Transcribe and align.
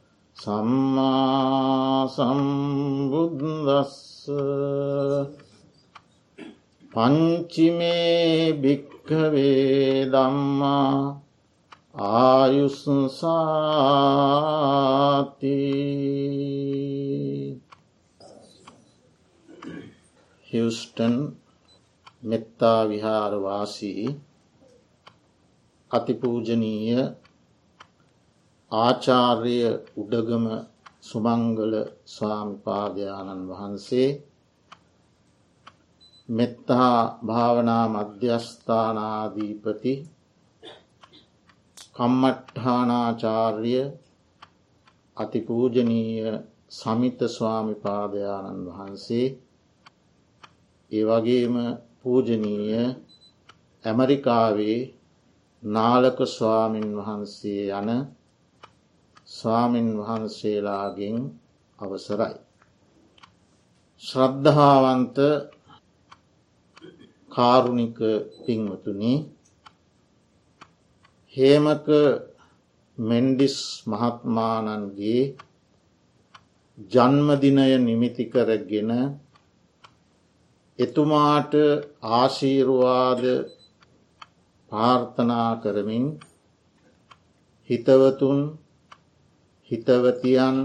සම්මා 0.41 2.07
සම්බුද්දස්ස 2.07 3.95
පංචිමේ 6.91 8.53
භික්කවේ 8.53 10.07
දම්මා 10.07 10.95
ආයුසාති 12.11 12.71
හිවස්ටන් 20.47 21.15
මෙත්තා 22.23 22.81
විහාරවාසී 22.89 24.05
අතිපූජනීය 25.91 27.01
ආචාර්ය 28.71 29.81
උඩගම 29.97 30.45
සුමංගල 31.01 31.73
ස්වාමිපාදයාණන් 32.07 33.49
වහන්සේ 33.49 34.23
මෙත්තා 36.29 37.19
භාවනා 37.27 37.89
මධ්‍යස්ථානාධීපති 37.89 39.93
කම්මට්ඨානාචාර්ය 41.95 43.91
අතිපූජනීය 45.17 46.39
සමිත 46.71 47.19
ස්වාමිපාදයාණන් 47.29 48.69
වහන්සේ 48.69 49.37
ඒ 50.91 51.03
වගේම 51.03 51.55
පූජනීය 51.99 52.95
ඇමරිකාවේ 53.83 54.93
නාලක 55.63 56.17
ස්වාමින් 56.29 56.97
වහන්සේ 56.97 57.73
යන 57.73 57.89
ස්වාමින් 59.31 59.87
වහන්සේලාගෙන් 59.99 61.17
අවසරයි. 61.79 62.35
ශ්‍රද්ධාවන්ත 64.03 65.17
කාරුණික 67.31 67.99
පින්වතුනි 68.43 69.13
හේමක 71.33 71.87
මෙන්ඩිස් 72.97 73.57
මහත්මානන්ගේ 73.85 75.21
ජන්මදිනය 76.91 77.67
නිමිති 77.79 78.23
කරගෙන 78.25 78.91
එතුමාට 80.79 81.53
ආශීරුවාද 82.11 83.23
පාර්ථනා 84.71 85.51
කරමින් 85.63 86.05
හිතවතුන් 87.69 88.39
හිතවතියන් 89.71 90.57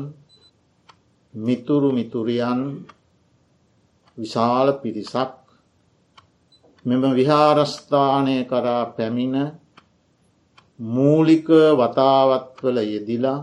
මිතුරු 1.35 1.91
මිතුරියන් 1.93 2.61
විශාල 4.19 4.69
පිරිසක් 4.75 5.33
මෙම 6.85 7.03
විහාරස්ථානය 7.13 8.37
කරා 8.45 8.83
පැමිණ 8.89 9.37
මූලික 10.81 11.49
වතාවත්වල 11.75 12.77
යෙදිලා 12.85 13.41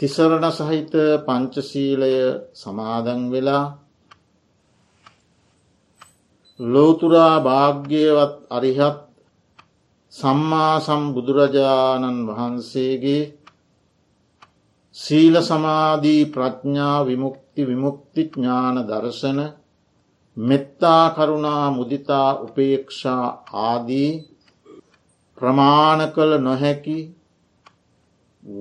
තිසරණ 0.00 0.46
සහිත 0.50 0.92
පංචසීලය 1.26 2.14
සමාදන් 2.54 3.22
වෙලා 3.28 3.64
ලෝතුරා 6.60 7.34
භාග්‍යවත් 7.40 8.34
අරිහත් 8.50 8.98
සම්මා 10.12 10.74
සම්බුදුරජාණන් 10.80 12.26
වහන්සේගේ 12.28 13.22
සීල 14.96 15.34
සමාධී 15.40 16.22
ප්‍රඥා 16.26 17.06
විමුක්ති 17.06 17.62
විමුක්ති 17.66 18.22
ඥාන 18.26 18.76
දර්ශන 18.88 19.38
මෙත්තා 20.36 21.04
කරුණා 21.10 21.64
මුදිතා 21.70 22.28
උපේක්ෂා 22.40 23.26
ආදී 23.60 24.10
ප්‍රමාණ 25.38 26.00
කළ 26.12 26.32
නොහැකි 26.38 26.98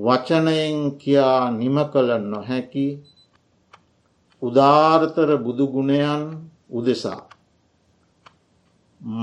වචනයෙන් 0.03 0.77
කියා 0.97 1.43
නිම 1.51 1.77
කළ 1.91 2.09
නොහැකි 2.25 2.87
උදාර්තර 4.41 5.29
බුදුගුණයන් 5.37 6.23
උදෙසා. 6.71 7.21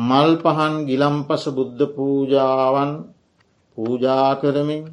මල් 0.08 0.30
පහන් 0.36 0.74
ගිලම්පස 0.86 1.44
බුද්ධ 1.56 1.82
පූජාවන් 1.94 2.92
පූජා 3.78 4.30
කරමින් 4.36 4.84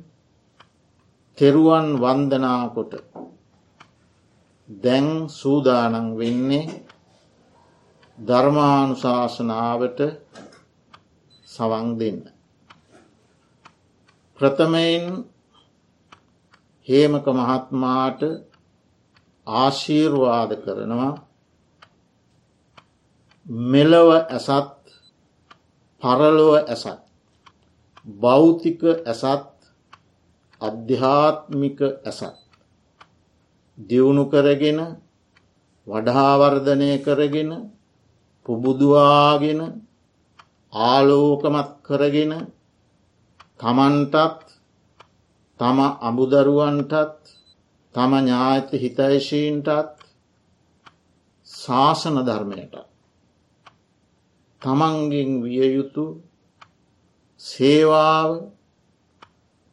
තෙරුවන් 1.38 1.88
වන්දනාකොට 1.98 2.94
දැන් 4.70 5.08
සූදානන් 5.30 6.18
වෙන්නේ 6.18 6.66
ධර්මානුශාසනාවට 8.18 10.00
සවන් 11.48 11.88
දෙන්න. 12.00 12.20
ප්‍රථමයෙන් 14.40 15.06
හේමක 16.88 17.26
මහත්මාට 17.32 18.22
ආශීර්වාද 19.48 20.52
කරනවා 20.58 21.14
මෙලව 23.72 24.10
ඇසත් 24.30 24.78
පරලොව 26.02 26.54
ඇසත් 26.56 27.02
භෞතික 28.06 28.82
ඇසත් 29.06 29.53
අධ්‍යාත්මික 30.64 31.80
ඇසත් 32.04 32.38
දියුණු 33.78 34.24
කරගෙන 34.26 34.80
වඩාවර්ධනය 35.88 36.90
කරගෙන 37.00 37.52
පුබුදුවාගෙන 38.46 39.62
ආලෝකමත් 40.74 41.70
කරගෙන 41.82 42.32
තමන්ටත් 43.60 44.48
තම 45.60 45.80
අමුදරුවන්ටත් 46.02 47.22
තම 47.96 48.12
ඥාත 48.18 48.70
හිතයිශීන්ටත් 48.74 50.00
ශාසන 51.48 52.18
ධර්මයට 52.22 52.76
තමන්ගෙන් 54.62 55.32
විය 55.44 55.70
යුතු 55.70 56.06
සේවාව 57.42 58.32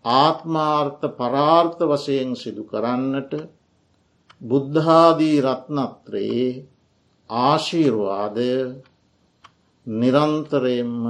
ආත්මාර්ථ 0.04 1.04
පරාර්ථ 1.12 1.82
වශයෙන් 1.82 2.30
සිදු 2.34 2.62
කරන්නට 2.64 3.32
බුද්ධාදී 4.42 5.38
රත්නත්‍රයේ 5.40 6.64
ආශීර්වාදය 7.30 8.50
නිරන්තරයෙන්ම 9.86 11.04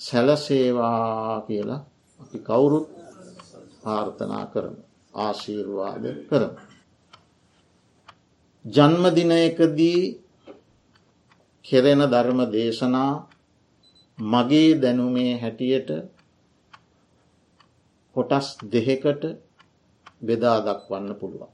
සැලසේවා 0.00 1.42
කියලා 1.42 1.86
අපි 2.20 2.38
කවුරුත් 2.40 2.88
පාර්ථනා 3.82 4.44
කරන 4.46 4.76
ආශීර්වාද 5.16 6.04
කරන. 6.26 6.52
ජන්මදිනයකදී 8.64 10.02
කෙරෙන 11.64 12.02
ධර්ම 12.04 12.40
දේශනා 12.48 13.12
මගේ 14.18 14.70
දැනුමේ 14.76 15.32
හැටියට 15.36 15.90
කොටස් 18.18 18.46
දෙහෙකට 18.68 19.22
බෙදා 20.22 20.58
දක්වන්න 20.60 21.12
පුළුවන්. 21.14 21.50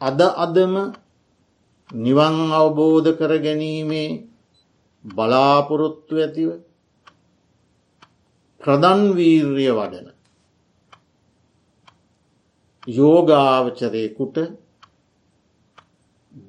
අද 0.00 0.20
අදම 0.36 0.74
නිවන් 1.90 2.36
අවබෝධ 2.52 3.10
කර 3.18 3.32
ගැනීමේ 3.38 4.10
බලාපොරොත්තු 5.04 6.14
ඇතිව 6.16 6.50
ප්‍රදන්වීර්ය 8.60 9.66
වඩන 9.70 10.08
යෝගාවචරයකුට 12.88 14.36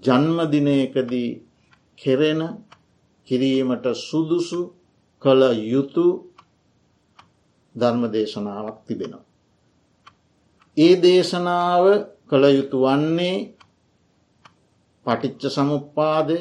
ජන්මදිනයකදී 0.03 1.29
කෙරෙන 1.99 2.41
කිරීමට 3.27 3.85
සුදුසු 3.99 4.61
කළ 5.21 5.41
යුතු 5.65 6.05
ධර්ම 7.75 8.03
දේශනාවක් 8.11 8.77
තිබෙනවා. 8.87 9.25
ඒ 10.77 10.93
දේශනාව 11.01 11.85
කළ 12.29 12.45
යුතු 12.49 12.77
වන්නේ 12.83 13.37
පටිච්ච 15.05 15.43
සමුපාදය 15.49 16.39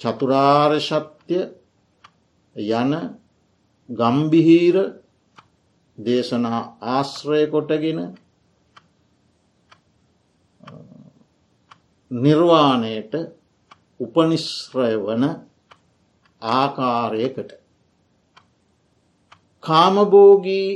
චතුරාර්ශත්‍ය 0.00 1.38
යන 2.74 2.92
ගම්බිහීර 3.88 4.76
දේශනා 5.98 6.60
ආශ්‍රය 6.88 7.40
කොටගෙන 7.46 8.00
නිර්වාණයට 12.10 13.14
උපනිශ්‍රය 14.00 14.94
වන 14.98 15.24
ආකාරයකට. 16.42 17.50
කාමබෝගී 19.64 20.68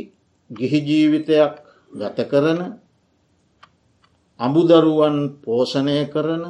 ගිහිජීවිතයක් 0.50 1.54
ගත 1.92 2.18
කරන 2.30 2.60
අඹුදරුවන් 4.40 5.16
පෝෂණය 5.42 5.98
කරන 6.06 6.44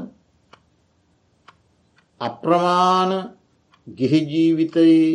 අප්‍රමාණ 2.21 3.13
ගිහිජීවිතයේ 3.87 5.09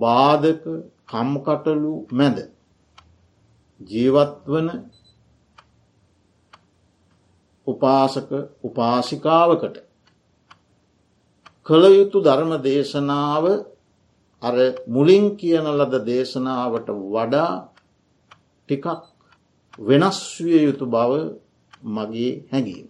බාධක 0.00 0.64
කම්කටලු 1.06 1.94
මැද 2.10 2.38
ජීවත්වන 3.80 4.68
උපාසක 7.66 8.30
උපාසිකාවකට 8.62 9.76
කළ 11.66 11.84
යුතු 11.92 12.18
ධර්ම 12.20 12.52
දේශනාව 12.62 13.44
අර 14.44 14.56
මුලින් 14.88 15.26
කියන 15.36 15.66
ලද 15.70 15.94
දේශනාවට 16.02 16.88
වඩා 17.06 17.52
ටිකක් 18.68 18.86
වෙනස් 19.78 20.18
විය 20.38 20.60
යුතු 20.62 20.86
බව 20.86 21.12
මගේ 21.88 22.32
හැඟීම. 22.50 22.88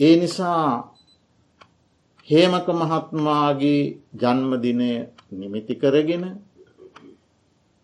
ඒ 0.00 0.14
නිසා 0.16 0.66
හේමක 2.28 2.66
මහත්මාගේ 2.72 3.82
ජන්මදිනය 4.14 4.90
නිමිති 5.32 5.74
කරගෙන 5.74 6.24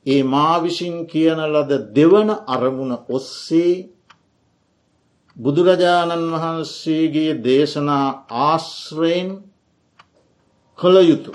ඒ 0.07 0.23
මා 0.25 0.55
විසින් 0.59 0.97
කියන 1.07 1.41
ලද 1.47 1.71
දෙවන 1.95 2.31
අරමුණ 2.47 2.95
ඔස්සේ 3.09 3.75
බුදුරජාණන් 5.37 6.33
වහන්සේගේ 6.35 7.33
දේශනා 7.41 8.07
ආශ්‍රයෙන් 8.43 9.31
කළ 10.83 10.99
යුතු 11.03 11.33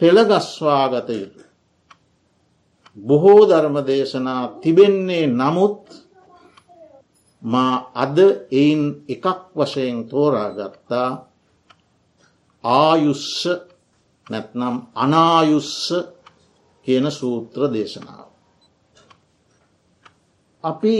පෙළගස්වාගත 0.00 1.08
යුතු. 1.10 1.42
බොහෝ 2.96 3.42
ධර්ම 3.48 3.76
දේශනා 3.86 4.42
තිබෙන්නේ 4.62 5.26
නමුත් 5.28 5.82
මා 7.42 7.74
අද 7.94 8.18
එයින් 8.52 8.82
එකක් 9.08 9.26
වශයෙන් 9.56 9.98
තෝරාගත්තා 10.04 11.10
ආයුස්ස 12.64 13.48
නැත්නම් 14.26 14.76
අනායුස්ස 14.94 15.76
කියන 16.86 17.06
සූත්‍ර 17.10 17.60
දේශනාව. 17.72 18.28
අපි 20.64 20.96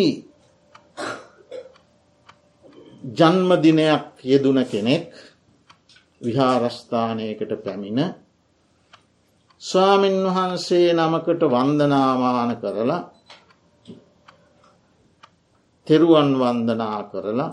ජන්මදිනයක් 3.16 4.06
යෙදුන 4.24 4.58
කෙනෙක් 4.64 5.12
විහාරස්ථානයකට 6.20 7.52
පැමිණ 7.64 8.00
ස්වාමින් 9.62 10.16
වහන්සේ 10.26 10.88
නමකට 10.94 11.42
වන්දනාමාන 11.46 12.52
කරලා 12.56 13.02
තෙරුවන් 15.86 16.30
වන්දනා 16.34 17.00
කරලා 17.04 17.50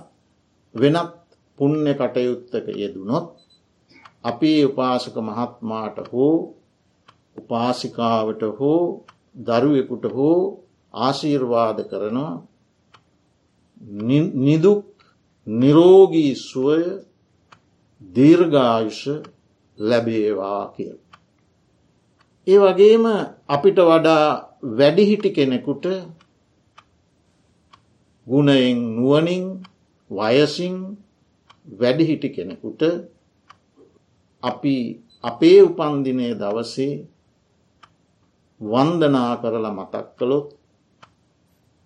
වෙනත් 0.75 1.15
පුුණ්‍ය 1.59 1.93
කටයුත්තක 1.93 2.67
යෙදුනොත් 2.75 3.27
අපි 4.23 4.51
උපාසක 4.65 5.15
මහත්මාට 5.21 5.97
හෝ 6.11 6.35
උපාසිකාවට 7.37 8.41
හෝ 8.59 8.81
දරුවෙකුට 9.35 10.05
හෝ 10.11 10.39
ආශීර්වාද 10.93 11.79
කරනවා. 11.83 12.35
නිදුක් 14.37 14.81
නිරෝගී 15.47 16.33
සුවය 16.41 16.81
දීර්ඝායුෂ 18.01 19.01
ලැබේවා 19.79 20.63
කියල්. 20.75 20.97
ඒ 22.47 22.59
වගේම 22.59 23.05
අපිට 23.49 23.79
වඩා 23.85 24.25
වැඩිහිටි 24.71 25.29
කෙනෙකුට 25.31 25.85
ගුණයෙන් 28.27 28.79
නුවනින් 28.95 29.45
වයසින් 30.11 30.75
වැඩිහිටි 31.79 32.29
කෙනෙකුට 32.29 32.81
අපි 34.43 34.75
අපේ 35.23 35.59
උපන්දිනය 35.61 36.27
දවසේ 36.35 36.93
වන්දනා 38.61 39.31
කරලා 39.41 39.73
මතක් 39.73 40.05
කළොත් 40.17 40.47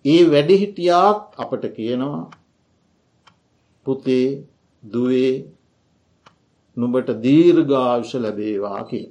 ඒ 0.04 0.22
වැඩිහිටියාත් 0.30 1.20
අපට 1.36 1.64
කියනවා 1.76 2.30
පුතේ 3.86 4.26
දුවේ 4.82 5.34
නුබට 6.76 7.08
දීර්ඝාවිෂ 7.22 8.12
ලැබේවා 8.16 8.82
කිය. 8.84 9.06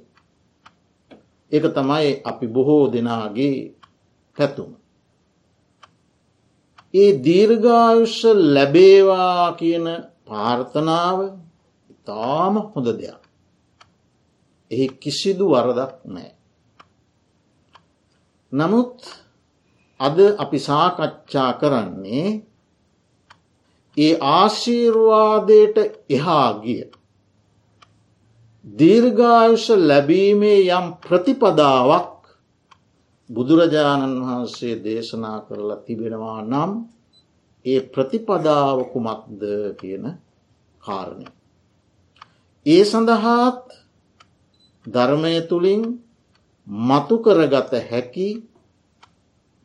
ඒක 1.52 1.64
තමයි 1.70 2.10
අපි 2.24 2.46
බොහෝ 2.48 2.84
දෙනාගේ 2.88 3.56
පැතුම. 4.38 4.70
ඒ 6.94 7.10
දීර්ඝායුෂ 7.24 8.18
ලැබේවා 8.48 9.46
කියන 9.52 9.86
පාර්ථනාව 10.26 11.18
ඉතාම 11.92 12.54
හොඳ 12.66 12.88
දෙයක්. 12.92 13.22
එහි 14.70 14.86
කිසිදු 15.00 15.46
වරදක් 15.48 15.92
නෑ. 16.06 16.32
නමුත් 18.52 18.96
අද 20.00 20.18
අපි 20.38 20.58
සාකච්ඡා 20.60 21.50
කරන්නේ 21.52 22.28
ඒ 23.96 24.14
ආශීර්වාදයට 24.32 25.76
එහා 26.10 26.50
ගිය. 26.62 26.82
දීර්ඝායුෂ 28.64 29.66
ලැබීමේ 29.80 30.70
යම් 30.70 30.86
ප්‍රතිපදාවක් 31.00 32.10
බුදුරජාණන් 33.30 34.20
වහන්සේ 34.20 34.74
දේශනා 34.84 35.38
කරලා 35.40 35.78
තිබෙනවා 35.78 36.40
නම් 36.42 36.72
ඒ 37.64 37.80
ප්‍රතිපදාවකුමක්ද 37.88 39.42
කියන 39.80 40.04
කාරණය. 40.82 41.26
ඒ 42.66 42.82
සඳහාත් 42.84 43.62
ධර්මය 44.86 45.34
තුළින් 45.42 45.82
මතු 46.66 47.16
කරගත 47.18 47.72
හැකි 47.90 48.28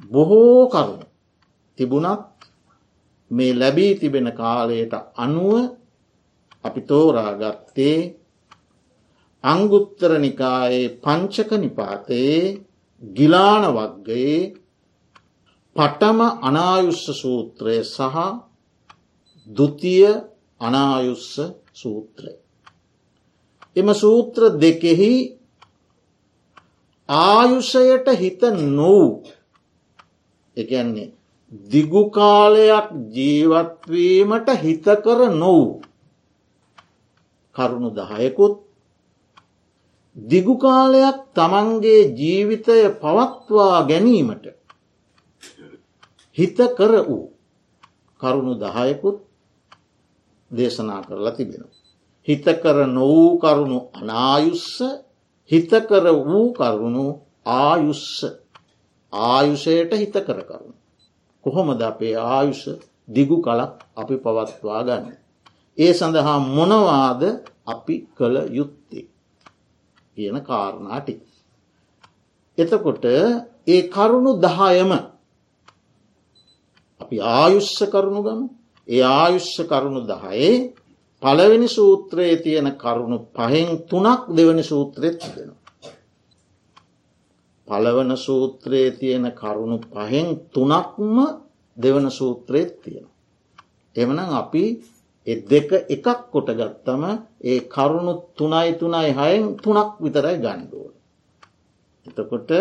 බොහෝ 0.01 0.61
කරුණු 0.67 1.05
තිබුණත් 1.77 2.25
මේ 3.31 3.53
ලැබී 3.53 3.93
තිබෙන 3.95 4.27
කාලයට 4.33 4.93
අනුව 5.15 5.53
අපි 6.63 6.81
තෝරාගත්තේ 6.81 7.97
අංගුත්තර 9.47 10.11
නිකායේ 10.19 10.93
පංචක 10.97 11.51
නිපාතයේ 11.55 12.41
ගිලාන 13.01 13.63
වක්ගයේ 13.69 14.39
පටම 15.75 16.19
අනායුස්ස 16.41 17.05
සූත්‍රය 17.13 17.77
සහ 17.85 18.17
දුතිය 19.47 20.07
අනායුස්ස 20.61 21.33
සූත්‍රය. 21.73 22.33
එම 23.75 23.87
සූත්‍ර 23.95 24.41
දෙකෙහි 24.55 25.13
ආයුෂයට 27.09 28.07
හිත 28.13 28.41
නොවූ 28.69 29.23
එකන්නේ 30.57 31.13
දිගුකාලයක් 31.65 32.87
ජීවත්වීමට 33.13 34.49
හිතකර 34.55 35.19
නොවූ 35.33 35.81
කරුණු 37.55 37.89
දහයකුත් 37.91 38.66
දිගුකාලයක් 40.17 41.17
තමන්ගේ 41.33 42.01
ජීවිතය 42.11 42.77
පවත්වා 42.95 43.79
ගැනීමට 43.83 44.45
හිත 46.37 46.57
කර 46.77 46.93
වූ 47.03 47.25
කරුණු 48.21 48.53
දහයකුත් 48.55 49.17
දේශනා 50.51 51.01
කරලා 51.01 51.31
තිබෙන. 51.31 51.63
හිතකර 52.27 52.77
නොවූ 52.87 53.39
කරුණු 53.39 53.79
අනායුස්ස 53.93 54.83
හිතකර 55.51 56.05
වූ 56.21 56.53
කරුණු 56.53 57.05
ආයුස්ස 57.45 58.25
ආයුෂයට 59.13 59.91
හිත 59.93 60.15
කර 60.19 60.39
කරුණු. 60.41 60.75
කොහොමද 61.43 61.81
අපේ 61.81 62.15
ආයුෂ 62.17 62.63
දිගු 63.07 63.37
කලක් 63.37 63.73
අපි 63.95 64.15
පවත්වා 64.15 64.81
ගන්න. 64.83 65.15
ඒ 65.77 65.93
සඳහා 65.93 66.39
මොනවාද 66.49 67.21
අපි 67.65 67.95
කළ 68.17 68.35
යුත්තේ. 68.49 69.05
කියන 70.17 70.37
කාරණාටි. 70.41 71.13
එතකොට 72.57 73.05
ඒ 73.67 73.81
කරුණු 73.87 74.31
දහයම 74.39 74.91
අපි 77.01 77.15
ආයුෂ්‍ය 77.33 77.85
කරුණු 77.87 78.21
ගම 78.21 78.41
ඒ 78.87 79.03
ආයුෂ්‍ය 79.13 79.63
කරුණු 79.65 80.01
දහයේ 80.03 80.53
පළවෙනි 81.21 81.67
සූත්‍රයේ 81.69 82.37
තියෙන 82.37 82.69
කරුණු 82.73 83.17
පහෙන් 83.29 83.69
තුනක් 83.83 84.21
දෙවනි 84.29 84.63
සූත්‍රයත් 84.63 85.17
තිබෙන. 85.19 85.51
පළවන 87.67 88.11
සූත්‍රයේ 88.17 88.91
තියෙන 88.91 89.25
කරුණු 89.33 89.77
පහෙන් 89.85 90.27
තුනක්ම 90.49 91.15
දෙවන 91.77 92.11
සූත්‍රයත් 92.11 92.71
තියෙන. 92.81 93.07
එමනම් 93.95 94.19
අපි 94.33 94.63
එ 94.65 94.75
දෙක 95.27 95.69
එකක් 95.87 96.07
කොට 96.31 96.49
ගත්තම 96.49 97.03
ඒ 97.43 97.59
කරුණු 97.67 98.13
තුනයි 98.33 98.71
තුනයි 98.75 99.11
හයෙන් 99.13 99.43
තුනක් 99.57 99.99
විතරයි 99.99 100.37
ගණ්ඩුව. 100.37 100.91
එතකොට 102.05 102.51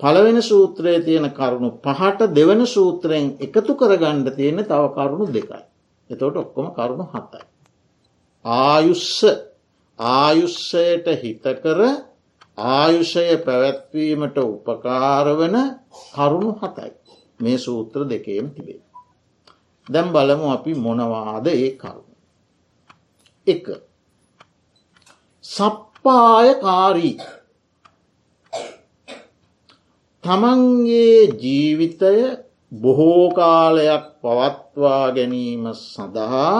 පළවෙන 0.00 0.38
සූත්‍රයේ 0.42 1.00
තියෙන 1.00 1.26
කරුණු 1.30 1.70
පහට 1.78 2.20
දෙවන 2.30 2.62
සූත්‍රයෙන් 2.66 3.26
එකතු 3.38 3.72
කර 3.74 3.92
ගණ්ඩ 3.96 4.36
තියෙන 4.36 4.62
තව 4.62 4.82
කරුණු 4.90 5.26
දෙකයි. 5.28 5.62
එතවට 6.10 6.36
ඔක්කොම 6.36 6.66
කරුණු 6.72 7.06
හතයි. 7.06 7.42
ආයුස්ස 8.44 9.24
ආයුස්සයට 9.98 11.06
හිතකර 11.16 11.80
ආයුෂය 12.58 13.26
පැවැත්වීමට 13.38 14.38
උපකාරවන 14.40 15.56
කරුණු 16.08 16.52
හතයි. 16.54 16.90
මේ 17.40 17.58
සූත්‍ර 17.58 18.00
දෙකේම 18.04 18.46
තිබේ. 18.50 18.89
දැම් 19.90 20.06
බලමු 20.12 20.46
අපි 20.50 20.72
මොනවාද 20.76 21.46
ඒ 21.48 21.70
කරුණු. 21.76 22.14
එක 23.46 23.66
සප්පායකාරී 25.44 27.16
තමන්ගේ 30.24 31.20
ජීවිතය 31.34 32.16
බොහෝකාලයක් 32.72 34.04
පවත්වා 34.22 35.06
ගැනීම 35.16 35.64
සඳහා 35.74 36.58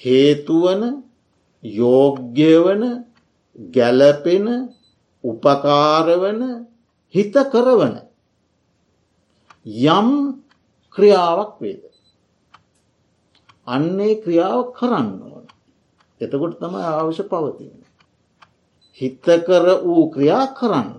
හේතුවන 0.00 0.82
යෝග්‍යවන 1.64 2.82
ගැලපෙන 3.74 4.46
උපකාරවන 5.24 6.40
හිත 7.14 7.34
කරවන 7.52 7.94
යම් 9.88 10.08
ක්‍රියාවක් 10.96 11.54
වේද. 11.60 11.82
අන්නේ 13.66 14.14
ක්‍රියාව 14.16 14.60
කරන්න 14.72 15.10
ඕන. 15.24 15.46
එතකොට 16.20 16.58
තම 16.58 16.74
අවශ්‍ය 16.82 17.24
පවතින. 17.24 17.72
හිතකර 19.00 19.66
වූ 19.82 20.10
ක්‍රියා 20.10 20.46
කරන්න. 20.52 20.90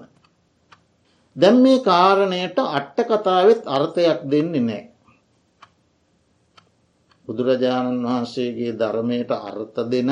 දැම් 1.35 1.55
මේ 1.57 1.79
කාරණයට 1.81 2.57
අට්ට 2.69 2.97
කතාවත් 3.03 3.61
අර්ථයක් 3.67 4.19
දෙන්නේ 4.25 4.61
නෑ. 4.61 4.83
බුදුරජාණන් 7.27 8.03
වහන්සේගේ 8.03 8.73
ධර්මයට 8.73 9.31
අර්ථ 9.31 9.79
දෙන 9.85 10.11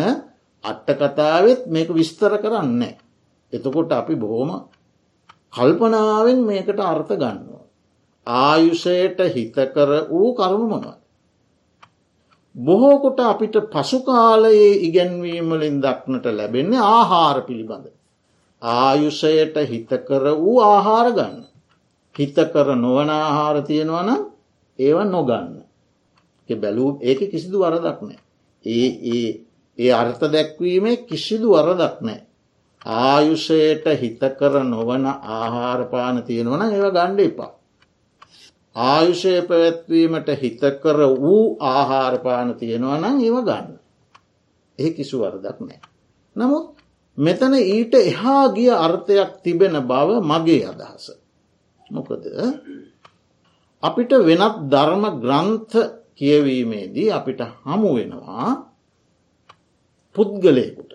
අට්ට 0.64 0.90
කතාවත් 0.96 1.62
මේක 1.68 1.90
විස්තර 1.92 2.34
කරන්නේ. 2.40 2.98
එතකොට 3.54 3.92
අපි 3.92 4.16
බොහෝම 4.16 4.52
කල්පනාවෙන් 5.54 6.40
මේකට 6.42 6.80
අර්ථ 6.82 7.14
ගන්නවා. 7.14 7.53
ආයුෂයට 8.28 9.20
හිතකර 9.30 9.90
වූ 10.10 10.34
කරුණු 10.34 10.68
මොනවයි. 10.68 10.96
බොහෝකොට 12.56 13.20
අපිට 13.22 13.56
පසුකාලයේ 13.66 14.74
ඉගැන්වීමලින් 14.80 15.82
දක්නට 15.82 16.26
ලැබෙන්නේ 16.28 16.80
ආහාර 16.80 17.42
පිළිබඳ. 17.42 17.88
ආයුෂයට 18.62 19.56
හිතකර 19.64 20.24
වූ 20.36 20.60
ආහාර 20.62 21.12
ගන්න. 21.12 21.44
හිතකර 22.16 22.68
නොවන 22.76 23.10
ආහාර 23.12 23.62
තියෙනවන 23.62 24.10
ඒව 24.80 24.98
නොගන්න. 25.06 25.64
බැලූ 26.50 27.00
ඒක 27.02 27.20
කිසිදු 27.32 27.58
වරදක් 27.60 28.00
නෑ. 28.02 28.20
ඒ 28.66 28.90
ඒ 29.08 29.30
ඒ 29.78 29.92
අර්ථ 29.92 30.24
දැක්වීමේ 30.26 30.98
කිසිදු 31.00 31.50
වරදක් 31.52 31.98
නෑ. 32.02 32.22
ආයුෂයට 32.86 33.86
හිතකර 33.96 34.54
නොවන 34.66 35.06
ආහාරපාන 35.06 36.24
තියෙනවන 36.24 36.62
ඒව 36.64 36.88
ගණ්ඩ 36.92 37.20
එපා. 37.22 37.52
ආයුෂය 38.76 39.42
පැවැත්වීමට 39.44 40.30
හිතකර 40.36 41.00
වූ 41.18 41.58
ආහාරපාන 41.62 42.56
තියෙනවා 42.56 42.98
නම් 43.00 43.18
ඒව 43.20 43.38
ගන්න. 43.42 43.68
එහි 44.80 44.92
කිසු 44.92 45.20
වරදක් 45.20 45.60
නෑ. 45.62 45.82
නමුත් 46.36 46.66
මෙතන 47.18 47.54
ඊට 47.56 47.94
එහා 47.96 48.46
ගිය 48.50 48.72
අර්ථයක් 48.76 49.32
තිබෙන 49.44 49.76
බව 49.84 50.10
මගේ 50.22 50.66
අදහස. 50.66 51.06
මොකද 51.90 52.24
අපිට 53.84 54.12
වෙනත් 54.22 54.56
ධර්ම 54.66 55.04
ග්‍රන්ථ 55.20 55.76
කියවීමේදී 56.16 57.12
අපිට 57.12 57.42
හමු 57.62 57.90
වෙනවා 57.96 58.50
පුද්ගලයකුට 60.16 60.92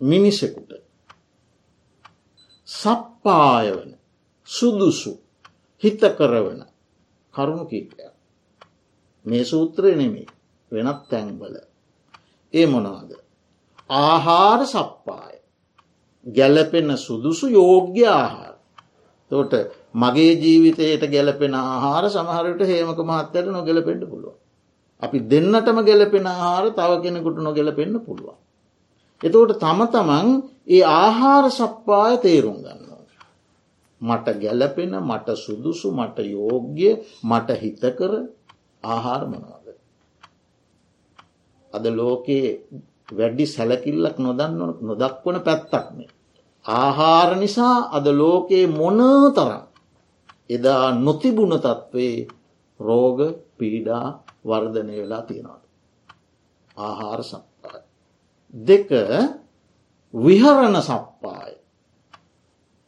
මිනිසෙකුට 0.00 0.72
සප්පායවන 2.68 3.90
සුදුසු 4.48 5.12
හිත 5.82 6.00
කරවන 6.12 6.60
කරුණු 7.34 7.64
කීපයක්. 7.66 8.12
මේ 9.26 9.44
සූත්‍රය 9.44 9.94
නෙමේ 9.94 10.26
වෙනත් 10.72 11.00
තැන්වල. 11.08 11.56
ඒ 12.54 12.66
මොනවාද. 12.66 13.10
ආහාර 13.90 14.60
සප්පාය. 14.66 15.36
ගැලපෙන 16.26 16.88
සුදුසු 16.98 17.46
යෝග්‍ය 17.50 18.04
ආහාර. 18.08 18.54
තෝට 19.30 19.52
මගේ 19.94 20.32
ජීවිතයට 20.36 21.04
ගැලපෙන 21.08 21.54
ආහාර 21.56 22.04
සමහරට 22.08 22.60
හේමක 22.62 23.00
මහත්තයට 23.00 23.46
නොගැලපෙන්ට 23.48 24.04
පුළුව. 24.04 24.34
අපි 25.02 25.18
දෙන්නටම 25.22 25.78
ගැලපෙන 25.82 26.26
ආහාර 26.26 26.66
තව 26.72 26.90
කෙනෙකුට 27.02 27.38
නොගැලපෙන්න්න 27.38 28.00
පුළුවන්. 28.00 28.36
එතකොට 29.20 29.58
තම 29.58 29.80
තමන් 29.88 30.28
ඒ 30.68 30.82
ආහාර 30.94 31.44
සප්පාය 31.50 32.14
තේරුම් 32.18 32.58
ගන්න. 32.58 32.83
මට 34.04 34.26
ගැලපෙන 34.36 34.92
මට 35.00 35.28
සුදුසු 35.36 35.88
මට 35.90 36.18
යෝග්‍ය 36.28 36.80
මට 37.22 37.48
හිතකර 37.56 38.12
ආහාර 38.84 39.22
මොනවාද. 39.26 39.66
අද 41.72 41.84
ලෝකයේ 41.92 42.48
වැඩි 43.08 43.44
සැලකිල්ලක් 43.46 44.16
නොදන්න 44.18 44.58
නොදක්වන 44.82 45.36
පැත්තක්නේ. 45.40 46.10
ආහාර 46.64 47.30
නිසා 47.36 47.76
අද 47.90 48.06
ලෝකයේ 48.12 48.66
මොන 48.70 49.00
තරම් 49.32 49.64
එදා 50.50 50.84
නොතිබුණ 50.96 51.54
තත්වේ 51.58 52.26
රෝග 52.80 53.18
පීඩා 53.58 54.06
වර්ධනය 54.44 54.94
වෙලා 54.96 55.22
තියෙනවාද. 55.22 55.62
ආහාර 56.76 57.22
සප්පාය. 57.22 57.82
දෙක 58.54 58.88
විහරණ 60.14 60.76
සප්පාය. 60.82 61.52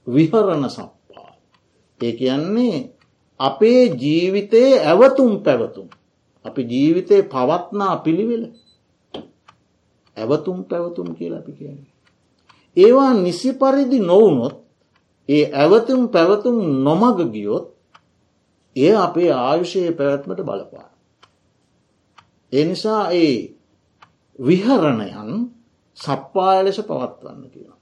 විහරණ 0.07 0.65
සප්පාය. 0.69 0.96
ඒ 2.01 2.13
කියන්නේ 2.13 2.77
අපේ 3.41 3.83
ජීවිතයේ 3.95 4.85
ඇවතුම් 4.87 5.33
පැවතුම්. 5.43 5.89
අපි 6.45 6.63
ජීවිතය 6.63 7.23
පවත්නා 7.25 7.97
පිළිවෙල. 7.97 8.45
ඇවතුම් 10.17 10.65
පැවතුම් 10.65 11.09
කියලා 11.15 11.39
අපි 11.39 11.53
කියන්නේ. 11.53 11.93
ඒවා 12.77 13.13
නිසි 13.15 13.53
පරිදි 13.53 13.99
නොවුනොත් 14.01 14.57
ඒ 15.29 15.45
ඇවතුම් 15.53 16.09
පැවතුම් 16.09 16.57
නොමග 16.85 17.19
ගියොත් 17.33 17.67
ඒ 18.77 18.95
අපේ 18.97 19.31
ආයුෂයේ 19.33 19.93
පැවැත්මට 19.93 20.41
බලපා. 20.41 20.89
එනිසා 22.53 23.03
ඒ 23.13 23.35
විහරණයන් 24.39 25.31
සප්පාය 25.99 26.59
ලෙස 26.65 26.79
පවත්වන්න 26.81 27.51
කියන 27.51 27.73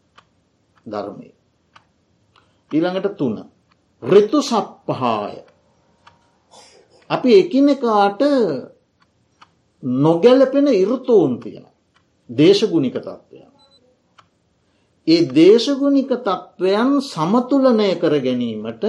ධර්මය. 0.86 1.28
ඊළඟට 2.70 3.16
තුන. 3.16 3.36
රිතු 4.04 4.42
සප්පහාය. 4.42 5.36
අපි 7.10 7.30
එකිනෙකාට 7.34 8.20
නොගැලපෙන 9.82 10.68
ඉරුතූන් 10.74 11.40
තියෙන. 11.40 11.66
දේශගුණික 12.30 12.96
තත්ත්වයන්. 12.96 13.52
ඒ 15.06 15.22
දේශගුණික 15.30 16.10
තත්ත්වයන් 16.18 16.90
සමතුලනය 17.02 17.90
කර 17.94 18.14
ගැනීමට 18.20 18.84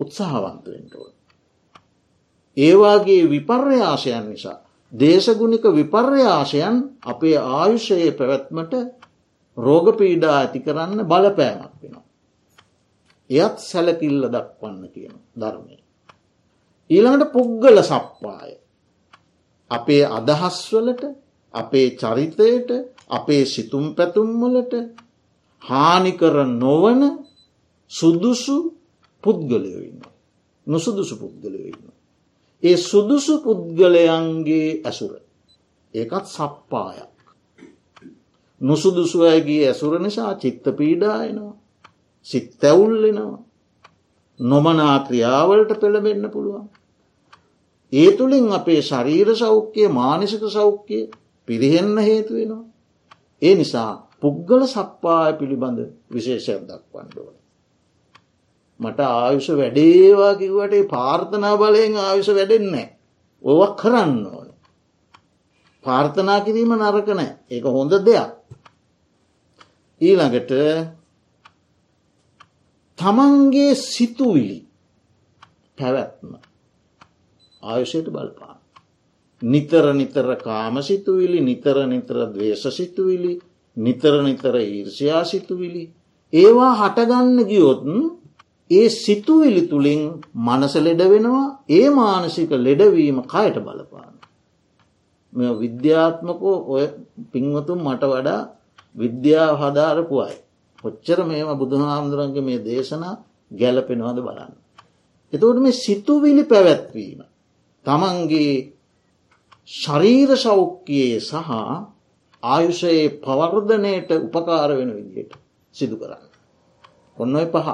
උත්සාහවන්තුවෙන්ටුව. 0.00 1.06
ඒවාගේ 2.56 3.22
විපර්යාශයන් 3.26 4.24
නිසා. 4.28 4.58
දේශගුණික 4.92 5.64
විපර්යාශයන් 5.70 6.76
අපේ 7.02 7.38
ආයුෂයේ 7.38 8.10
පැවැත්මට 8.10 8.72
රෝගපීඩා 9.56 10.34
ඇති 10.34 10.60
කරන්න 10.60 11.00
බලපෑමක් 11.04 11.74
වෙනවා. 11.82 12.07
එයත් 13.30 13.56
සැලකිල්ල 13.60 14.22
දක්වන්න 14.26 14.82
කියන 14.88 15.14
ධර්මය. 15.34 15.76
ඊළඟට 16.90 17.32
පුද්ගල 17.32 17.78
සප්පාය. 17.82 18.52
අපේ 19.70 20.04
අදහස්වලට 20.08 21.02
අපේ 21.54 21.88
චරිතයට 21.92 22.70
අපේ 23.08 23.44
සිතුම් 23.46 23.86
පැතුම්වලට 23.94 24.72
හානිකර 25.62 26.36
නොවන 26.54 27.02
සුදුසු 27.90 28.56
පුද්ගලයෝ 29.24 29.82
ඉන්න. 29.82 30.02
නුසුදුසු 30.66 31.14
පුද්ගලයෝ 31.16 31.66
ඉන්න. 31.66 31.86
ඒ 32.62 32.76
සුදුසු 32.78 33.34
පුද්ගලයන්ගේ 33.38 34.80
ඇසුර. 34.80 35.12
ඒකත් 35.94 36.26
සප්පායක්. 36.26 37.14
නුසුදුසු 38.60 39.18
අයගේ 39.22 39.64
ඇසුර 39.66 39.94
නිසා 39.98 40.32
චිත්ත 40.34 40.64
පීඩායනවා. 40.78 41.56
සිත් 42.28 42.48
තැවුල්ලෙනවා. 42.60 43.38
නොමනා 44.40 44.96
ක්‍රියාවලට 44.98 45.72
පෙළබෙන්න 45.80 46.30
පුළුවන්. 46.30 46.66
ඒ 47.92 48.10
තුළින් 48.12 48.52
අපේ 48.52 48.80
ශරීර 48.82 49.28
සෞඛ්‍යය 49.34 49.88
මානසික 49.90 50.44
සෞඛ්‍යය 50.50 51.10
පිරිහෙන්න 51.48 51.96
හේතු 51.98 52.34
වෙනවා. 52.34 52.64
ඒ 53.42 53.54
නිසා 53.54 53.90
පුද්ගල 54.20 54.62
සප්පාය 54.66 55.32
පිළිබඳ 55.32 55.80
විශේෂයක් 56.12 56.62
දක්වන්නඩුවන. 56.62 57.36
මට 58.80 59.00
ආයුෂ 59.00 59.48
වැඩේවා 59.52 60.34
කිවට 60.34 60.74
පාර්ථනා 60.88 61.56
බලයෙන් 61.56 61.96
ආයුෂ 61.98 62.30
වැඩෙන්නේ. 62.30 62.86
ඕවක් 63.44 63.74
කරන්න 63.76 64.26
ඕන. 64.26 64.48
පාර්ථනා 65.84 66.40
කිරීම 66.40 66.72
නරකනෑ 66.76 67.30
ඒක 67.50 67.64
හොඳ 67.66 67.92
දෙයක්. 68.00 68.30
ඊළඟට 70.00 70.52
තමන්ගේ 72.98 73.74
සිතුවිලි 73.74 74.58
පැවැත්ම 75.78 76.30
ආයුෂයට 77.62 78.08
බලපාන. 78.08 78.58
නිතර 79.42 79.84
නිතර 79.92 80.28
කාමසිතුවිලි 80.36 81.40
නිතර 81.40 81.76
නිතර 81.86 82.16
දවේශසිතුවිලි 82.26 83.32
නිතර 83.76 84.14
නිතර 84.22 84.54
ඊර්ෂයා 84.58 85.24
සිතුවිලි 85.24 85.84
ඒවා 86.32 86.72
හටගන්න 86.74 87.38
ගියොත්න් 87.44 87.94
ඒ 88.70 88.88
සිතුවිලි 88.96 89.62
තුළින් 89.62 90.02
මනස 90.36 90.74
ලෙඩ 90.78 91.02
වෙනවා 91.04 91.46
ඒ 91.68 91.88
මානසික 91.90 92.50
ලෙඩවීම 92.58 93.18
කයට 93.24 93.56
බලපාන. 93.58 94.14
මෙ 95.32 95.46
විද්‍යාත්මකෝ 95.54 96.56
ඔය 96.68 96.84
පින්වතුම් 97.32 97.80
මට 97.86 98.02
වඩා 98.04 98.42
විද්‍යාව 98.94 99.54
හදාරපු 99.56 100.14
අයි. 100.78 100.96
කොච්චර 100.96 101.18
මේම 101.24 101.58
බුදුහාමුදුරන්ගේ 101.58 102.42
මේ 102.42 102.58
දේශනා 102.58 103.14
ගැලපෙනවාද 103.50 104.18
බලන්න. 104.18 104.52
එතවට 105.32 105.58
මේ 105.58 105.72
සිතුවිලි 105.74 106.44
පැවැත්වීම. 106.44 107.20
තමන්ගේ 107.86 108.72
ශරීර 109.68 110.30
සෞඛ්‍යයේ 110.36 111.20
සහ 111.20 111.34
ආයුෂයේ 112.42 113.08
පවර්ධනයට 113.16 114.10
උපකාර 114.16 114.70
වෙන 114.76 114.90
විදියට 114.94 115.32
සිදු 115.74 115.96
කරන්න. 115.96 116.24
ඔන්න 117.16 117.36
ඔය 117.36 117.46
පහ. 117.46 117.68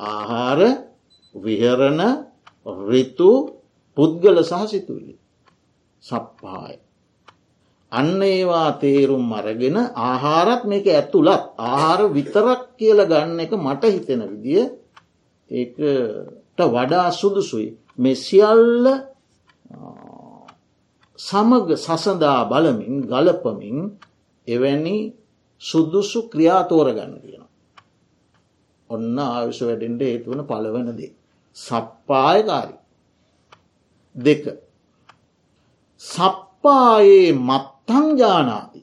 ආහාර 0.00 0.60
විහරණ 1.34 2.02
රිතු 2.88 3.30
පුද්ගල 3.96 4.36
සහ 4.42 4.66
සිතුවිලි. 4.66 5.14
සප්පාය. 6.04 6.87
අන්න 7.92 8.22
ඒවා 8.24 8.70
තේරුම් 8.78 9.32
අරගෙන 9.32 9.76
ආහාරත් 9.98 10.62
මේක 10.64 10.86
ඇතුළත් 10.88 11.44
ආහාර 11.58 12.00
විතරක් 12.10 12.62
කියල 12.76 12.98
ගන්න 13.02 13.40
එක 13.40 13.52
මට 13.56 13.82
හිතෙන 13.86 14.22
විදිිය 14.30 14.64
ඒට 15.50 15.78
වඩා 16.68 17.08
සුදුසුයි 17.12 17.68
මෙ 17.98 18.12
සියල්ල 18.16 18.86
සමග 21.18 21.68
සසඳා 21.76 22.40
බලමින් 22.44 22.94
ගලපමින් 23.02 23.78
එවැනි 24.46 24.96
සුදුසු 25.62 26.18
ක්‍රියාතෝර 26.30 26.88
ගන්න 26.92 27.14
තියෙන. 27.20 27.44
ඔන්න 28.90 29.18
ආවිශ 29.18 29.62
වැඩෙන්ට 29.62 30.02
ඒතුවන 30.02 30.40
පලවනදේ. 30.44 31.12
සප්පායකාරි. 31.56 32.76
දෙක. 34.16 34.44
සප්පායේ 36.02 37.32
මත්තං 37.40 37.77
ජානාති. 37.88 38.80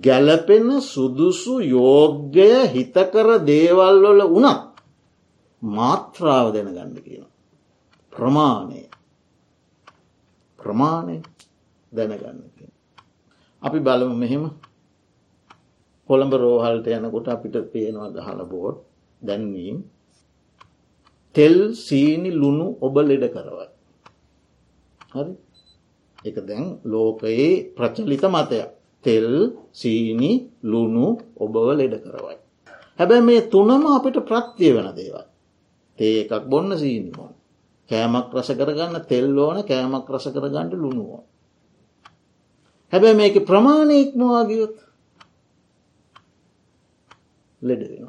ගැලපෙන 0.00 0.68
සුදුසු 0.82 1.54
යෝග්‍යය 1.60 2.54
හිතකර 2.66 3.28
දේවල්වල 3.42 4.20
වනත් 4.28 4.62
මාත්‍රාව 5.62 6.46
දෙන 6.52 6.68
ගන්න 6.68 6.96
කියන. 6.96 7.26
ප්‍රමාණය 8.12 8.82
ප්‍රමාණය 10.58 11.16
දැනගන්න. 11.92 12.40
අපි 13.62 13.78
බලමු 13.78 14.14
මෙහෙම 14.14 14.44
කොළඹ 16.08 16.32
රෝහල්ට 16.34 16.86
යනකොට 16.88 17.28
අපිට 17.28 17.56
පේනවා 17.72 18.10
ගහල 18.10 18.40
බෝඩ් 18.44 18.76
දැන්වීම් 19.22 19.78
තෙල් 21.34 21.56
සීනි 21.76 22.30
ලුණු 22.32 22.66
ඔබ 22.80 22.94
ලෙඩ 23.00 23.24
කරවයි. 23.32 23.68
හරි 25.12 25.32
එක 26.24 26.36
දැන් 26.48 26.64
ලෝකයේ 26.84 27.50
ප්‍රචලිත 27.76 28.24
මතයක් 28.26 28.70
තෙල් 29.04 29.28
සීනි 29.72 30.32
ලුණු 30.62 31.06
ඔබව 31.36 31.56
ලෙඩ 31.78 31.94
කරවයි. 32.02 32.36
හැබැ 32.98 33.20
මේ 33.20 33.48
තුනම 33.52 33.84
අපිට 33.88 34.16
ප්‍රත්තිය 34.28 34.72
වෙන 34.76 34.88
දේවල්. 34.96 35.26
තේ 35.98 36.14
එකක් 36.22 36.44
බොන්න 36.50 36.70
සීනිමෝන්. 36.74 37.32
කෑමක් 37.88 38.28
රස 38.34 38.50
කරගන්න 38.58 38.96
තෙල් 39.10 39.38
ඕන 39.38 39.58
කෑමක් 39.62 40.08
රස 40.10 40.26
කරගන්නට 40.34 40.74
ලුණුවෝ. 40.74 41.22
හැබැ 42.92 43.14
මේක 43.14 43.36
ප්‍රමාණය 43.46 43.96
ඉක්මවාගියොත් 44.00 44.76
ලෙඩ 47.62 47.82
වෙන. 47.90 48.08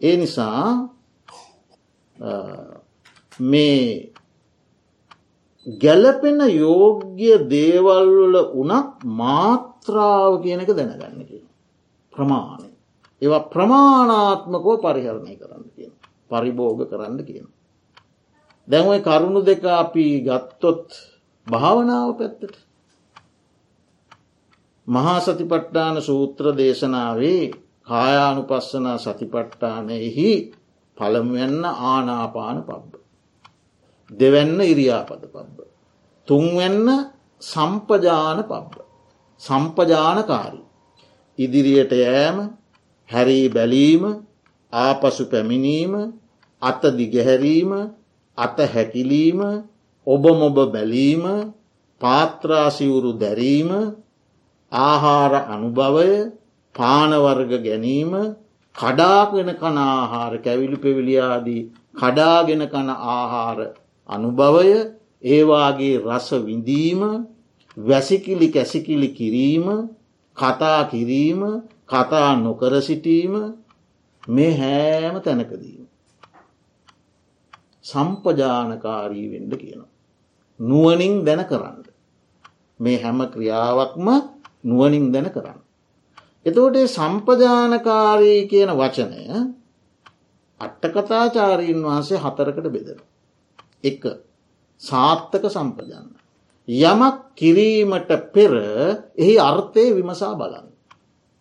ඒ 0.00 0.16
නිසා 0.16 0.88
මේ 3.40 4.11
ගැලපෙන 5.66 6.40
යෝග්‍ය 6.52 7.48
දේවල්වල 7.48 8.36
වනත් 8.52 9.04
මාත්‍රාව 9.04 10.42
කියනක 10.42 10.70
දැනගන්න 10.70 11.26
කිය. 11.26 11.44
ප්‍රමාණය. 12.12 12.70
ඒවා 13.22 13.48
ප්‍රමාණාත්මකෝ 13.48 14.76
පරිහරණය 14.78 15.36
කරන්න 15.36 15.64
කියන. 15.76 15.92
පරිභෝග 16.30 16.80
කරන්න 16.90 17.24
කියන. 17.24 17.46
දැන්වයි 18.68 19.00
කරුණු 19.00 19.40
දෙක 19.40 19.64
අපි 19.64 20.06
ගත්තොත් 20.20 20.86
භාවනාව 21.46 22.10
පැත්තට. 22.18 22.54
මහා 24.88 25.20
සතිපට්ඨාන 25.20 26.02
සූත්‍ර 26.02 26.44
දේශනාවේ 26.52 27.44
කායානු 27.82 28.42
පස්සනා 28.42 28.98
සතිපට්ඨානයෙහි 28.98 30.30
පළමුවෙන්න 30.96 31.64
ආනාපාන 31.64 32.58
පබ්බ. 32.62 33.01
දෙවැන්න 34.12 34.58
ඉරියාපද 34.62 35.22
පබ්බ. 35.24 35.58
තුන්වෙන්න 36.28 36.88
සම්පජාන 37.42 38.38
පබ්බ. 38.44 38.74
සම්පජානකාරී. 39.42 40.66
ඉදිරියට 41.38 41.92
යෑම 41.94 42.38
හැරී 43.10 43.46
බැලීම 43.48 44.04
ආපසු 44.72 45.24
පැමිණීම 45.26 45.94
අත 46.62 46.82
දිගහැරීම 46.92 47.72
අත 48.38 48.58
හැකිලීම 48.66 49.40
ඔබ 50.06 50.24
මොබ 50.34 50.56
බැලීම 50.66 51.24
පාත්‍රාසිවුරු 52.00 53.12
දැරීම 53.14 53.70
ආහාර 54.72 55.32
අනුභවය 55.46 56.12
පානවර්ග 56.74 57.52
ගැනීම 57.60 58.12
කඩාගෙන 58.76 59.50
කනාහාර 59.54 60.32
කැවිලි 60.38 60.76
පෙවිලියාදී 60.76 61.62
කඩාගෙන 61.94 62.62
කන 62.66 62.88
ආහාර 62.90 63.58
අනුභවය 64.08 64.70
ඒවාගේ 65.24 65.96
රස 65.98 66.28
විඳීම 66.46 67.00
වැසිකිලි 67.76 68.48
කැසිකිලි 68.48 69.08
කිරීම 69.08 69.66
කතා 70.36 70.80
කිරීම 70.84 71.40
කතා 71.86 72.30
නොකර 72.36 72.72
සිටීම 72.80 73.34
මේ 74.28 74.52
හෑම 74.56 75.14
තැනකදීම. 75.20 75.86
සම්පජානකාරී 77.84 79.26
වෙන්ඩ 79.32 79.52
කියන. 79.56 79.82
නුවනින් 80.60 81.14
දැන 81.24 81.42
කරන්න. 81.44 81.82
මේ 82.80 82.98
හැම 83.02 83.18
ක්‍රියාවක්ම 83.26 84.06
නුවනින් 84.64 85.06
දැන 85.12 85.28
කරන්න. 85.30 85.60
එතෝට 86.46 86.76
සම්පජානකාරී 86.88 88.40
කියන 88.48 88.70
වචනය 88.72 89.14
අට්ටකතාචාරීන් 90.60 91.80
වහන්සේ 91.82 92.18
හතරකට 92.18 92.68
බෙදෙන. 92.68 93.00
එක 93.84 94.02
සාත්තක 94.82 95.44
සම්පජන්න. 95.46 96.08
යමක් 96.68 97.16
කිරීමට 97.36 98.10
පෙර 98.32 98.52
එහි 99.16 99.34
අර්ථය 99.40 99.84
විමසා 99.94 100.34
බලන්න. 100.34 100.68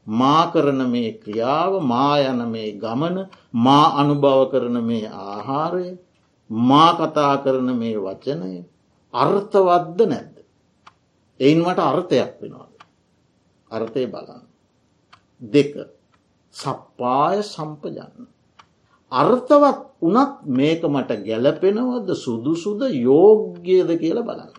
මා 0.08 0.52
කරන 0.52 0.82
මේ 0.90 1.12
ක්‍රියාව 1.14 1.82
මා 1.84 2.18
යන 2.22 2.42
මේ 2.50 2.74
ගමන 2.74 3.30
මා 3.56 3.86
අනුභව 3.96 4.50
කරන 4.52 4.78
මේ 4.82 5.08
ආහාරය 5.08 5.98
මා 6.50 6.90
කතා 6.94 7.44
කරන 7.44 7.70
මේ 7.78 7.98
වචනය 7.98 8.66
අර්ථවද්ද 9.14 10.00
නැද්ද. 10.04 10.36
එයින්මට 11.40 11.80
අර්ථයක් 11.82 12.34
වෙනවාද. 12.42 12.74
අර්ථය 13.72 14.06
බලන්න. 14.08 14.44
දෙක 15.42 15.74
සප්පාය 16.56 17.44
සම්පජන්න. 17.44 18.31
අර්ථවත් 19.12 19.80
වනත් 20.02 20.45
මේක 20.50 20.84
මට 20.86 21.12
ගැලපෙනවද 21.21 22.10
සුදුසුද 22.15 22.82
යෝග්‍යද 23.00 23.89
කියලා 23.97 24.24
බලන්න. 24.24 24.52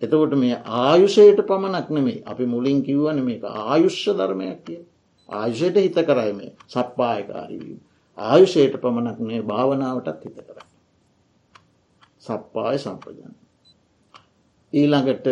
එතකොට 0.00 0.34
මේ 0.34 0.56
ආයුෂයට 0.80 1.40
පමණක් 1.42 1.88
නෙමේ 1.90 2.22
අපි 2.24 2.46
මුලින් 2.46 2.82
කිව්වන 2.82 3.22
මේක 3.22 3.44
ආයුෂ්‍ය 3.44 4.12
ධර්මයක් 4.12 4.60
කිය. 4.64 4.80
ආයුෂයට 5.28 5.76
හිත 5.78 5.98
කරයි 6.02 6.32
මේ 6.32 6.52
සප්පායකාරීවීම. 6.66 7.80
ආයුෂයට 8.18 8.74
පමණක් 8.78 9.18
මේ 9.20 9.42
භාවනාවටත් 9.42 10.24
හිත 10.24 10.38
කරයි. 10.38 10.66
සප්පාය 12.20 12.78
සම්පජන්න. 12.78 13.34
ඊළඟට 14.72 15.26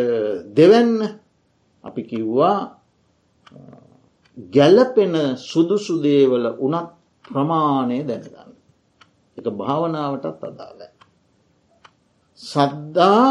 දෙවැන්න 0.53 0.97
අපි 1.85 2.03
කිව්වා 2.05 2.57
ගැලපෙන 4.37 5.15
සුදුසුදේවල 5.41 6.47
උනත් 6.59 7.00
ප්‍රමාණය 7.31 7.99
දැනගන්න. 8.03 8.53
එක 9.37 9.47
භාවනාවටත් 9.53 10.43
අදාළ. 10.43 10.83
සද්දා 12.41 13.27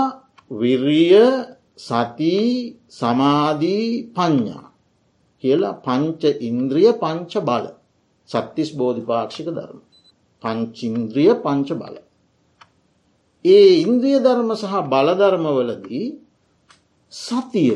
විරිය 0.52 1.16
සති 1.80 2.36
සමාධී 2.92 3.90
පඤ්ඥා 4.16 4.68
කියලා 5.44 5.80
පංච 5.80 6.22
ඉන්ද්‍රිය 6.42 6.92
පංච 6.94 7.34
බල 7.42 7.66
සත්තිස් 8.30 8.70
බෝධිපාක්ෂික 8.76 9.48
ධර්ම. 9.50 9.80
පංචින්ද්‍රිය 10.44 11.32
පංච 11.36 11.70
බල. 11.74 11.96
ඒ 13.46 13.70
ඉන්ද්‍රිය 13.84 14.18
ධර්ම 14.20 14.50
සහ 14.54 14.76
බලධර්මවලදී 14.92 16.08
සතිය 17.14 17.76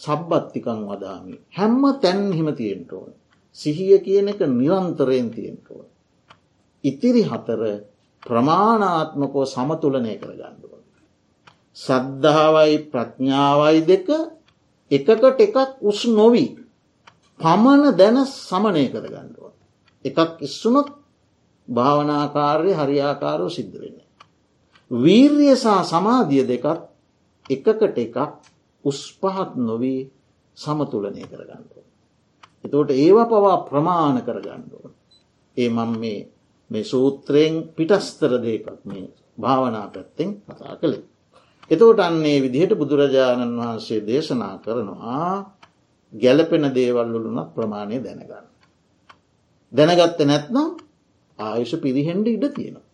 සබ්බත්තිකං 0.00 0.80
වදාමි 0.88 1.36
හැම්ම 1.50 1.82
තැන් 2.02 2.20
හිම 2.32 2.48
තියෙන්ට 2.54 2.92
ඕන. 2.92 3.12
සිහිය 3.56 3.98
කියන 4.00 4.28
එක 4.28 4.40
නිරන්තරයෙන් 4.50 5.28
තියෙන්ට 5.30 5.66
ඕන. 5.68 5.88
ඉතිරි 6.84 7.22
හතර 7.22 7.62
ප්‍රමාණාත්මකෝ 8.22 9.46
සමතුලනය 9.46 10.14
කර 10.16 10.32
ගණ්ඩුව. 10.32 10.72
සද්ධාවයි 11.76 12.76
ප්‍රඥාවයි 12.86 13.80
දෙක 13.82 14.08
එකකට 14.90 15.40
එකක් 15.40 15.56
උස් 15.82 16.00
නොවී 16.10 16.50
පමණ 17.40 17.84
දැන 17.92 18.18
සමනය 18.26 18.84
කර 18.88 19.06
ගණ්ඩුව. 19.06 19.52
එකක් 20.04 20.18
ඉස්සුනොත් 20.40 20.88
භාවනාකාරය 21.68 22.72
හරියාකාරෝ 22.72 23.50
සිද්ධ 23.50 23.76
වෙන. 23.80 23.96
වීර්යසා 24.90 25.80
සමාධිය 25.84 26.44
දෙකත් 26.44 26.82
එකකට 27.46 27.98
එකක් 27.98 28.16
උස්පහත් 28.84 29.50
නොවී 29.58 30.00
සමතුලනය 30.56 31.22
කරගන්නඩුව. 31.22 31.85
එතෝට 32.66 32.90
ඒව 32.92 33.18
පවා 33.26 33.58
ප්‍රමාණ 33.64 34.16
කරගණ්ඩුව. 34.20 34.84
ඒ 35.56 35.68
මං 35.70 35.90
මේ 35.96 36.20
මේ 36.70 36.84
සූත්‍රයෙන් 36.84 37.54
පිටස්තර 37.70 38.32
දෙකක් 38.38 38.66
මේ 38.84 39.04
භාවනා 39.38 39.86
පැත්තෙන් 39.88 40.30
කතා 40.46 40.74
කළේ. 40.76 41.04
එතෝට 41.70 42.00
අන්නේ 42.00 42.38
විදිහට 42.38 42.72
බුදුරජාණන් 42.74 43.58
වහන්සේ 43.58 44.00
දේශනා 44.02 44.54
කරනවා 44.58 45.30
ගැලපෙන 46.12 46.64
දේවල්ලුනත් 46.70 47.48
ප්‍රමාණය 47.54 47.96
දැනගන්න. 48.00 48.46
දැනගත්ත 49.72 50.20
නැත්නම් 50.22 50.68
ආයුෂ 51.38 51.72
පිරිහෙන්ඩ 51.76 52.26
ඉඩ 52.28 52.44
තියෙනවා. 52.50 52.86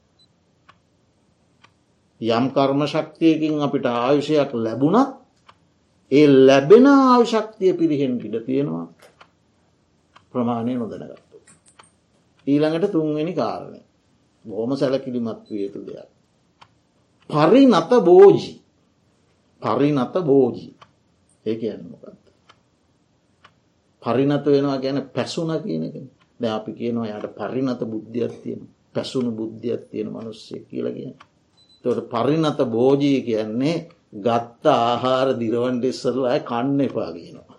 යම් 2.21 2.45
කර්ම 2.51 2.81
ශක්තියකින් 2.87 3.55
අපිට 3.61 3.87
ආයුෂයක් 3.89 4.51
ලැබුණත් 4.57 5.23
ඒ 6.13 6.27
ලැබෙන 6.41 6.87
ආවිශක්තිය 6.87 7.73
පිරිහෙන් 7.73 8.13
ඉඩ 8.19 8.37
තියෙනවා 8.47 8.87
ප්‍රමාණය 10.35 10.75
නොදැනගත්තු. 10.75 11.37
ඊළඟට 12.47 12.93
තුන්වෙනි 12.93 13.35
කාරණය 13.35 13.81
බොහොම 14.45 14.73
සැලකිලිමත් 14.73 15.47
විය 15.47 15.63
යුතු 15.63 15.81
දෙයක්. 15.83 16.11
පරිනත 17.31 17.93
බෝජි 18.01 18.53
පරිනත 19.63 20.15
බෝජී 20.23 20.75
ඒ 21.47 21.57
කියන්නමොකක්ද. 21.57 22.27
පරිනත 24.03 24.45
වෙනවා 24.47 24.79
ගැන 24.79 24.99
පැසුන 25.09 25.51
කියනක 25.61 25.97
ද 26.41 26.43
අපි 26.49 26.71
කියනවා 26.73 27.09
යට 27.09 27.35
පරිනත 27.37 27.81
බුද්ධියක් 27.85 28.35
තියෙන 28.43 28.63
පැසුණු 28.95 29.31
බුද්ධියක් 29.33 29.83
තියෙන 29.91 30.09
මනුස්්‍යය 30.09 30.61
කියල 30.61 30.87
කියන. 30.93 31.15
තොට 31.85 32.09
පරිනත 32.11 32.59
බෝජී 32.69 33.19
කියන්නේ 33.23 33.77
ගත්ත 34.17 34.65
ආහාර 34.67 35.29
දිරවන්ඩ 35.39 35.85
ඉස්සරලා 35.85 36.39
කන්න 36.41 36.81
එපාගෙනවා. 36.81 37.59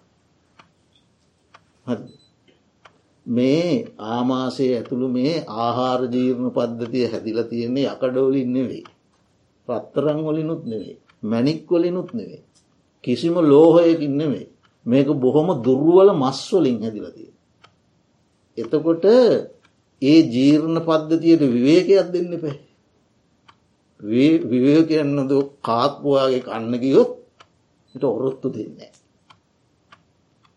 මේ 3.25 3.93
ආමාසය 3.99 4.65
ඇතුළු 4.69 5.07
මේ 5.09 5.33
ආහාර 5.57 6.01
ජීර්ණ 6.07 6.49
පද්ධතිය 6.51 7.05
හැදිල 7.07 7.39
තියෙන්නේ 7.43 7.87
යකඩෝලින් 7.87 8.49
නෙවෙයි. 8.53 8.83
පත්තරං 9.67 10.19
වලිනුත් 10.23 10.63
නෙවෙයි. 10.65 10.97
මැනික්වලිනුත් 11.23 12.09
නෙවෙයි. 12.13 12.43
කිසිම 13.03 13.35
ලෝහයකින් 13.43 14.17
නෙවෙයි. 14.17 14.47
මේක 14.85 15.07
බොහොම 15.15 15.49
දුර්ුවල 15.63 16.09
මස්වලින් 16.13 16.77
හැදිලතිය. 16.81 17.31
එතකොට 18.57 19.05
ඒ 20.01 20.19
ජීර්ණ 20.25 20.77
පද්ධතියට 20.81 21.43
විවේකයක් 21.47 22.07
දෙන්න 22.13 22.31
පැ. 22.39 22.57
විවේකයන්නද 24.51 25.31
කාක්පුවාගේ 25.61 26.41
කන්න 26.41 26.73
ගියොත් 26.77 27.11
ට 27.95 28.03
ඔරොත්තු 28.07 28.47
දෙන්නේ. 28.49 28.91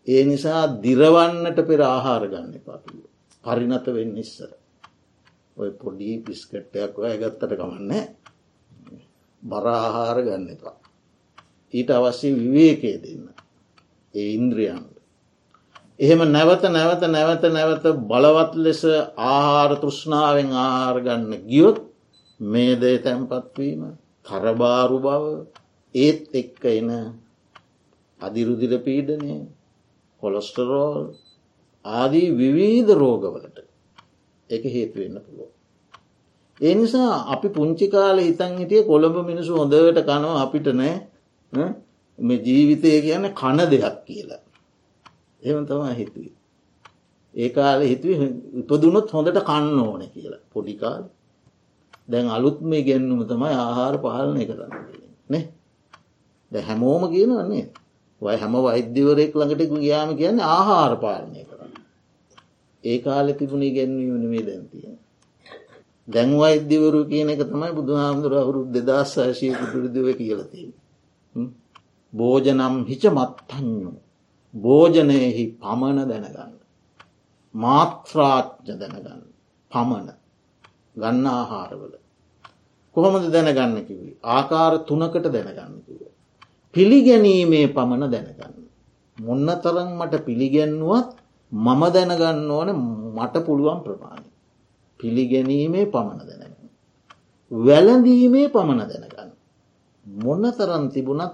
ඒ 0.07 0.23
නිසා 0.25 0.63
දිරවන්නට 0.81 1.59
පෙර 1.67 1.81
ආහාර 1.83 2.23
ගන්න 2.27 2.53
පාකිව. 2.61 2.99
පරිනත 3.43 3.87
වෙන්න 3.87 4.17
ඉස්සර. 4.17 4.51
ඔය 5.57 5.69
පොඩි 5.73 6.11
පිස්කට්ටයක් 6.19 6.93
ඔය 6.97 7.15
ගත්තට 7.17 7.53
කමන්නේ 7.55 8.03
බරආහාර 9.43 10.19
ගන්න 10.21 10.45
එපා. 10.49 10.77
ඊට 11.73 11.89
අවශ්‍ය 11.91 12.29
විවේකය 12.33 12.93
දෙන්න. 12.97 13.25
ඒ 14.13 14.29
ඉන්ද්‍රියන්ට. 14.33 14.95
එහෙම 15.99 16.21
නැවත 16.27 16.63
නැවත 16.69 17.03
නැවත 17.07 17.43
නැවත 17.49 17.85
බලවත් 18.05 18.53
ලෙස 18.57 18.81
ආහාර 19.27 19.71
තෘෂ්ණාවෙන් 19.75 20.49
ආහාරගන්න 20.55 21.31
ගියොත් 21.47 21.77
මේදේ 22.39 22.97
තැන්පත්වීම 22.99 23.81
තරබාරු 24.25 24.97
බව 24.99 25.23
ඒත් 25.95 26.21
එක්ක 26.33 26.63
එන 26.71 26.89
අධිරුදිර 28.19 28.73
පීඩනය 28.79 29.37
කොලොස්ටරෝල් 30.27 31.03
ආදී 31.85 32.29
විවීධ 32.35 32.91
රෝගවලට 32.95 33.57
එක 34.49 34.63
හේතුවෙන්න 34.67 35.17
පුළුව. 35.19 35.49
ඒ 36.61 36.73
නිසා 36.75 37.11
අපි 37.27 37.47
පුංචි 37.49 37.87
කාල 37.87 38.17
හිතන් 38.19 38.53
හිටිය 38.59 38.81
කොළඹ 38.83 39.17
මිනිසු 39.23 39.51
හොඳට 39.55 40.01
කනව 40.03 40.33
අපිට 40.37 40.67
නෑ 40.73 40.95
මේ 42.19 42.39
ජීවිතය 42.39 42.89
කියන්න 43.01 43.27
කන 43.33 43.59
දෙයක් 43.67 43.97
කියලා. 44.05 44.41
එම 45.41 45.65
තමා 45.65 45.93
හිතුවේ. 45.93 46.35
ඒ 47.33 47.49
කාල 47.49 47.79
හිතුව 47.83 48.21
උපදුනොත් 48.61 49.07
හොඳට 49.09 49.39
කන්න 49.41 49.79
ඕන 49.81 50.03
කියලා 50.07 50.41
පොඩිකාල 50.51 51.03
දැන් 52.09 52.27
අලුත් 52.29 52.57
මේ 52.63 52.83
ගැන්නුම 52.83 53.21
තමයි 53.25 53.53
ආහාර 53.57 53.95
පාලනය 53.99 54.43
කරන්න 54.45 54.73
නේ 55.29 55.45
ද 56.51 56.55
හැමෝම 56.61 57.03
කියනවන්නේ 57.07 57.65
වයි 58.21 58.37
හැම 58.37 58.53
වෛද්‍යවරයෙක් 58.59 59.33
ළඟට 59.35 59.73
ගයාම 59.77 60.09
කියන්න 60.15 60.45
ආහාර 60.49 60.93
පාලනය 60.97 61.41
කරන්න 61.43 61.73
ඒ 62.83 62.97
කාලෙ 62.99 63.31
තිබුණේ 63.33 63.75
ගැන්වීමන 63.75 64.25
මේ 64.27 64.43
දැන්තිය 64.43 64.97
දැන් 66.07 66.29
වෛද්‍යවරු 66.33 66.99
කියන 67.05 67.29
එක 67.29 67.41
තමයි 67.43 67.71
බුදුහාමුදුර 67.73 68.33
අවුරුද් 68.33 68.67
දෙදස් 68.77 69.09
සාශය 69.11 69.47
පුටුරිදිව 69.51 70.07
කියලති. 70.15 70.61
භෝජනම් 72.13 72.75
හිච 72.85 73.03
මත්තඥු 73.09 73.91
භෝජනයෙහි 74.53 75.43
පමණ 75.55 75.99
දැනගන්න. 76.05 76.53
මාත්‍රාච්ඥ 77.55 78.73
දැනගන්න 78.75 79.23
පමණ 79.71 80.09
ගන්න 80.95 81.25
ආහාරවල. 81.29 81.93
කොහොමද 82.95 83.25
දැනගන්න 83.29 83.77
කිවී 83.87 84.17
ආකාර 84.29 84.73
තුනකට 84.85 85.25
දැනගන්න 85.27 85.75
කිව. 85.85 86.01
පිළිගැනීමේ 86.77 87.67
පමණ 87.69 88.11
දැනගන්න. 88.11 88.55
මොන්න 89.17 89.49
තරන් 89.63 89.89
මට 89.99 90.25
පිළිගැන්නුවත් 90.25 91.09
මම 91.51 91.81
දැනගන්න 91.93 92.51
ඕන 92.51 92.69
මට 93.17 93.35
පුළුවන් 93.45 93.79
ප්‍රමාණි. 93.81 94.29
පිළිගැනීමේ 94.99 95.85
පමණ 95.87 96.21
දැනගන්න. 96.29 96.69
වැලඳීමේ 97.51 98.47
පමණ 98.49 98.89
දැනගන්න. 98.91 99.31
මොන්න 100.05 100.45
තරන් 100.51 100.85
තිබුණත් 100.89 101.33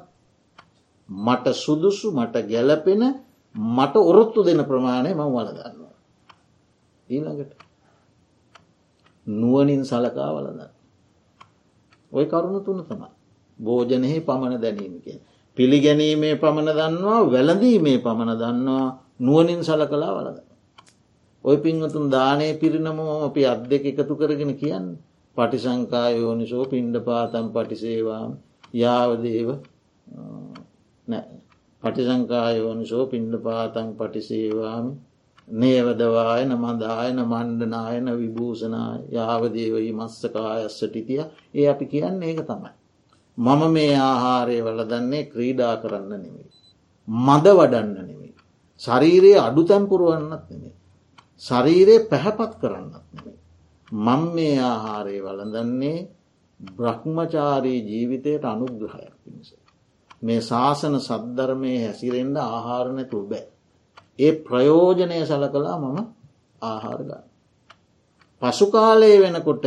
මට 1.09 1.45
සුදුසු 1.55 2.07
මට 2.11 2.35
ගැලපෙන 2.47 3.03
මට 3.55 3.95
ඔරොත්තු 4.01 4.39
දෙන 4.43 4.63
ප්‍රමාණය 4.65 5.11
මං 5.11 5.33
වලදන්නවා. 5.35 5.93
ඊළඟට 7.07 7.51
නුවනින් 9.27 9.83
සලකා 9.83 10.31
වලදන්න. 10.35 10.71
ඔය 12.11 12.25
කරුණු 12.25 12.59
තුන 12.61 12.79
තමා. 12.85 13.11
භෝජනයෙහි 13.59 14.19
පමණ 14.21 14.61
දැනීම 14.61 14.97
කිය. 15.01 15.19
පිළිගැනීමේ 15.57 16.35
පමණ 16.35 16.71
දන්නවා 16.71 17.21
වැලඳීමේ 17.31 17.97
පමණ 17.97 18.39
දන්නවා 18.39 18.87
නුවනින් 19.19 19.61
සල 19.63 19.83
කලා 19.85 20.13
වලද. 20.15 20.39
ඔය 21.45 21.57
පින්වතුන් 21.57 22.05
දානය 22.09 22.47
පිරිනමෝ 22.55 23.15
අපි 23.25 23.41
අත් 23.45 23.61
දෙක 23.69 23.85
එකතු 23.85 24.13
කරගෙන 24.15 24.53
කියන්න 24.55 24.87
පටිසංකායෝනිසෝ 25.37 26.65
පින්ඩ 26.65 26.95
පාතම් 27.01 27.47
පටිසේවාම් 27.49 28.31
යාවදේව 28.73 29.49
පටිසංකායෝනිසෝ 31.83 33.05
පින්ඩ 33.05 33.33
පාතන් 33.39 33.89
පටිසේවාමි 33.93 34.93
නේවදවායන 35.47 36.51
මදායන 36.57 37.19
මණ්ඩනායන 37.23 38.07
විභූෂනාය 38.13 38.99
යාවදේවයි 39.11 39.91
මස්සකායස්සටිතිය 39.93 41.21
ඒ 41.53 41.67
අපි 41.69 41.85
කියන්න 41.87 42.23
ඒක 42.23 42.41
තමයි. 42.43 42.71
මම 43.37 43.61
මේ 43.71 43.95
ආහාරය 43.97 44.57
වලදන්නේ 44.61 45.23
ක්‍රීඩා 45.25 45.75
කරන්න 45.77 46.09
නෙමෙයි. 46.13 46.51
මද 47.07 47.45
වඩන්න 47.51 47.93
නෙමෙයි. 47.99 48.35
ශරීරයේ 48.81 49.39
අඩු 49.39 49.63
තැම්පුරුවන්නත් 49.63 50.43
නෙමේ. 50.49 50.75
ශරීරයේ 51.43 52.05
පැහැපත් 52.05 52.53
කරන්නත් 52.55 53.05
නෙමේ. 53.13 53.37
මං 53.91 54.21
මේ 54.33 54.59
ආහාරය 54.63 55.17
වලදන්නේ 55.19 56.07
බ්‍රහ්මචාරී 56.59 57.79
ජීවිතයට 57.81 58.45
අනුග්‍රහයක් 58.45 59.13
පිණිස. 59.15 59.49
මේ 60.21 60.41
ශාසන 60.41 60.95
සද්ධර්මය 60.99 61.73
හැසිරෙන්ඩ 61.77 62.37
ආහාරනැතු 62.39 63.19
බෑ. 63.23 63.45
ඒ 64.19 64.33
ප්‍රයෝජනය 64.39 65.17
සල 65.21 65.45
කලා 65.47 65.77
මම 65.79 65.97
ආහාරගන්න. 66.61 67.23
පසුකාලයේ 68.41 69.21
වෙනකොට 69.21 69.65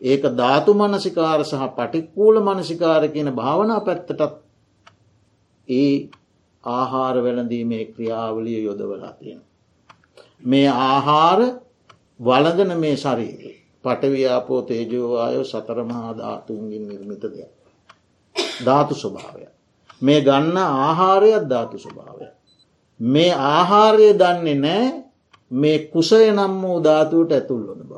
ඒක 0.00 0.22
ධාතු 0.32 0.74
මනසිකාර 0.74 1.40
සහ 1.42 1.64
පටික්කූල 1.70 2.40
මනසිකාර 2.40 3.08
කියන 3.08 3.30
භාවනා 3.32 3.80
පැත්තටත් 3.80 4.22
ඒ 5.68 6.10
ආහාර 6.64 7.16
වෙළඳීමේ 7.18 7.84
ක්‍රියාවලිය 7.86 8.60
යොදවලා 8.62 9.12
තියෙන. 9.12 9.42
මේ 10.42 10.68
ආහාර 10.68 11.40
වලදන 12.20 12.72
මේ 12.76 12.96
ශරීරයේ 12.96 13.56
පටව්‍යාපෝ 13.84 14.62
තේජෝවායෝ 14.62 15.44
සතරමහා 15.44 16.18
ධාතුන්ගින් 16.18 16.88
නිර්මිත 16.88 17.22
දෙයක්. 17.24 17.52
ධාතු 18.64 18.94
ස්වභාවය. 18.94 19.46
මේ 20.02 20.20
ගන්න 20.20 20.56
ආහාරයක් 20.56 21.44
ධාතු 21.44 21.78
ස්වභාවය. 21.78 22.26
මේ 23.00 23.32
ආහාරය 23.32 24.08
දන්නේ 24.14 24.54
නෑ 24.56 24.86
මේ 25.50 25.78
කුසය 25.86 26.22
නම් 26.32 26.54
වූ 26.62 26.78
ධාතුවට 26.80 27.32
ඇතුල්වන 27.32 27.82
බව. 27.82 27.97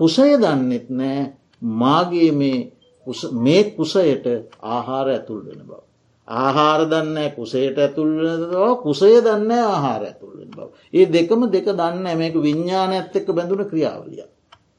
කුසය 0.00 0.28
දන්නෙත් 0.36 0.86
නෑ 0.90 1.32
මාගේ 1.74 2.30
මේ 2.32 3.62
කුසයට 3.72 4.26
ආහාර 4.64 5.08
ඇතුල් 5.08 5.42
වෙන 5.42 5.60
බව. 5.62 5.86
ආහාර 6.28 6.80
දන්න 6.86 7.18
කුසේට 7.32 7.78
ඇතුල්වෙන 7.78 8.40
බව 8.42 8.64
කුසය 8.78 9.12
දන්න 9.20 9.52
ආහාර 9.52 10.02
ඇතුල්වෙන 10.02 10.50
බව. 10.50 10.68
ඒ 10.92 11.06
දෙකම 11.06 11.46
දෙක 11.48 11.66
දන්න 11.72 12.06
මේක 12.16 12.34
විඤ්ඥාන 12.36 12.92
ඇත්ත 12.92 13.16
එක්ක 13.16 13.28
බැඳුන 13.30 13.64
ක්‍රියාවලිය. 13.64 14.24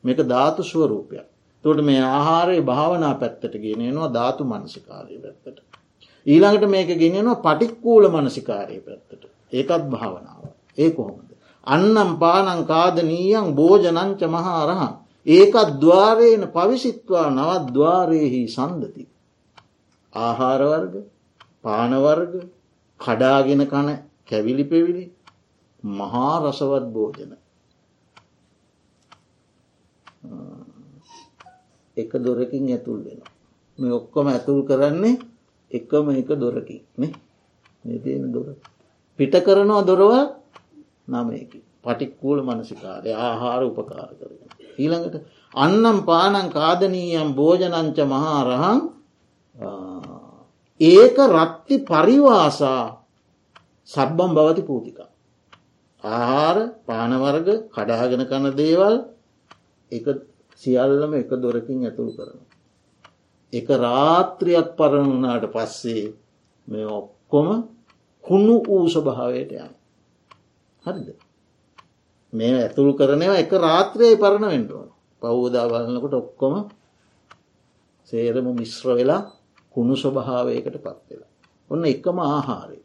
මේක 0.03 0.19
ධාතු 0.25 0.63
ස්වරූපයක්. 0.63 1.25
තොට 1.63 1.80
මේ 1.82 2.01
ආහාරය 2.10 2.62
භාවනා 2.63 3.13
පැත්තට 3.15 3.56
ගෙනෙනවා 3.58 4.10
ධාතු 4.10 4.43
මනසිකාරය 4.45 5.15
පැත්තට. 5.19 5.58
ඊළඟට 6.25 6.67
මේක 6.67 6.89
ගෙනෙනවා 6.95 7.41
පටික්කූල 7.45 8.03
මනසිකාරය 8.10 8.80
පැත්තට. 8.82 9.23
ඒකත් 9.51 9.84
භාවනාව. 9.88 10.43
ඒ 10.77 10.91
කොහොමද. 10.91 11.30
අන්නම් 11.67 12.12
පානං 12.17 12.62
කාදනීයන් 12.65 13.47
භෝජනංච 13.56 14.21
මහාරහන්. 14.27 14.93
ඒකත් 15.28 15.70
දවාරයන 15.78 16.44
පවිසිත්වා 16.50 17.28
නවත් 17.30 17.66
දවාරයෙහි 17.74 18.42
සන්දති. 18.48 19.04
ආහාරවර්ග 20.13 20.94
පානවර්ග 21.63 22.34
කඩාගෙන 23.00 23.62
කන 23.66 23.88
කැවිලි 24.28 24.66
පෙවිලි 24.66 25.04
මහා 25.84 26.36
රසවත් 26.42 26.86
භෝජන. 26.88 27.32
එක 31.98 32.12
දොරකින් 32.18 32.66
ඇතුල් 32.68 33.00
වෙන 33.00 33.20
මේ 33.80 33.92
ඔක්කොම 33.92 34.28
ඇතුල් 34.28 34.60
කරන්නේ 34.63 35.16
එකම 35.72 36.06
එක 36.12 36.30
දොරකින් 36.36 36.82
නේ? 36.98 37.13
තියෙන 37.96 38.26
දොර. 38.30 38.48
පිට 39.20 39.34
කරනවා 39.38 39.84
දොරව 39.84 40.12
නමයකි 41.08 41.60
පටික්කූල 41.84 42.40
මනසිකාරය 42.44 43.12
ආහාර 43.18 43.62
උපකාර 43.63 44.12
කරන 44.13 44.57
ඊළඟට 44.78 45.16
අන්නම් 45.56 45.98
පානං 46.06 46.48
කාදනීයම් 46.50 47.30
භෝජනංච 47.34 47.98
මහාරහං 48.06 48.80
ඒක 50.82 51.18
රත්ති 51.30 51.76
පරිවාසා 51.82 52.84
සබ්බම් 53.90 54.32
බවති 54.34 54.62
පූතික. 54.62 55.00
ආහාර 56.04 56.58
පානවර්ග 56.86 57.48
කඩාගෙන 57.68 58.24
කන 58.26 58.46
දේවල් 58.54 58.96
එක 59.92 60.06
සියල්ලම 60.62 61.12
එක 61.13 61.30
දොරකින් 61.36 61.80
ඇතුළු 61.82 62.12
කරන. 62.13 62.40
එක 63.54 63.68
රාත්‍රියක් 63.78 64.70
පරණුනාට 64.76 65.46
පස්සේ 65.48 66.13
මේ 66.68 66.88
ඔක්කොම 66.92 67.48
කුණු 68.24 68.56
වූ 68.62 68.86
ස්වභාවයට 68.88 69.52
යන. 69.54 69.72
හරිද. 70.84 71.08
මේ 72.34 72.54
ඇතුළු 72.56 72.94
කරනවා 72.94 73.38
එක 73.38 73.52
රාත්‍රයේ 73.58 74.16
පරණ 74.16 74.46
වෙන්ටුවන 74.46 74.90
පවූදා 75.22 75.66
බලන්නකොට 75.68 76.16
ඔක්කොම 76.16 76.56
සේරම 78.10 78.48
මිශ්‍ර 78.54 78.88
වෙලා 78.92 79.22
කුණු 79.76 79.96
ස්වභාවයකට 79.96 80.78
පත්වෙලා. 80.78 81.32
ඔන්න 81.72 81.84
එකම 81.86 82.18
ආහාරය. 82.28 82.80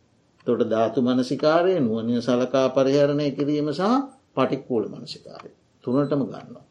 තොට 0.47 0.63
ධාතු 0.65 0.99
මනසිකාරය 1.01 1.73
නුවනිය 1.79 2.21
සලකා 2.21 2.67
පරිහරණය 2.71 3.27
කිරීම 3.31 3.69
සහ 3.71 3.83
පටික්කූල 4.35 4.85
මනසිකාරය. 4.89 5.51
තුනටම 5.85 6.23
ගන්නවා. 6.25 6.67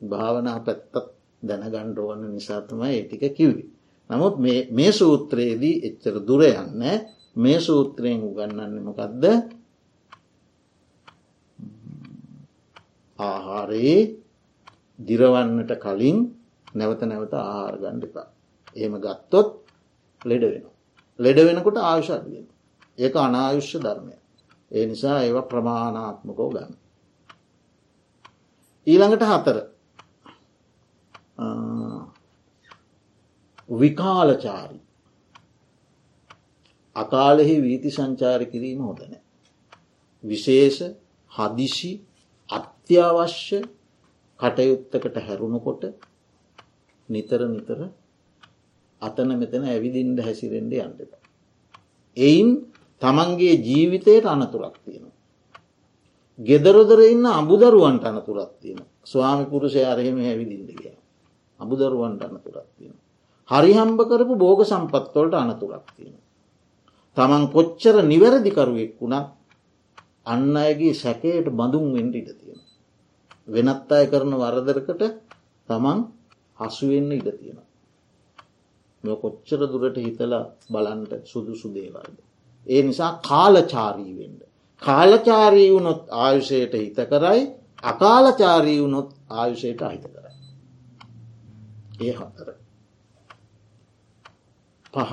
භාවනා 0.00 0.58
පැත්තත් 0.60 0.94
දැනගණ්ඩෝවන්න 1.42 2.24
නිසාතමයි 2.30 2.90
ඒටික 2.90 3.24
කිව්වි. 3.32 3.64
නමුත් 4.10 4.34
මේ 4.70 4.92
සූත්‍රයේදී 4.92 5.76
එච්චර 5.86 6.16
දුර 6.28 6.42
යන්න 6.44 6.82
මේ 7.36 7.58
සූත්‍රයෙන් 7.60 8.20
උගන්නන්න 8.22 8.74
ආහාරයේ 13.20 14.00
දිරවන්නට 14.98 15.72
කලින් 15.78 16.18
නැවත 16.74 17.02
නැවත 17.02 17.32
ආහාර 17.36 17.74
ගණ්ඩිපා. 17.76 18.28
එහෙම 18.76 18.94
ගත්තොත් 18.98 19.48
ලෙඩ 20.22 20.44
වෙන. 20.44 20.64
ලෙඩ 21.18 21.38
වෙනකොට 21.40 21.76
ආයුෂාඩුවෙන. 21.78 22.46
ඒක 22.98 23.14
අනායුෂ්‍ය 23.18 23.78
ධර්මය. 23.78 24.14
ඒ 24.70 24.84
නිසා 24.86 25.18
ඒව 25.20 25.36
ප්‍රමාණාත්මකෝ 25.44 26.50
ගන්න. 26.50 26.74
ඊළඟට 28.86 29.24
හතර 29.24 29.58
විකාලචාරි 33.72 34.78
අකාලෙහි 36.96 37.56
වීති 37.58 37.90
සංචාර 37.90 38.40
කිරීම 38.44 38.80
හොදන. 38.80 39.12
විශේෂ 40.24 40.78
හදිසි 41.30 41.92
අත්‍යවශ්‍ය 42.90 43.58
කටයුත්තකට 44.40 45.16
හැරුණුකොට 45.18 45.82
නිතර 47.08 47.40
නිතර 47.46 47.80
අතන 49.02 49.30
මෙතන 49.34 49.64
ඇවිදින්ට 49.64 50.20
හැසිරෙන්ඩ 50.20 50.72
යන්ටක. 50.74 51.12
එයින් 52.16 52.48
තමන්ගේ 53.02 53.54
ජීවිතයට 53.58 54.26
අනතුරක් 54.26 54.76
තියෙන. 54.84 55.06
ගෙදරොදර 56.38 57.00
ඉන්න 57.04 57.26
අබුදරුවන්ට 57.32 58.04
අනතුරක් 58.04 58.52
තියෙන. 58.58 58.82
ස්වාමි 59.04 59.44
පුරුෂය 59.46 59.84
අරහෙම 59.84 60.18
හැවිදිින්ට 60.18 60.70
කිය. 60.72 60.94
අබුදරුවන්ට 61.60 62.22
අනතුරක් 62.22 62.66
තියෙන. 62.76 62.94
හරිහම්බ 63.48 64.00
කරපු 64.02 64.34
බෝග 64.36 64.60
සම්පත්වලට 64.64 65.34
අනතුරක් 65.36 65.86
තියෙන. 65.96 66.16
තමන් 67.16 67.44
කොච්චර 67.48 68.02
නිවැරදිකරුවෙක් 68.04 68.98
වුණත් 68.98 69.28
අන්න 70.26 70.56
අයගේ 70.56 70.94
සැකයට 70.94 71.46
බඳුන් 71.50 71.86
වෙන්ඩ 71.94 72.14
ඉට 72.16 72.30
තියෙන. 72.32 72.49
වෙනත් 73.48 73.92
අය 73.92 74.06
කරන 74.06 74.34
වරදරකට 74.36 75.02
තමන් 75.68 76.00
හසුවෙන්න 76.60 77.12
ඉඩ 77.12 77.28
තියෙන. 77.32 77.60
මෙ 79.04 79.16
කොච්චර 79.16 79.60
දුරට 79.68 79.96
හිතලා 79.98 80.44
බලන්ට 80.68 81.12
සුදුසු 81.26 81.68
දේවල්ද. 81.70 82.18
ඒ 82.66 82.82
නිසා 82.82 83.12
කාලචාරී 83.22 84.12
වෙන්ඩ. 84.14 84.42
කාලචාරී 84.82 85.70
වුණොත් 85.70 86.02
ආයුෂයට 86.18 86.74
හිත 86.76 87.00
කරයි 87.08 87.42
අකාලචාරී 87.84 88.80
වුණොත් 88.80 89.10
ආයුෂයට 89.30 89.82
අහිත 89.82 90.04
කරයි. 90.04 90.34
ඒ 92.00 92.12
හතර. 92.12 92.48
පහ. 94.94 95.12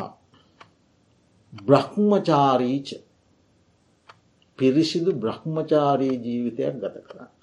බ්‍රහ්මචාරීච 1.53 2.89
පිරිසිදු 4.59 5.11
බ්‍රහ්මචාරී 5.15 6.15
ජීවිතයක් 6.19 6.75
ගත 6.75 6.95
කරන්න. 7.03 7.36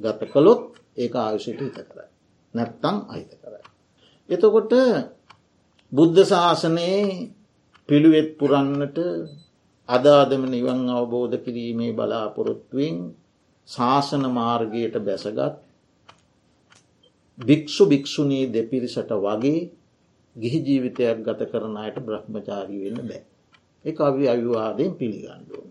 ගත 0.00 0.20
කළොත් 0.28 0.62
ඒ 0.96 1.08
ආයුෂයට 1.16 1.60
හිත 1.60 1.78
කරයි. 1.84 2.08
නැත්තං 2.54 2.96
අහිත 3.08 3.32
කරයි. 3.36 3.62
එතකොට 4.28 4.72
බුද්ධ 5.92 6.20
ශාසනයේ 6.24 7.04
පිළිවෙත් 7.88 8.30
පුරන්නට 8.36 8.98
අදාදම 9.88 10.42
නිවන් 10.46 10.80
අවබෝධ 10.90 11.36
කිරීමේ 11.38 11.92
බලාපොරොත්තුවෙන් 11.92 12.96
ශාසන 13.68 14.24
මාර්ගයට 14.30 14.96
බැසගත් 15.00 15.56
භික්‍ෂු 17.38 17.82
භික්‍ෂුණී 17.86 18.44
දෙපිරිසට 18.48 19.10
වගේ 19.16 19.60
ගිහි 20.36 20.58
ජීවිතයක් 20.60 21.18
ගත 21.22 21.40
කරන 21.50 21.76
අයට 21.76 21.98
බ්‍රහ්මචාරී 22.00 22.80
වෙන්න 22.84 23.00
බෑ. 23.02 23.22
එක 23.84 23.96
අවි 24.00 24.24
අවිවාදයෙන් 24.26 24.92
පිළිගණ්ඩුවන්. 24.94 25.70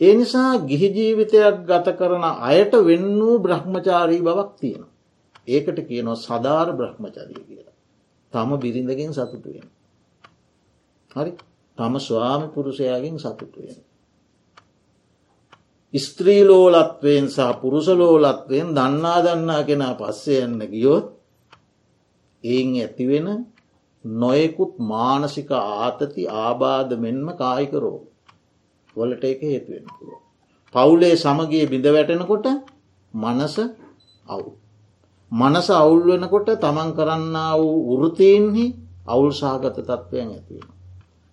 ඒ 0.00 0.14
නිසා 0.14 0.52
ගිහි 0.60 0.88
ජීවිතයක් 0.90 1.56
ගත 1.64 1.86
කරන 1.94 2.24
අයට 2.42 2.72
වෙන්න 2.82 3.06
වූ 3.18 3.36
බ්‍රහ්මචාරී 3.38 4.22
බවක් 4.22 4.50
තියෙන. 4.56 4.84
ඒකට 5.48 5.78
කියනො 5.82 6.12
සධාර 6.16 6.68
බ්‍රහ්මචරිය 6.72 7.42
කියලා. 7.42 7.76
තම 8.32 8.50
බිරිඳගෙන් 8.58 9.12
සතුටුවෙන. 9.12 9.68
හරි 11.10 11.32
තම 11.78 11.94
ස්වාමි 11.98 12.46
පුරුෂයාගෙන් 12.48 13.16
සතුටුවෙන. 13.18 13.78
ස්ත්‍රීලෝලත්වයෙන් 15.94 17.26
සහ 17.28 17.60
පුරුෂලෝලත්වයෙන් 17.60 18.68
දන්නා 18.70 19.18
දන්නා 19.22 19.62
කෙනා 19.64 19.94
පස්සේ 19.94 20.42
යන්න 20.42 20.62
ගියොත් 20.66 21.06
එයින් 22.44 22.70
ඇතිවෙන 22.76 23.28
නොයෙකුත් 24.04 24.74
මානසික 24.80 25.50
ආතති 25.52 26.22
ආබාධ 26.38 26.92
මෙන්ම 26.96 27.26
කායිකරෝ 27.36 28.09
වලට 28.96 29.24
එක 29.24 29.40
හේතුවෙන 29.42 29.86
පුළුව. 29.88 30.18
පවුලේ 30.74 31.14
සමගේ 31.16 31.64
බිඳ 31.66 31.86
වැටෙනකොට 31.86 32.46
මනස 33.14 33.56
අවු. 34.26 34.50
මනස 35.32 35.68
අවුල් 35.72 36.00
වෙනකොට 36.04 36.48
තමන් 36.56 36.90
කරන්න 36.92 37.36
වූ 37.56 37.78
වෘතයෙන්හි 37.92 38.66
අවුල් 39.06 39.30
සාගත 39.32 39.76
තත්ත්වයන් 39.78 40.28
ඇතිවෙන. 40.28 40.68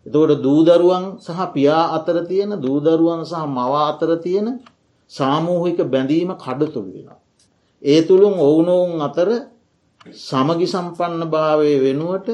එතකොට 0.05 0.41
දූදරුවන් 0.41 1.05
සහ 1.19 1.39
පියා 1.53 1.85
අතර 1.91 2.17
තියෙන 2.23 2.51
දූදරුවන් 2.57 3.21
සහ 3.23 3.45
මවා 3.47 3.85
අතර 3.87 4.11
තියෙන 4.17 4.47
සාමූහික 5.11 5.79
බැඳීම 5.85 6.31
කඩතුළ 6.35 6.89
වෙන. 6.93 7.09
ඒ 7.81 8.01
තුළුම් 8.03 8.35
ඔවුනොවුන් 8.39 9.01
අතර 9.01 9.29
සමගි 10.19 10.67
සම්පන්න 10.67 11.21
භාවය 11.27 11.73
වෙනුවට 11.79 12.29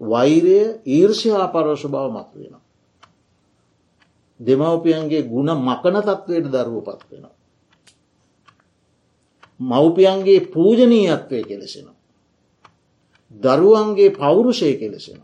වෛරය 0.00 0.58
ඊර්ෂයා 0.88 1.46
පරෝෂ 1.48 1.84
බව 1.84 2.06
මත් 2.08 2.30
වෙන. 2.34 2.54
දෙමවපියන්ගේ 4.40 5.22
ගුණ 5.24 5.50
මකන 5.58 5.96
තත්වයට 6.02 6.48
දරුව 6.48 6.82
පත් 6.82 7.10
වෙන. 7.12 7.26
මව්පියන්ගේ 9.60 10.40
පූජනීයත්වය 10.48 11.42
කෙලෙසෙන. 11.42 11.88
දරුවන්ගේ 13.40 14.10
පෞරුෂය 14.12 14.74
කෙලෙසෙන. 14.74 15.20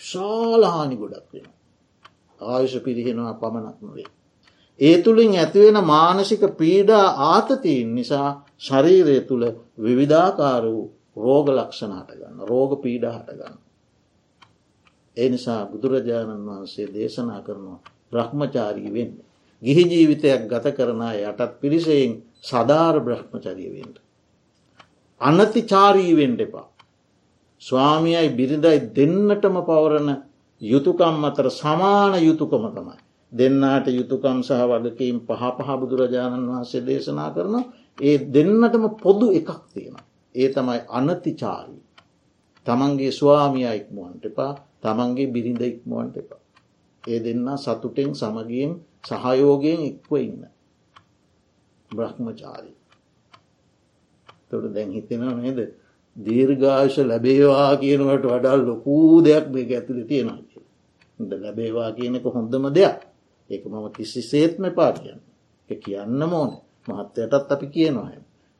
ශාලහානි 0.00 0.96
ගොඩක් 0.96 1.32
වෙන. 1.32 1.46
ආයුෂ 2.40 2.76
පිරිහෙනවා 2.80 3.34
පමණක් 3.34 3.78
නොවේ. 3.80 4.10
ඒ 4.80 4.96
තුළින් 4.98 5.34
ඇතිවෙන 5.34 5.84
මානසික 5.84 6.42
පීඩා 6.52 7.06
ආතතිීන් 7.24 7.94
නිසා 7.94 8.28
ශරීරය 8.58 9.20
තුළ 9.22 9.44
විවිධාකාර 9.78 10.64
වූ 10.64 10.86
රෝග 11.16 11.46
ලක්ෂණ 11.48 11.92
හටගන්න 11.92 12.38
රෝග 12.42 12.72
පීඩ 12.82 13.04
හටගන්න. 13.06 13.63
ඒ 15.16 15.28
නිසා 15.28 15.62
බුදුරජාණන් 15.66 16.46
වහන්සේ 16.46 16.88
දේශනා 16.88 17.40
කරනවා 17.40 17.80
බ්‍රහ්මචාරී 18.12 18.90
වෙන්න. 18.90 19.12
ගිහි 19.62 19.84
ජීවිතයක් 19.84 20.42
ගත 20.48 20.66
කරන 20.72 21.02
යටත් 21.20 21.52
පිරිසයෙන් 21.60 22.12
සධාර 22.42 22.96
බ්‍රහ්මචරියවෙන්ට. 23.00 23.96
අනතිචාරීවෙන්ඩ 25.20 26.40
එපා. 26.40 26.66
ස්වාමියයි 27.62 28.28
බිරිඳයි 28.30 28.78
දෙන්නටම 28.90 29.56
පවරන 29.62 30.10
යුතුකම් 30.62 31.24
අතර 31.24 31.46
සමාන 31.52 32.14
යුතුකම 32.20 32.64
තමයි. 32.70 32.96
දෙන්නාට 33.32 33.86
යුතුකම් 33.90 34.38
සහ 34.42 34.60
වගකීම් 34.64 35.16
පහ 35.22 35.42
පහ 35.56 35.68
බුදුරජාණන් 35.80 36.50
වහන්සේ 36.50 36.82
දේශනා 36.82 37.30
කරන 37.30 37.56
ඒ 37.98 38.16
දෙන්නටම 38.28 38.84
පොදු 38.96 39.26
එකක් 39.32 39.50
තියෙන. 39.68 39.96
ඒ 40.34 40.48
තමයි 40.50 40.80
අනතිචාරී. 40.90 41.82
තමන්ගේ 42.66 43.12
ස්වාමිය 43.12 43.68
ඉක්මුවන්ට 43.72 44.24
එපා 44.24 44.52
තමන්ගේ 44.84 45.26
බිරිඳ 45.26 45.62
ඉක්මුවන්ට 45.62 46.16
එපා. 46.16 46.42
ඒ 47.04 47.18
දෙන්න 47.20 47.48
සතුටෙන් 47.56 48.10
සමගියෙන් 48.14 48.72
සහයෝගයෙන් 49.04 49.80
එක්ව 49.82 50.12
ඉන්න. 50.18 50.42
බ්‍රහ්මචාරී. 51.90 52.76
තොට 54.48 54.66
දැන් 54.74 54.90
හිතෙනවා 54.90 55.34
නේද? 55.36 55.58
දීර්ඝාශ 56.16 56.98
ලැබේවා 57.02 57.72
කියනවට 57.76 58.24
වඩා 58.26 58.56
ලොකූ 58.60 59.22
දෙයක් 59.22 59.46
මේ 59.48 59.66
ඇතුළ 59.70 60.02
තියෙනවා 60.04 60.40
ද 61.20 61.32
ලැබේවා 61.34 61.90
කියනක 61.92 62.24
හොඳම 62.26 62.64
දෙයක්. 62.70 63.00
ඒක 63.50 63.62
මම 63.64 63.86
කිසි 63.92 64.20
සේත්ම 64.22 64.64
පා 64.70 64.92
කියන්න 64.94 65.20
කියන්න 65.70 66.20
මෝන 66.24 66.50
මහත්තයටත් 66.88 67.52
අපි 67.52 67.66
කියනවා 67.66 68.10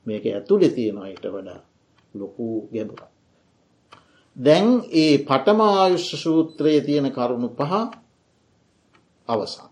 මේක 0.06 0.24
ඇතුළෙ 0.28 0.68
තියෙනවා 0.68 1.08
ඊට 1.08 1.26
වඩා 1.26 1.60
ලොකූ 2.14 2.54
ගැබුර 2.72 3.13
දැන් 4.36 4.68
ඒ 4.92 5.18
පටමායුෂ්‍ය 5.20 6.16
සූත්‍රයේ 6.16 6.80
තියෙන 6.80 7.08
කරුණු 7.10 7.48
පහ 7.50 7.72
අවසන් 9.28 9.68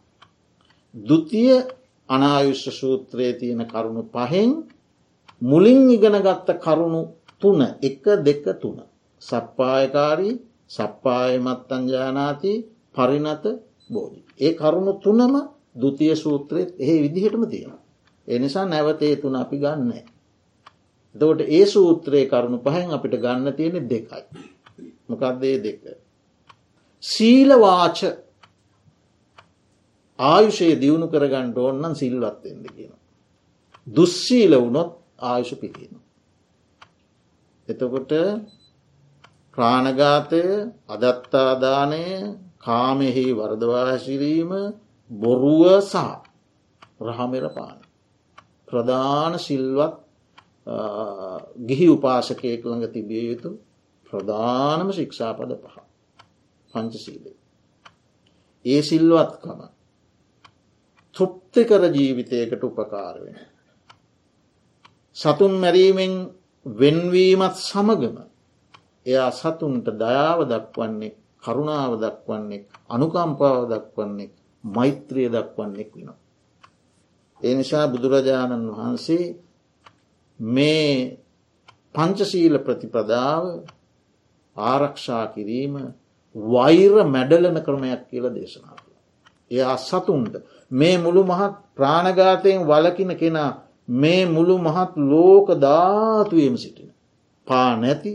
දුතිය 0.94 1.52
අනායුෂ්‍ය 2.08 2.70
සූත්‍රයේ 2.72 3.32
තියෙන 3.32 3.66
කරුණු 3.66 4.02
පහෙන් 4.04 4.50
මුලින් 5.42 5.90
ඉගෙනගත්ත 5.90 6.48
කරුණු 6.58 7.02
තුන 7.40 7.60
එක 7.80 8.04
දෙක 8.20 8.44
තුන. 8.54 8.78
සප්පායකාරී 9.22 10.34
සප්පායමත්තංජානාති 10.68 12.52
පරිනත 12.94 13.44
බෝධි. 13.90 14.20
ඒ 14.40 14.52
කරුණු 14.52 14.92
තුනම 14.94 15.34
දුතිය 15.74 16.14
සූත්‍රයත් 16.14 16.70
එහි 16.78 16.94
විදිහටම 17.02 17.44
තියෙන. 17.46 17.72
එනිසා 18.28 18.64
නැවතේ 18.64 19.16
තුන 19.16 19.36
අපි 19.36 19.56
ගන්න. 19.58 19.92
එතකොට 21.14 21.40
ඒ 21.48 21.66
සූත්‍රයේ 21.66 22.26
කරුණු 22.26 22.58
පහෙන් 22.60 22.90
අපිට 22.90 23.14
ගන්න 23.16 23.52
තියෙන 23.52 23.88
දෙකයි. 23.88 24.22
මොකක්දේ 25.08 25.56
දෙක. 25.58 25.82
සීලවාච 27.02 27.98
ආයුෂයේ 30.18 30.80
දියුණු 30.80 31.06
කරගන්නට 31.08 31.56
ඕන්නන් 31.58 31.94
සිල්වත්වෙන්ද 31.94 32.66
කියන. 32.68 32.92
දුස්සීල 33.86 34.52
වුණොත් 34.54 34.90
ආයුෂ 35.20 35.52
පිතියෙන. 35.56 35.94
එතකොට 37.68 38.12
ප්‍රාණගාතය 39.54 40.42
අදත්තාදානය 40.88 42.04
කාමෙහි 42.58 43.26
වර්දවාශිරීම 43.32 44.50
බොරුව 45.10 45.62
සහ 45.82 45.96
රහමෙරපාන. 47.00 47.78
ප්‍රධාන 48.68 49.34
සිල්වත් 49.38 49.94
ගිහි 51.60 51.86
උපාසකයෙක් 51.88 52.62
ළඟ 52.62 52.86
තිබිය 52.88 53.24
යුතු 53.26 53.50
ප්‍රධානම 54.12 54.88
ශික්ෂාපද 54.92 55.52
පහ 55.56 55.76
පංචසීලේ. 56.70 57.36
ඒ 58.64 58.82
සිල්වත්කම 58.82 59.60
තෘප්තිකර 61.16 61.82
ජීවිතයකට 61.90 62.62
උපකාර 62.62 63.16
වෙන. 63.16 63.38
සතුන් 65.16 65.54
මැරීමෙන් 65.54 66.14
වෙන්වීමත් 66.66 67.56
සමගම 67.60 68.16
එයා 69.06 69.30
සතුන්ට 69.32 69.86
දයාව 69.94 70.38
දක්වන්නේ 70.46 71.16
කරුණාව 71.42 71.92
දක්වන්නේ 71.98 72.66
අනුකම්පාව 72.88 73.62
දක්වන්නේ 73.68 74.34
මෛත්‍රිය 74.64 75.28
දක්වන්නෙක් 75.28 75.90
වෙනවා. 75.92 76.18
ඒ 77.40 77.54
නිසා 77.54 77.86
බුදුරජාණන් 77.88 78.68
වහන්සේ 78.70 79.24
මේ 80.40 81.18
පංචසීල 81.94 82.54
ප්‍රතිපදාව 82.58 83.44
ආරක්ෂා 84.56 85.26
කිරීම 85.26 85.74
වෛර 86.34 86.92
මැඩලන 87.06 87.58
ක්‍රමයක් 87.62 88.02
කියල 88.10 88.26
දේශනා 88.30 88.76
කළ. 88.76 88.96
එය 89.50 89.62
අස්සතුන්ට 89.66 90.34
මේ 90.70 90.96
මුළු 90.98 91.22
මහත් 91.24 91.54
ප්‍රාණගාතයෙන් 91.76 92.66
වලකින 92.66 93.16
කෙනා 93.16 93.50
මේ 93.94 94.26
මුළු 94.26 94.58
මහත් 94.58 94.92
ලෝක 95.04 95.48
ධාතුවම 95.58 96.56
සිටින. 96.56 96.90
පා 97.46 97.76
නැති 97.76 98.12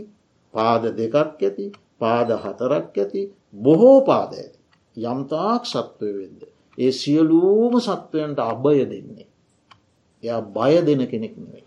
පාද 0.54 0.82
දෙකක් 0.96 1.14
ඇති 1.16 1.66
පාද 1.98 2.28
හතරක් 2.34 2.96
ඇති 2.96 3.22
බොහෝ 3.54 3.98
පාද 4.00 4.30
ඇති. 4.32 4.58
යම්තාක් 4.96 5.62
සත්වය 5.64 6.10
වෙද්ද. 6.12 6.40
ඒ 6.78 6.92
සියලූම 6.92 7.74
සත්වයන්ට 7.80 8.38
අභය 8.42 8.84
දෙන්නේ. 8.84 9.28
එයා 10.22 10.42
බය 10.48 10.74
දෙන 10.86 11.02
කෙනෙක් 11.06 11.34
නෙවෙයි. 11.36 11.66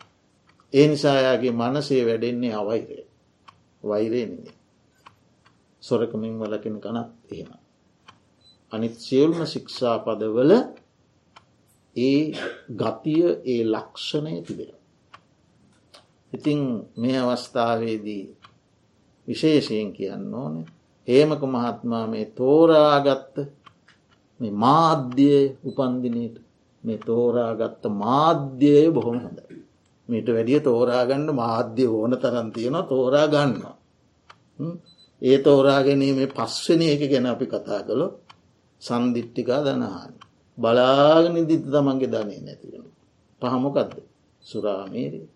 ඒ 0.74 0.88
නිසායාගේ 0.88 1.52
මනසේ 1.52 2.02
වැඩෙන්නේ 2.06 2.54
අවෛරය. 2.54 3.06
වෛරය 3.84 4.22
නෙවේ. 4.26 4.61
සොරකමින් 5.84 6.36
වලකින 6.40 6.76
කනත් 6.80 7.10
එහෙම. 7.32 7.52
අනිත් 8.72 8.96
සියල්ම 8.98 9.40
ශික්ෂා 9.46 9.96
පදවල 10.00 10.52
ඒ 11.96 12.22
ගතිය 12.74 13.24
ඒ 13.46 13.64
ලක්ෂණය 13.66 14.36
තිබෙන. 14.42 14.74
ඉතිං 16.34 16.62
මේ 16.98 17.18
අවස්ථාවේදී 17.20 18.24
විශේෂයෙන් 19.28 19.90
කියන්න 19.94 20.34
ඕනේ 20.34 20.68
ඒමක 21.08 21.42
මහත්මා 21.46 22.06
මේ 22.08 22.26
තෝරාගත්ත 22.32 23.36
මේ 24.40 24.54
මාධ්‍යය 24.58 25.42
උපන්දිනයට 25.64 26.36
මේ 26.84 27.00
තෝරාගත්ත 27.00 27.84
මාධ්‍යය 27.96 28.92
බොහොම 28.92 29.18
හොඳයි. 29.20 29.58
මීට 30.10 30.28
වැඩිය 30.28 30.60
තෝරාගන්න 30.60 31.28
මාධ්‍ය 31.34 31.86
ඕන 31.90 32.14
තරන් 32.14 32.48
තියෙන 32.52 32.78
තෝරා 32.86 33.28
ගන්නවා. 33.28 33.76
ඒ 35.22 35.38
තෝරාගැනීමේ 35.40 36.30
පස්වන 36.30 36.82
එක 36.86 37.04
ගැන 37.06 37.26
අපි 37.28 37.46
කතා 37.46 37.82
කළො 37.82 38.08
සන්දිිට්ටිකා 38.82 39.62
දනහාන. 39.62 40.14
බලාගෙන 40.58 41.36
දිත 41.44 41.64
තමන්ගේ 41.66 42.10
ධනය 42.10 42.36
නැතිවෙන. 42.40 42.86
පහමොකක්ද 43.42 43.92
සුරාමේරී. 44.46 45.28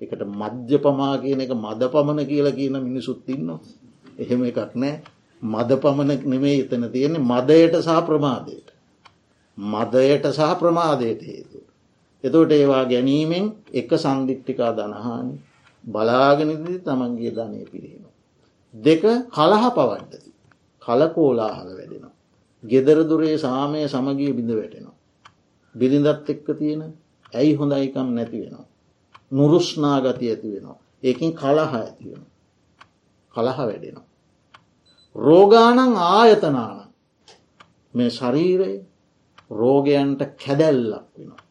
එකට 0.00 0.22
මධ්‍ය 0.32 0.76
පමා 0.78 1.14
කියන 1.18 1.40
එක 1.40 1.52
මද 1.56 1.82
පමණ 1.88 2.20
කියලා 2.24 2.52
කියන 2.52 2.76
මිනිසුත්තින්න. 2.80 3.48
එහෙම 4.18 4.40
එකක් 4.44 4.74
නෑ 4.74 4.94
මද 5.42 5.70
පමණ 5.76 6.20
නෙමේ 6.24 6.56
එතන 6.56 6.84
තියෙන්නේ 6.88 7.22
මදයට 7.22 7.74
සහ 7.78 7.98
ප්‍රමාදයට. 8.06 8.68
මදයට 9.58 10.24
සහ 10.28 10.52
ප්‍රමාදයට 10.58 11.20
හේතු. 11.22 11.58
එතෝට 12.24 12.52
ඒවා 12.52 12.84
ගැනීමෙන් 12.86 13.46
එක 13.72 13.90
සන්දිිට්ටිකා 13.96 14.72
දනහානි 14.72 15.34
බලාගෙනදී 15.84 16.78
තමන්ගේ 16.80 17.32
ධනය 17.32 17.64
පිරිහෙන. 17.66 18.04
දෙක 18.74 19.02
කලහ 19.30 19.64
පවඩ්ඩති. 19.70 20.30
කලකෝලාහල 20.82 21.68
වැඩෙනවා. 21.70 22.14
ගෙදරදුරේ 22.62 23.36
සාමය 23.38 23.88
සමගිය 23.88 24.32
බිඳ 24.32 24.50
වැටෙනවා. 24.50 24.96
බිරිඳත් 25.74 26.28
එක්ක 26.28 26.46
තියෙන 26.58 26.82
ඇයි 27.32 27.54
හොඳයිකම් 27.54 28.08
නැති 28.14 28.38
වෙනවා. 28.42 28.66
නුරුස්්නා 29.30 29.98
ගති 30.00 30.26
ඇති 30.28 30.48
වෙනවා. 30.54 30.78
ඒකින් 31.02 31.32
කලහ 31.32 31.72
ඇති 31.74 32.06
වෙන. 32.10 32.24
කලහ 33.34 33.58
වැඩෙනවා. 33.60 34.06
රෝගානං 35.16 35.96
ආයතනාන 35.96 36.78
මේ 37.94 38.10
ශරීරයේ 38.10 38.86
රෝගයන්ට 39.50 40.20
කැදැල්ලක් 40.36 41.06
වෙනවා. 41.16 41.42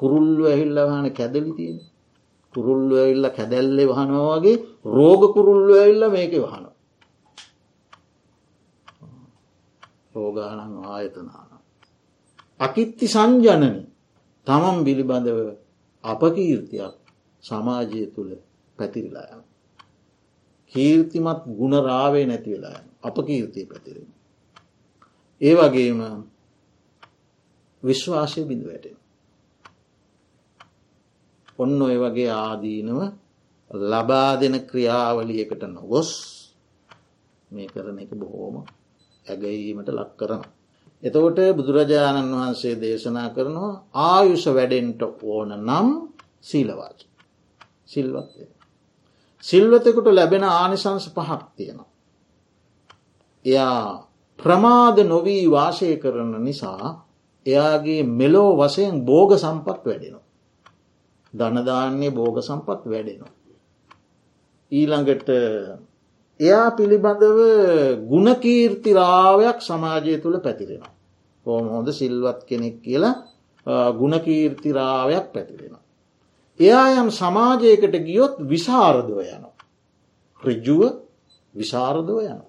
කුරුල්ලු 0.00 0.42
ඇහිල්ලවාන 0.46 1.06
කැදලි 1.10 1.52
තියෙන 1.56 1.80
කුරුල්ලු 2.54 2.94
ඇවිල්ල 2.96 3.26
කැදැල්ලෙ 3.30 3.84
වහනවාගේ 3.88 4.56
රෝග 4.88 5.22
කුරුල්ලු 5.34 5.72
ඇවිල්ල 5.74 6.04
මේක 6.10 6.32
වහන 6.38 6.66
රෝගානං 10.14 10.74
ආයතනාන. 10.86 11.50
අකිත්ති 12.60 13.06
සංජනන. 13.08 13.76
තමන් 14.46 14.78
පිළිබඳව 14.80 15.38
අපකීර්තියක් 16.04 16.94
සමාජය 17.44 18.02
තුළ 18.08 18.30
පැතිරිලා 18.78 19.26
යන 19.32 19.42
කීර්තිමත් 20.72 21.40
ගුණරාවේ 21.50 22.26
නැතිවෙලා 22.26 22.76
යන 22.76 22.88
අප 23.02 23.16
කීර්තිය 23.20 23.66
පැතිරෙන 23.66 24.10
ඒ 25.40 25.54
වගේම 25.56 26.00
විශ්වාසය 27.82 28.40
බිඳ 28.44 28.62
වැටෙන 28.64 28.96
ඔන්න 31.62 31.82
ඔය 31.82 31.96
වගේ 31.96 32.30
ආදීනව 32.38 33.00
ලබා 33.70 34.30
දෙන 34.36 34.56
ක්‍රියාවලියකට 34.62 35.62
නොගොස් 35.68 36.10
මේ 37.50 37.66
කරන 37.66 37.98
එක 37.98 38.12
බොහෝම 38.14 38.56
ඇගීමට 39.26 39.88
ලක් 39.90 40.10
කරන. 40.18 40.42
එතකොට 41.02 41.38
බුදුරජාණන් 41.52 42.32
වහන්සේ 42.32 42.74
දේශනා 42.76 43.28
කරනවා 43.30 43.74
ආයුෂ 44.04 44.44
වැඩෙන්ට 44.48 45.02
ඕන 45.24 45.50
නම් 45.58 45.88
සීලවාච 46.40 46.98
සිල්වත්ය. 47.84 48.44
සිල්වතකුට 49.44 50.08
ලැබෙන 50.08 50.44
ආනිසංස 50.46 51.06
පහක් 51.08 51.40
තියෙනවා. 51.56 51.90
එයා 53.44 54.08
ප්‍රමාද 54.38 54.96
නොවී 55.04 55.44
වාසය 55.48 55.96
කරන 55.96 56.32
නිසා 56.40 56.88
එයාගේ 57.46 58.02
මෙලෝ 58.10 58.50
වසයෙන් 58.58 58.96
බෝග 59.02 59.30
සම්පත් 59.34 59.78
වැඩෙනවා. 59.84 60.31
ධනධාන්නේ 61.34 62.10
බෝග 62.10 62.36
සම්පත් 62.40 62.82
වැඩෙනවා. 62.86 63.32
ඊළඟට 64.72 65.28
එයා 66.40 66.68
පිළිබඳව 66.70 67.38
ගුණකීර්තිරාවයක් 68.08 69.58
සමාජය 69.60 70.18
තුළ 70.18 70.38
පැතිරෙනවා. 70.38 70.92
හෝම 71.46 71.68
හොඳ 71.68 71.88
සිල්වත් 71.90 72.40
කෙනෙක් 72.44 72.76
කියලා 72.82 73.14
ගුණකීර්තිරාවයක් 73.92 75.26
පැතිරෙනවා. 75.32 75.82
එයා 76.60 76.86
යම් 76.94 77.10
සමාජයකට 77.12 77.94
ගියොත් 78.00 78.34
විසාරදව 78.44 79.18
යන. 79.26 79.44
රිජ්ජුව 80.42 80.82
විසාරදව 81.54 82.18
යන. 82.22 82.40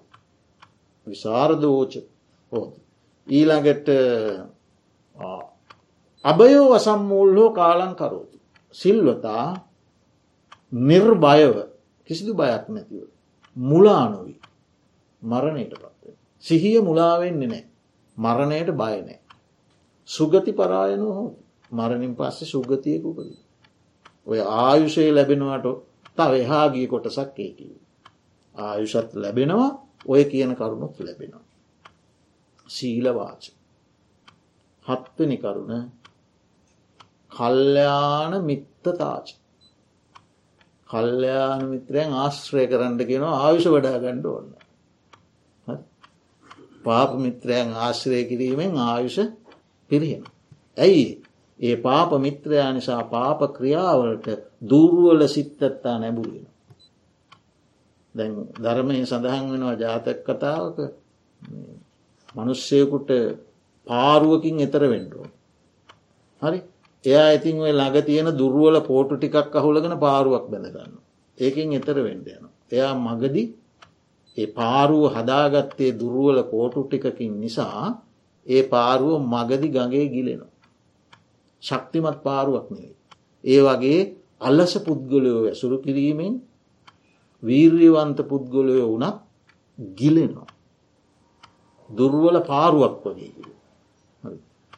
විසාරදෝච 1.06 1.92
හෝ. 2.52 2.66
ඊළඟට 3.26 3.88
අභයෝ 6.24 6.68
වසම්මූල් 6.70 7.36
හෝ 7.36 7.50
කාලං 7.52 7.94
කරෝතු. 7.94 8.33
සිල්වතා 8.74 9.46
නිර්භයව 10.72 11.56
කිසිදු 12.08 12.32
බයක් 12.34 12.64
නැතිව. 12.68 13.06
මුලානොවී 13.56 14.40
මරණයට 15.22 15.74
පත්ව. 15.74 16.12
සිහිය 16.44 16.80
මුලාවෙන්නේ 16.80 17.48
නෑ. 17.48 17.64
මරණයට 18.16 18.70
බයනෑ. 18.72 19.18
සුගති 20.08 20.52
පරායනු 20.52 21.06
හෝ 21.08 21.30
මරණින් 21.72 22.12
පස්සේ 22.16 22.46
සුගතියක 22.46 23.04
උපදී. 23.04 23.42
ඔය 24.26 24.40
ආයුෂය 24.58 25.10
ලැබෙනවාට 25.12 25.66
තව 26.16 26.32
එහාගිය 26.34 26.86
කොටසක් 26.86 27.38
ඒකි. 27.38 27.66
ආයුෂත් 28.54 29.10
ලැබෙනවා 29.14 29.70
ඔය 30.06 30.22
කියන 30.24 30.52
කරුණුත් 30.56 30.96
ලැබෙනවා. 31.00 31.44
සීලවාච 32.66 33.42
හත්වනි 34.86 35.36
කරුණ 35.36 35.72
කල්්‍යයාන 37.34 38.32
මිත්තතාච 38.44 39.26
කල්්‍යයාන 40.88 41.62
මිත්‍රයන් 41.68 42.10
ආශ්‍රය 42.16 42.64
කරන්න 42.66 43.00
කියෙනවා 43.02 43.40
ආයුෂ 43.40 43.66
වඩා 43.68 43.98
ගණ්ඩ 43.98 44.26
ඔන්න 44.32 44.48
පාප 46.84 47.10
මිත්‍රයන් 47.16 47.68
ආශ්‍රය 47.76 48.20
කිරීමෙන් 48.24 48.72
ආයුෂ 48.78 49.18
පිරිහෙන. 49.90 50.24
ඇයි 50.76 51.04
ඒ 51.60 51.76
පාප 51.78 52.10
මිත්‍රයා 52.18 52.70
නිසා 52.72 53.02
පාප 53.06 53.40
ක්‍රියාවලට 53.52 54.26
දූරුවල 54.62 55.22
සිත්තත්තා 55.28 55.96
නැබුලෙන. 55.98 56.46
දැන් 58.14 58.32
ධර්මය 58.56 58.94
සඳහන් 59.02 59.44
වෙනවා 59.52 59.76
ජාතක 59.76 60.18
කතාවක 60.24 60.78
මනුෂ්‍යයකුට 62.34 63.10
පාරුවකින් 63.86 64.56
එතර 64.60 64.82
වෙන්ඩුව. 64.84 65.26
හරි 66.40 66.58
එයා 67.04 67.28
ඉතින් 67.32 67.60
ඔය 67.60 67.72
ළඟ 67.72 67.98
තියෙන 68.02 68.28
දුරුවල 68.32 68.76
පෝටු 68.82 69.14
ටිකක් 69.16 69.52
අහුලගෙන 69.52 69.96
පාරුවක් 69.98 70.46
බැඳගන්න. 70.48 70.94
ඒකින් 71.38 71.72
එතර 71.72 71.98
වෙන්ඩ 71.98 72.26
යන. 72.28 72.44
එයා 72.72 72.94
මගදි 72.96 73.44
ඒ 74.38 74.48
පාරුව 74.52 75.02
හදාගත්තේ 75.14 75.92
දුරුවල 75.92 76.38
කෝටු 76.44 76.80
ටිකකින් 76.84 77.34
නිසා 77.40 77.86
ඒ 78.46 78.62
පාරුව 78.64 79.20
මගදි 79.24 79.68
ගගේ 79.68 80.06
ගිලෙනවා. 80.08 80.52
ශක්තිමත් 81.62 82.18
පාරුවක් 82.22 82.66
නෙවෙයි. 82.70 82.96
ඒ 83.44 83.60
වගේ 83.60 84.00
අල්ලස 84.40 84.74
පුද්ගලයෝ 84.78 85.42
ඇසුරු 85.44 85.76
කිරීමෙන් 85.78 86.34
වීර්යවන්ත 87.42 88.18
පුද්ගලයෝ 88.22 88.88
වනත් 88.92 89.16
ගිලෙනවා. 89.78 90.50
දුර්වල 91.90 92.36
පාරුවක් 92.42 92.94
වගේ. 93.06 93.54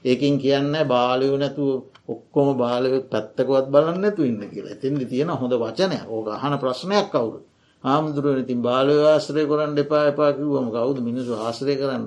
ඒකින් 0.06 0.34
කියන්න 0.38 0.74
බාලයෝ 0.86 1.36
නැතු 1.36 1.64
ඔක්කොම 2.08 2.48
බාලය 2.56 2.88
පැත්තකොත් 3.06 3.66
බලන්න 3.68 4.04
ඇතු 4.04 4.22
ඉන්න 4.22 4.42
කියලා 4.46 4.72
එතින්දි 4.72 5.04
තියෙන 5.06 5.30
හොඳ 5.32 5.54
වචනය 5.56 5.98
ඕක 6.08 6.28
අහන 6.34 6.54
ප්‍රශ්නයක් 6.58 7.08
කවුරු 7.10 7.40
හාමුදුරුවන 7.84 8.38
ඉතින් 8.38 8.60
බාලය 8.60 8.94
ආශ්‍රය 9.04 9.42
කරන්න 9.44 9.78
එපා 9.78 10.04
එපා 10.06 10.30
කිව්වම 10.32 10.68
කවුද 10.70 10.98
මිනිසු 11.00 11.32
ආශ්‍රය 11.36 11.74
කරන්න 11.76 12.06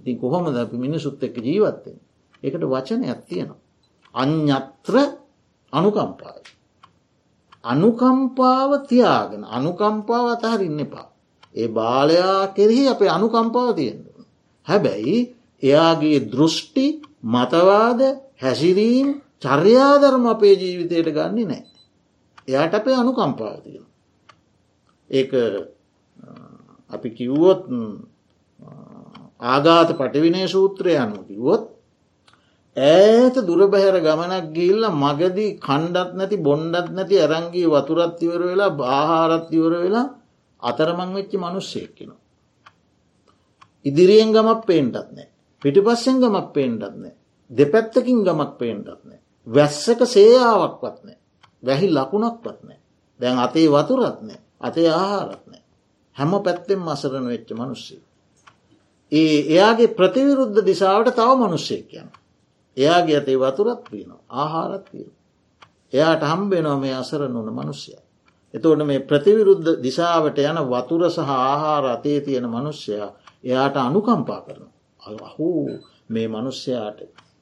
ඉතින් 0.00 0.16
කොහොමද 0.16 0.56
අපි 0.56 0.76
මිනිසුත් 0.78 1.20
එක්ක 1.20 1.36
ජීවත්තෙන් 1.38 1.98
එකට 2.42 2.64
වචනයක් 2.64 3.20
තියෙනවා. 3.22 3.60
අඥත්‍ර 4.14 4.94
අනුකම්පායි. 5.72 6.44
අනුකම්පාව 7.64 8.70
තියාගෙන 8.84 9.42
අනුකම්පාව 9.46 10.26
අතහරින්න 10.34 10.80
එපා. 10.80 11.08
ඒ 11.54 11.68
බාලයා 11.70 12.48
කෙරෙහි 12.48 12.88
අපේ 12.88 13.08
අනුකම්පාව 13.08 13.74
තියෙන්න්න. 13.74 14.24
හැබැයි 14.66 15.16
එයාගේ 15.62 16.18
දෘෂ්ටි 16.26 16.86
මතවාද 17.22 18.00
හැසිරීම් 18.36 19.08
චර්යාධර්ම 19.42 20.24
අපේ 20.26 20.54
ජීවිතයට 20.54 21.08
ගන්නේ 21.08 21.46
නෑ. 21.46 21.64
එයාට 22.48 22.74
අපේ 22.74 22.94
අනුකම්පාව 22.94 23.60
තියෙන. 23.64 23.86
ඒ 25.10 25.24
අපි 26.90 27.08
කිව්වොත් 27.10 27.62
ආගාත 29.42 29.90
පටිවිනය 29.92 30.48
සූත්‍රය 30.48 30.96
අනු 30.96 31.24
කිවොත් 31.24 31.64
ඈත 32.76 33.34
දුරබැහැර 33.48 33.96
ගමනක් 34.00 34.46
ගිල්ල 34.56 34.82
මගදී 34.94 35.58
කණ්ඩත් 35.58 36.10
නැති 36.14 36.36
බොන්්ඩත් 36.38 36.88
නැති 36.90 37.16
ඇරංගේ 37.16 37.66
වතුරත්තිවර 37.66 38.42
වෙලා 38.50 38.72
ආහාරත්තිවර 38.90 39.74
වෙලා 39.84 40.06
අතරමං 40.62 41.10
වෙච්චි 41.16 41.36
මනුස්සයෙක් 41.36 41.92
කෙන. 41.96 42.10
ඉදිරියෙන් 43.84 44.32
ගමක් 44.34 44.60
පේන්ටත් 44.66 45.08
නෑ 45.10 45.30
පිටිපස්සෙන් 45.62 46.20
ගමක් 46.20 46.52
පේන්ටත් 46.52 46.94
නෑ 46.96 47.14
දෙපැත්තකින් 47.50 48.20
ගමක් 48.22 48.52
පේන්ටත් 48.58 49.00
නෑ 49.04 49.20
වැස්සක 49.46 50.00
සේයාවක්වත් 50.08 50.98
නෑ 51.04 51.18
වැහි 51.62 51.88
ලකුණක්වත් 51.90 52.60
නෑ 52.62 52.80
දැන් 53.20 53.38
අතේ 53.38 53.68
වතුරත් 53.68 54.20
නෑ 54.22 54.40
අතේ 54.60 54.88
ආහාරත් 54.92 55.44
නෑ 55.46 55.62
හැම 56.16 56.32
පැත්තෙන් 56.40 56.88
අසරන 56.88 57.26
වෙච්ච 57.26 57.50
මනුස්සේ. 57.52 58.02
ඒ 59.12 59.38
එයාගේ 59.46 59.94
ප්‍රතිවිරුද්ධ 59.94 60.60
දිසාවට 60.62 61.14
තව 61.14 61.30
මනුස්සයෙක් 61.38 61.92
යන. 61.94 62.08
එයාගේ 62.76 63.16
ඇතේ 63.16 63.38
වතුරත් 63.38 63.84
වීන 63.88 64.10
ආහාරත් 64.30 64.86
වීන. 64.92 65.12
එයාට 65.92 66.22
හම්බෙනෝ 66.24 66.76
මේ 66.78 66.94
අසරන 66.94 67.34
වන 67.36 67.52
මනුස්්‍යය. 67.52 67.98
එතවට 68.54 68.84
මේ 68.84 69.00
ප්‍රතිවිරුද්ධ 69.02 69.70
දිසාවට 69.80 70.38
යන 70.40 70.58
වතුර 70.66 71.02
සහ 71.08 71.30
ආහාර 71.44 71.84
අතේ 71.86 72.20
තියෙන 72.20 72.46
මනුෂ්‍යයා 72.48 73.10
එයාට 73.44 73.76
අනුකම්පා 73.78 74.40
කරන. 74.42 74.69
අහූ 75.02 75.78
මේ 76.08 76.28
මනුෂ්‍යයාට 76.28 77.00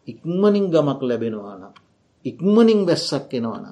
ඉක්මනින් 0.09 0.67
ගමක් 0.67 1.01
ලැබෙනවාන. 1.03 1.63
ඉක්මනින් 2.25 2.81
බැස්සක් 2.87 3.35
එනවන. 3.35 3.67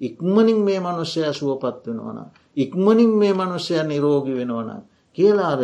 ඉක්මනින් 0.00 0.58
මේ 0.58 0.80
මනුෂ්‍යය 0.80 1.32
සුවපත් 1.32 1.86
වෙනවන. 1.86 2.18
ඉක්මනින් 2.56 3.12
මේ 3.12 3.32
මනුෂ්‍යය 3.34 3.82
නිරෝගි 3.84 4.34
වෙනවන. 4.34 4.70
කියලාර 5.16 5.60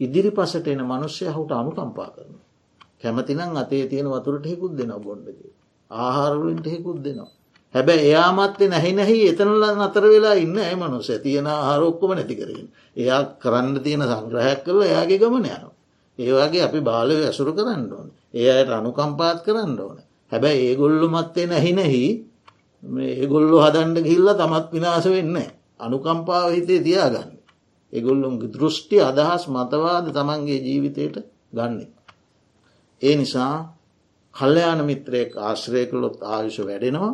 ඉදිරි 0.00 0.30
පසට 0.30 0.66
එන 0.68 0.82
මනුෂ්‍යය 0.84 1.28
හුට 1.28 1.50
අනුකම්පා 1.52 2.10
කරන. 2.10 2.34
කැමතිනම් 2.98 3.56
අතේ 3.56 3.86
තියෙන 3.86 4.08
වතුරට 4.08 4.46
හෙකුත් 4.46 4.72
දෙෙන 4.78 4.92
බොන්්ඩගේ. 4.98 5.52
ආහාරවලින්ට 5.90 6.66
හෙකුත් 6.66 6.98
දෙනවා. 7.04 7.30
හැබැයි 7.74 8.06
එයාමත්තේ 8.06 8.68
නැහි 8.68 8.92
නැහි 8.92 9.18
එතනල 9.28 9.64
අතර 9.80 10.04
වෙලා 10.04 10.34
ඉන්න 10.34 10.56
ඇමනුස 10.60 11.10
තියෙන 11.22 11.46
ආරොක්කොම 11.48 12.10
නැති 12.10 12.34
කරගෙන. 12.36 12.68
එයා 12.96 13.22
කරන්න 13.36 13.76
තියෙන 13.80 14.02
සංග්‍රහයක් 14.02 14.60
කරල 14.64 14.80
එයාගේ 14.82 15.18
ගමන 15.18 15.46
යනවා. 15.46 15.79
ඒවාගේ 16.20 16.62
අපි 16.62 16.80
බාලව 16.82 17.20
ඇසුරු 17.20 17.52
කරන්න 17.52 17.82
ඕන. 17.90 18.08
ඒයට 18.36 18.70
අනුකම්පාත් 18.70 19.38
කරන්න 19.42 19.74
ඕන. 19.78 19.98
හැබැයි 20.32 20.66
ඒගොල්ලු 20.66 21.06
මත්තේ 21.08 21.46
නැහි 21.46 21.72
නැහි 21.72 22.04
ඒගොල්ලු 23.14 23.56
හදන්ඩ 23.58 23.98
ගිල්ල 24.02 24.28
තමත් 24.34 24.66
විනාස 24.70 25.06
වෙන්න. 25.06 25.36
අනුකම්පාව 25.80 26.48
හිතේ 26.50 26.80
තියාගන්න. 26.80 27.30
එගොල්ලුම් 27.92 28.34
දෘෂ්ටි 28.44 28.96
අදහස් 29.00 29.42
මතවාද 29.48 30.06
තමන්ගේ 30.10 30.60
ජීවිතයට 30.60 31.16
ගන්නේ. 31.52 31.90
ඒ 33.02 33.14
නිසා 33.16 33.54
කල්්‍යයාන 34.34 34.80
මිත්‍රයෙක් 34.84 35.32
ආශ්‍රය 35.38 35.82
කළොත් 35.86 36.16
ආයුෂ 36.24 36.58
වැඩෙනවා 36.60 37.12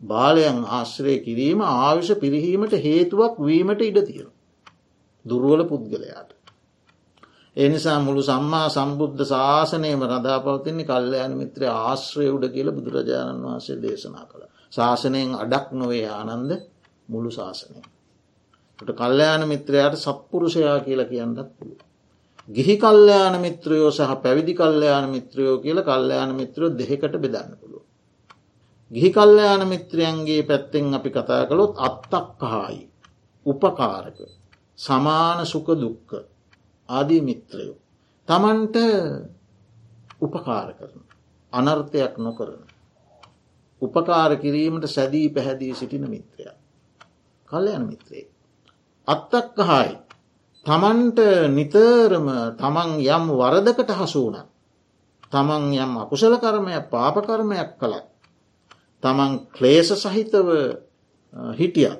බාලයන් 0.00 0.58
ආශ්‍රය 0.70 1.14
කිරීම 1.18 1.60
ආවිෂ 1.62 2.10
පිරිහීමට 2.16 2.74
හේතුවක් 2.78 3.34
වීමට 3.40 3.80
ඉඩ 3.82 3.98
තියෙන. 4.04 4.30
දුරුවල 5.24 5.62
පුද්ගලයාට. 5.64 6.30
එනිසා 7.58 7.98
මුළු 8.00 8.22
සම්මා 8.22 8.68
සම්බුද්ධ 8.68 9.22
ශාසනයම 9.24 10.02
රදා 10.04 10.38
පවතින්නේ 10.40 10.86
කල්්‍යයාන 10.86 11.34
මිත්‍රය 11.34 11.66
ආශ්‍රය 11.68 12.26
උඩ 12.28 12.44
කියල 12.48 12.68
බුදුරජාණන් 12.70 13.44
වහන්සේ 13.44 13.78
දේශනා 13.78 14.24
කළ. 14.24 14.44
ශාසනයෙන් 14.72 15.30
අඩක් 15.36 15.66
නොවේ 15.72 16.06
ආනන්ද 16.10 16.50
මුළු 17.08 17.30
ශාසනය. 17.30 17.80
ට 18.78 18.90
කල්්‍යයාන 18.92 19.42
මිත්‍රයාට 19.46 19.96
සප්පුරුෂයා 19.96 20.78
කියලා 20.80 21.06
කියන්නත් 21.06 21.40
පුළුව. 21.52 21.80
ගිහි 22.48 22.74
කල්්‍යයාන 22.76 23.34
මිත්‍රයෝ 23.38 23.90
සහ 23.90 24.12
පැවිදි 24.18 24.54
කල්්‍යයාන 24.54 25.06
මිත්‍රයෝ 25.08 25.56
කියල 25.58 25.78
කල්්‍යයාන 25.82 26.30
මිත්‍රයෝ 26.34 26.70
දෙකට 26.72 27.14
බෙදන්න 27.16 27.52
පුළුව. 27.60 27.84
ගිහි 28.90 29.10
කල්්‍යයාන 29.10 29.62
මිත්‍රයන්ගේ 29.66 30.42
පැත්තෙන් 30.44 30.94
අපි 30.94 31.10
කතා 31.10 31.42
කළොත් 31.46 31.74
අත්තක්කහායි 31.78 32.82
උපකාරක 33.46 34.18
සමාන 34.78 35.38
සුක 35.46 35.68
දුක්ක 35.76 36.10
ආදී 36.88 37.20
මිත්‍රයෝ. 37.20 37.76
තමන්ට 38.28 38.76
උපකාර 40.20 40.68
කරන 40.74 41.02
අනර්ථයක් 41.52 42.14
නොකරන. 42.18 42.62
උපකාර 43.82 44.36
කිරීමට 44.36 44.86
සැදී 44.86 45.28
පැහැදී 45.28 45.74
සිටින 45.74 46.04
මිත්‍රයා. 46.06 46.56
කල්යන 47.48 47.84
මිත්‍රේ. 47.84 48.26
අත්තක්කහායි 49.08 49.96
තමන්ට 50.66 51.18
නිතරම 51.50 52.28
තමන් 52.56 52.90
යම් 53.06 53.24
වරදකට 53.32 53.90
හසුවන. 53.92 54.36
තමන් 55.32 55.64
යම් 55.74 55.92
අකුසල 55.98 56.34
කරමයක් 56.36 56.90
පාපකර්මයක් 56.90 57.70
කළත් 57.76 58.06
තමන් 59.02 59.32
ක්ලේෂ 59.48 59.90
සහිතව 59.96 60.48
හිටිය. 61.52 61.92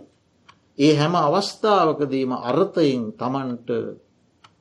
ඒ 0.79 0.93
හැම 0.95 1.15
අවස්ථාවකදීම 1.17 2.33
අර්ථයෙන් 2.33 3.13
තමන්ට 3.15 3.69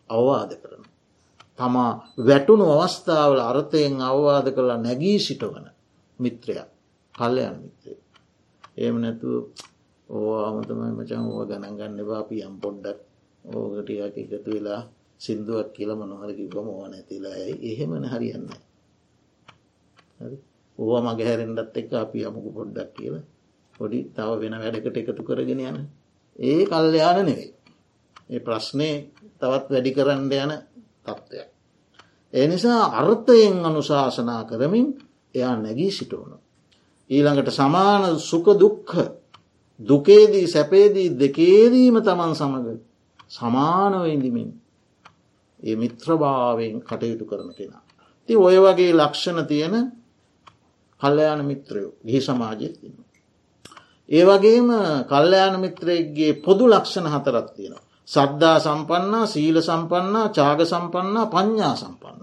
අවවාද 0.10 0.51
කරන. 0.62 0.84
තමා 1.60 1.91
වැටුණු 2.28 2.66
අවස්ථාවල 2.76 3.39
අර්ථයෙන් 3.41 3.95
අවවාද 4.01 4.47
කරලා 4.55 4.80
නැගී 4.80 5.20
සිටවන 5.20 5.66
මිත්‍රය 6.20 6.55
කල්ලයන 7.16 7.55
මිත්‍රය. 7.64 7.93
ඒම 8.78 8.95
නැතු 9.03 9.30
ඕවාමතමයි 10.10 10.91
මචන් 10.91 11.24
ඕ 11.28 11.43
ගණන් 11.45 11.78
ගන්න 11.80 11.99
බාපි 12.10 12.36
යම් 12.47 12.55
පොඩ්ඩක් 12.64 12.99
ඕකටියක් 13.45 14.16
එකතු 14.18 14.38
වෙලා 14.47 14.82
සිින්දුවක් 15.22 15.70
කියල 15.76 15.91
මොනහරකිවම 15.95 16.68
ඕ 16.70 16.86
නැතිලා 16.88 17.38
එහෙමන 17.70 18.05
හරියන්න. 18.05 18.47
ඕවා 20.78 21.01
මගේ 21.05 21.28
හැරෙන්ඩත් 21.30 21.78
එක් 21.80 21.91
අපි 21.95 22.20
යමුකු 22.28 22.49
පොඩ්ඩක් 22.58 22.91
කියල 22.97 23.16
පොඩි 23.76 23.99
තව 24.16 24.30
වෙන 24.41 24.55
වැඩකට 24.62 24.97
එකතු 25.01 25.24
කරගෙන 25.24 25.62
යන 25.62 25.78
ඒ 26.39 26.62
කල්්‍යයාන 26.66 27.20
නෙවෙයි. 27.20 27.57
ඒ 28.30 28.39
ප්‍රශ්නය 28.39 28.89
තවත් 29.39 29.65
වැඩි 29.69 29.91
කරන්න 29.91 30.32
යන 30.34 30.51
තත්ත්වයක්. 31.03 31.49
ඒ 32.34 32.47
නිසා 32.47 32.84
අර්ථයෙන් 32.93 33.65
අනුශාසනා 33.65 34.41
කරමින් 34.43 34.88
එයා 35.36 35.55
නැගී 35.55 35.91
සිටුවන. 35.91 36.34
ඊළඟට 37.09 37.51
සමාන 37.51 38.19
සුක 38.21 38.47
දුක්හ 38.55 38.95
දුකේදී 39.80 40.47
සැපේදී 40.47 41.09
දෙකේදීම 41.15 41.97
තමන් 42.01 42.34
සමඟ 42.36 42.80
සමානවඉඳමින් 43.30 44.49
ඒ 45.59 45.75
මිත්‍රභාවයෙන් 45.75 46.82
කටයුතු 46.82 47.25
කරන 47.25 47.49
කෙනා. 47.53 47.84
ති 48.30 48.34
ඔය 48.38 48.57
වගේ 48.57 48.93
ලක්ෂණ 48.93 49.47
තියෙන 49.47 49.75
කල්්‍යයාන 51.01 51.41
මිත්‍රයෝ 51.45 51.91
ගිහි 52.05 52.21
සමාජය 52.21 52.67
තින්න. 52.71 52.97
ඒ 54.09 54.23
වගේම 54.25 54.69
කල්්‍යයාන 55.05 55.55
මිත්‍රයගේ 55.59 56.32
පොදු 56.36 56.65
ලක්ෂණ 56.67 57.07
හතරත් 57.07 57.49
තියෙනවා. 57.55 57.86
සද්ධා 58.10 58.58
සම්පන්නා 58.60 59.26
සීල 59.26 59.58
සම්පන්නා 59.62 60.28
චාග 60.30 60.60
සම්පන්නා 60.64 61.26
පඤ්ඥා 61.28 61.76
සම්පන්න. 61.76 62.22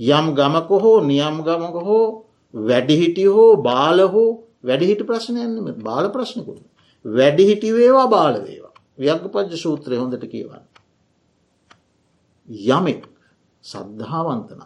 යම් 0.00 0.26
ගමක 0.34 0.70
හෝ 0.76 0.98
නියම් 1.02 1.36
ගමක 1.42 1.76
හෝ 1.82 2.06
වැඩිහිටි 2.54 3.24
හෝ 3.26 3.56
බාල 3.58 3.98
හෝ 4.06 4.30
වැඩිහිට 4.62 5.02
ප්‍රශ්නයන්නම 5.02 5.66
බාල 5.80 6.06
ප්‍රශ්නකුට. 6.10 6.62
වැඩිහිටි 7.04 7.74
වේවා 7.74 8.06
බාල 8.08 8.34
වේවා. 8.40 8.74
ව්‍යග්ග 8.98 9.24
පජ්ජ 9.28 9.56
සූත්‍රය 9.56 9.96
හොඳට 9.96 10.24
කියවන්න. 10.26 10.64
යමෙක් 12.70 13.02
සද්ධාවන්තන 13.64 14.62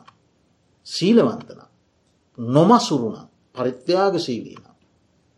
සීලවන්තන 0.87 1.61
නොමසුරුණ 2.39 3.19
පරිත්‍යාගශීලීන. 3.55 4.65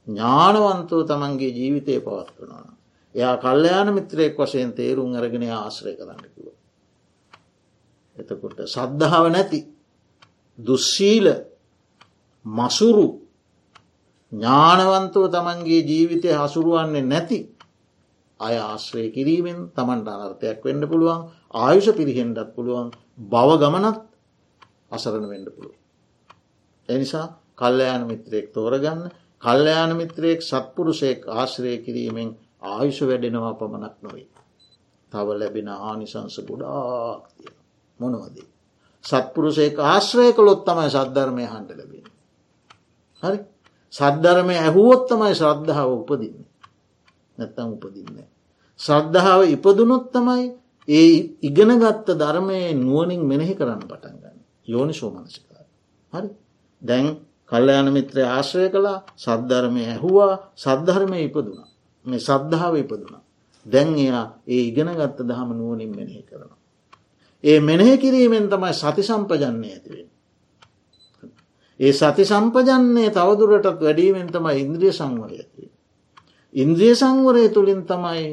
ඥානවන්තව 0.06 1.00
තමන්ගේ 1.06 1.50
ජීවිතය 1.50 2.00
පවත්වනවන. 2.00 2.81
එයා 3.14 3.36
කල්්‍යයාන 3.38 3.88
මිත්‍රයෙක් 3.90 4.36
වශයෙන් 4.36 4.72
තේරුම් 4.72 5.10
අරගෙන 5.14 5.44
ආශ්‍රය 5.50 5.92
කරන්නකිව. 5.94 6.46
එතකොට 8.18 8.58
සද්ධාව 8.66 9.26
නැති 9.28 9.60
දුස්සීල 10.58 11.26
මසුරු 12.46 13.08
ඥානවන්තව 14.32 15.24
තමන්ගේ 15.28 15.82
ජීවිතය 15.82 16.28
හසුරුවන්නේ 16.34 17.04
නැති 17.04 17.38
අය 18.40 18.54
ආශ්‍රය 18.60 19.04
කිරීමෙන් 19.10 19.58
තමන්ට 19.70 20.08
අනර්ථයක් 20.10 20.58
වෙන්න 20.62 20.82
පුළුවන් 20.88 21.20
ආයුෂ 21.56 21.88
පිරිහෙන්ඩත් 21.92 22.48
පුළුවන් 22.54 22.88
බව 23.28 23.48
ගමනත් 23.60 23.98
අසරණ 24.90 25.26
වෙන්න 25.28 25.46
පුළුව. 25.46 25.74
එනිසා 26.88 27.26
කල්ලයාන 27.54 28.02
මිත්‍රයෙක් 28.06 28.46
තෝරගන්න 28.50 29.02
කල්ලයාන 29.42 29.92
මිත්‍රයෙක් 29.94 30.40
සත්පුරුෂයෙක් 30.42 31.20
ආශ්‍රය 31.30 31.72
කිරීමෙන් 31.78 32.30
ආයුෂ 32.62 33.00
වැඩෙනවා 33.02 33.54
පමණක් 33.54 33.96
නොවේ. 34.02 34.28
තව 35.12 35.28
ලැබෙන 35.32 35.68
ආනිසංස 35.68 36.36
ගොඩාක් 36.40 37.22
මොනවදී. 37.98 38.48
සත්පුරුෂයෙක් 39.04 39.76
ආශ්‍රය 39.84 40.28
කළොත් 40.32 40.60
තමයි 40.64 40.88
සද්ධර්මය 40.90 41.44
හන්ට 41.44 41.70
ලැබෙන. 41.72 42.06
හරි 43.22 43.38
සද්ධර්මය 43.92 44.54
ඇහුවොත් 44.58 45.02
තමයි 45.08 45.34
ශ්‍රද්ධාව 45.34 45.88
උපදින්න. 45.94 46.38
නැත්තම් 47.38 47.68
උපදින්න. 47.70 48.18
ශ්‍රද්ධාව 48.80 49.40
ඉපදුනොත් 49.46 50.06
තමයි 50.10 50.44
ඒ 50.88 51.10
ඉගෙනගත්ත 51.40 52.08
ධර්මය 52.12 52.58
නුවනින් 52.76 53.22
මෙනෙහි 53.22 53.54
කරන්න 53.54 53.82
පටන් 53.82 54.16
ගන්න. 54.16 54.38
යෝනි 54.68 54.92
ශෝමනසිකාර. 54.92 55.66
හරි 56.12 56.28
දැන් 56.82 57.06
කල්ලයන 57.50 57.88
මිත්‍රය 57.90 58.22
ආශ්‍රය 58.26 58.66
කලා 58.70 58.98
සද්ධර්මය 59.16 59.82
ඇහුවා 59.86 60.34
සද්ධර්මය 60.56 61.18
ඉපදුනා. 61.22 61.68
මේ 62.04 62.20
සද්ධාව 62.20 62.74
ඉපදුනා. 62.76 63.22
දැන් 63.66 63.94
එයා 63.96 64.24
ඒ 64.46 64.62
ඉගෙනගත්ත 64.62 65.18
දහම 65.20 65.50
නුවනින් 65.52 65.90
මෙනෙහි 65.90 66.22
කරනවා. 66.22 66.58
ඒ 67.44 67.60
මෙනෙහි 67.60 67.98
කිරීමෙන් 67.98 68.48
තමයි 68.48 68.72
සති 68.74 69.02
සම්පජන්නේ 69.02 69.72
ඇතිවෙන්. 69.72 70.08
ඒ 71.80 71.92
සති 71.92 72.24
සම්පජන්නේ 72.24 73.10
තවදුරටත් 73.10 73.80
වැඩීමෙන් 73.80 74.28
තමයි 74.28 74.56
ඉන්ද්‍රිය 74.60 74.92
සංවරය 74.92 75.36
ඇතිවේ. 75.36 75.72
ඉන්ද්‍රිය 76.54 76.94
සංවරය 76.94 77.44
තුළින් 77.48 77.82
තමයි 77.82 78.26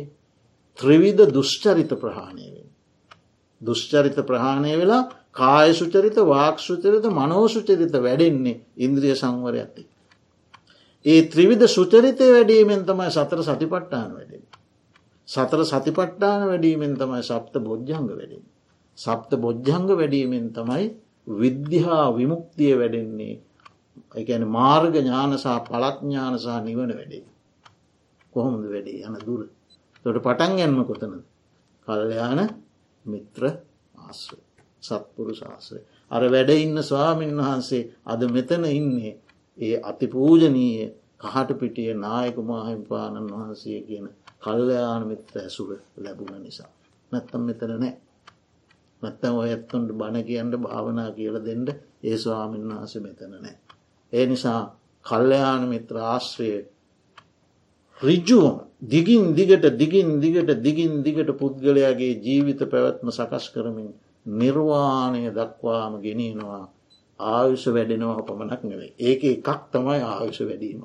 ත්‍රවිධ 0.79 1.23
දුෂ්චරිත 1.29 1.91
ප්‍රහාණයවෙන්. 1.95 2.67
දුෂ්චරිත 3.61 4.17
ප්‍රහාණය 4.23 4.73
වෙලා 4.75 5.03
කාය 5.31 5.73
සුචරිත 5.73 6.17
වාක් 6.25 6.57
සුචරිත 6.59 7.05
මනෝසුචරිත 7.11 7.93
වැඩෙන්නේ 7.97 8.61
ඉන්ද්‍රිය 8.77 9.15
සංවර 9.15 9.55
ඇති. 9.55 9.83
ඒ 11.05 11.21
ත්‍රිවිධ 11.23 11.67
සුචරිතය 11.67 12.25
වැඩීමෙන් 12.27 12.81
තමයි 12.83 13.09
සතර 13.09 13.41
සතිපට්ටාන 13.41 14.09
වැඩෙන්. 14.13 14.43
සතර 15.27 15.61
සතිපට්ටාන 15.63 16.41
වැඩීමෙන් 16.47 16.93
තමයි 16.95 17.23
සප්ත 17.23 17.53
බොජ්ජංග 17.59 18.07
වැඩෙන්. 18.09 18.43
සප්ත 18.97 19.31
බොජ්ජංග 19.37 19.87
වැඩීමෙන් 19.91 20.47
තමයි 20.51 20.85
විද්‍යා 21.27 22.05
විමුක්තිය 22.11 22.73
වැඩෙන්නේ 22.75 23.35
එකන 24.13 24.43
මාර්ග 24.47 24.93
ඥානසා 24.95 25.59
පලත්ඥානසා 25.61 26.59
නිවන 26.59 26.91
වැඩේ. 26.91 27.23
කොහොමද 28.33 28.65
වැඩේ 28.65 29.05
යන 29.05 29.15
දුර. 29.21 29.41
තොට 30.05 30.19
පටන් 30.19 30.57
ගැන්ම 30.57 30.83
කොතනද. 30.85 31.23
කල්්‍යයාන 31.87 32.39
මිත්‍ර 33.05 33.43
ආශ්‍රය. 33.95 34.41
සත්පුරු 34.81 35.33
ශාස්ත්‍රය. 35.33 35.79
අර 36.11 36.23
වැඩ 36.25 36.49
ඉන්න 36.55 36.77
ස්වාමීන් 36.81 37.37
වහන්සේ 37.37 37.89
අද 38.05 38.21
මෙතන 38.27 38.63
ඉන්නේ 38.71 39.13
ඒ 39.59 39.75
අතිපූජනීය 39.83 40.87
කහට 41.21 41.49
පිටිය 41.55 41.93
නායක 41.95 42.37
මාහිම්පාණන් 42.43 43.31
වහන්සේ 43.31 43.79
කියන 43.81 44.05
කල්්‍යයාන 44.39 45.03
මිත්‍ර 45.05 45.35
ඇසුර 45.37 45.69
ලැබුණ 45.97 46.39
නිසා. 46.39 46.69
නැත්තම් 47.11 47.41
මෙතන 47.41 47.71
නෑ. 47.73 47.93
නැත්තම් 49.01 49.33
ඔය 49.33 49.49
ඇත්තුන්ට 49.49 49.91
බණ 49.93 50.25
කියන්න 50.25 50.53
භාවනා 50.57 51.09
කියල 51.11 51.35
දෙන්න 51.41 51.67
ඒ 52.03 52.17
ස්වාමීන් 52.17 52.65
වහස 52.71 52.93
මෙතන 52.99 53.31
නෑ. 53.35 53.55
ඒ 54.13 54.25
නිසා 54.25 54.61
කල්්‍යයාන 55.05 55.63
මිත්‍ර 55.67 55.95
ආශ්‍රය 56.05 56.51
රිජ්ජුවම 57.97 58.57
දිගින් 58.81 59.23
දිගට 59.33 59.65
දිගින් 59.73 60.09
දිගට 60.17 60.51
දිගින් 60.57 60.93
දිගට 61.03 61.31
පුද්ගලයාගේ 61.33 62.13
ජීවිත 62.17 62.61
පැවැත්ම 62.65 63.07
සකස් 63.11 63.45
කරමින් 63.49 63.89
නිර්වාණය 64.33 65.23
දක්වාම 65.31 65.93
ගෙනනවා 65.99 66.65
ආයුෂ 67.19 67.65
වැඩෙනවා 67.67 68.21
පමණක් 68.21 68.61
නෙවේ 68.63 68.91
ඒක 68.99 69.21
එකක් 69.25 69.47
තමයි 69.71 70.01
ආයුෂ 70.05 70.39
වැඩීම. 70.41 70.83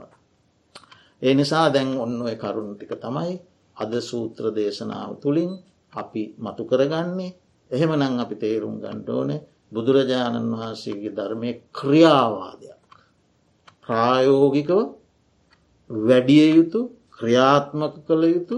ඒ 1.22 1.34
නිසා 1.34 1.66
දැන් 1.70 1.90
ඔන්න 1.96 2.16
ඔය 2.22 2.36
කරුණු 2.36 2.74
ටික 2.74 2.92
තමයි 2.98 3.32
අද 3.76 3.92
සූත්‍ර 4.00 4.44
දේශනාව 4.52 5.10
තුළින් 5.16 5.52
අපි 5.92 6.22
මතු 6.38 6.62
කරගන්නේ 6.64 7.36
එහෙම 7.70 7.92
නං 7.92 8.20
අපි 8.20 8.34
තේරුම් 8.36 8.74
ගණ්ඩෝනේ 8.80 9.44
බුදුරජාණන් 9.72 10.52
වහන්සේගේ 10.52 11.12
ධර්මය 11.12 11.50
ක්‍රියාවාදයක්. 11.72 12.82
ප්‍රායෝගිකව 13.84 14.80
වැඩිය 15.90 16.48
යුතු 16.50 16.80
ක්‍රියාත්මක 17.14 17.94
කළ 18.06 18.22
යුතු 18.26 18.56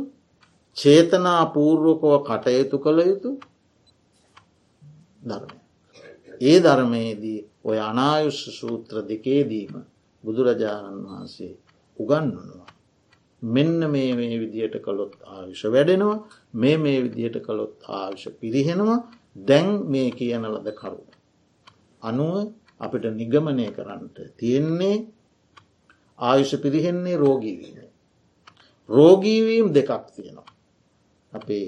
චේතනාපූර්වකව 0.77 2.13
කටයුතු 2.21 2.77
කළ 2.79 2.99
යුතු 3.03 3.31
ධර්මය. 5.23 5.56
ඒ 6.41 6.59
ධර්මයේදී 6.61 7.41
ඔය 7.65 7.79
අනායුෂ 7.81 8.41
සූත්‍ර 8.59 8.97
දෙකේදීම 9.09 9.75
බුදුරජාණන් 10.25 11.05
වහන්සේ 11.05 11.55
උගන්වනවා. 11.97 12.71
මෙන්න 13.43 13.81
මේ 13.91 14.11
මේ 14.15 14.37
විදියට 14.41 14.77
කළොත් 14.83 15.15
ආයුෂ 15.27 15.63
වැඩෙනවා 15.67 16.19
මේ 16.55 16.77
මේ 16.77 16.99
විදියට 17.05 17.37
කළොත් 17.43 17.75
ආයුෂ 17.91 18.25
පිරිහෙනවා 18.41 18.99
දැන් 19.37 19.69
මේ 19.87 20.11
කියන 20.11 20.45
ලද 20.45 20.69
කරු. 20.73 21.03
අනුව 22.03 22.35
අපිට 22.81 23.05
නිගමනය 23.13 23.67
කරන්නට 23.71 24.17
තියෙන්නේ 24.37 24.97
ආයුෂ 26.19 26.53
පිරිහෙන්නේ 26.57 27.17
රෝගීවීම. 27.17 27.79
රෝගීවීම් 28.89 29.67
දෙකක් 29.75 29.91
තියෙනවා. 30.15 30.51
අපේ 31.33 31.67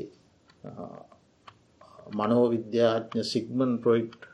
මනෝවිද්‍යාඥ 2.13 3.23
සිග්මන් 3.25 3.73
ප්‍රොයිට් 3.79 4.28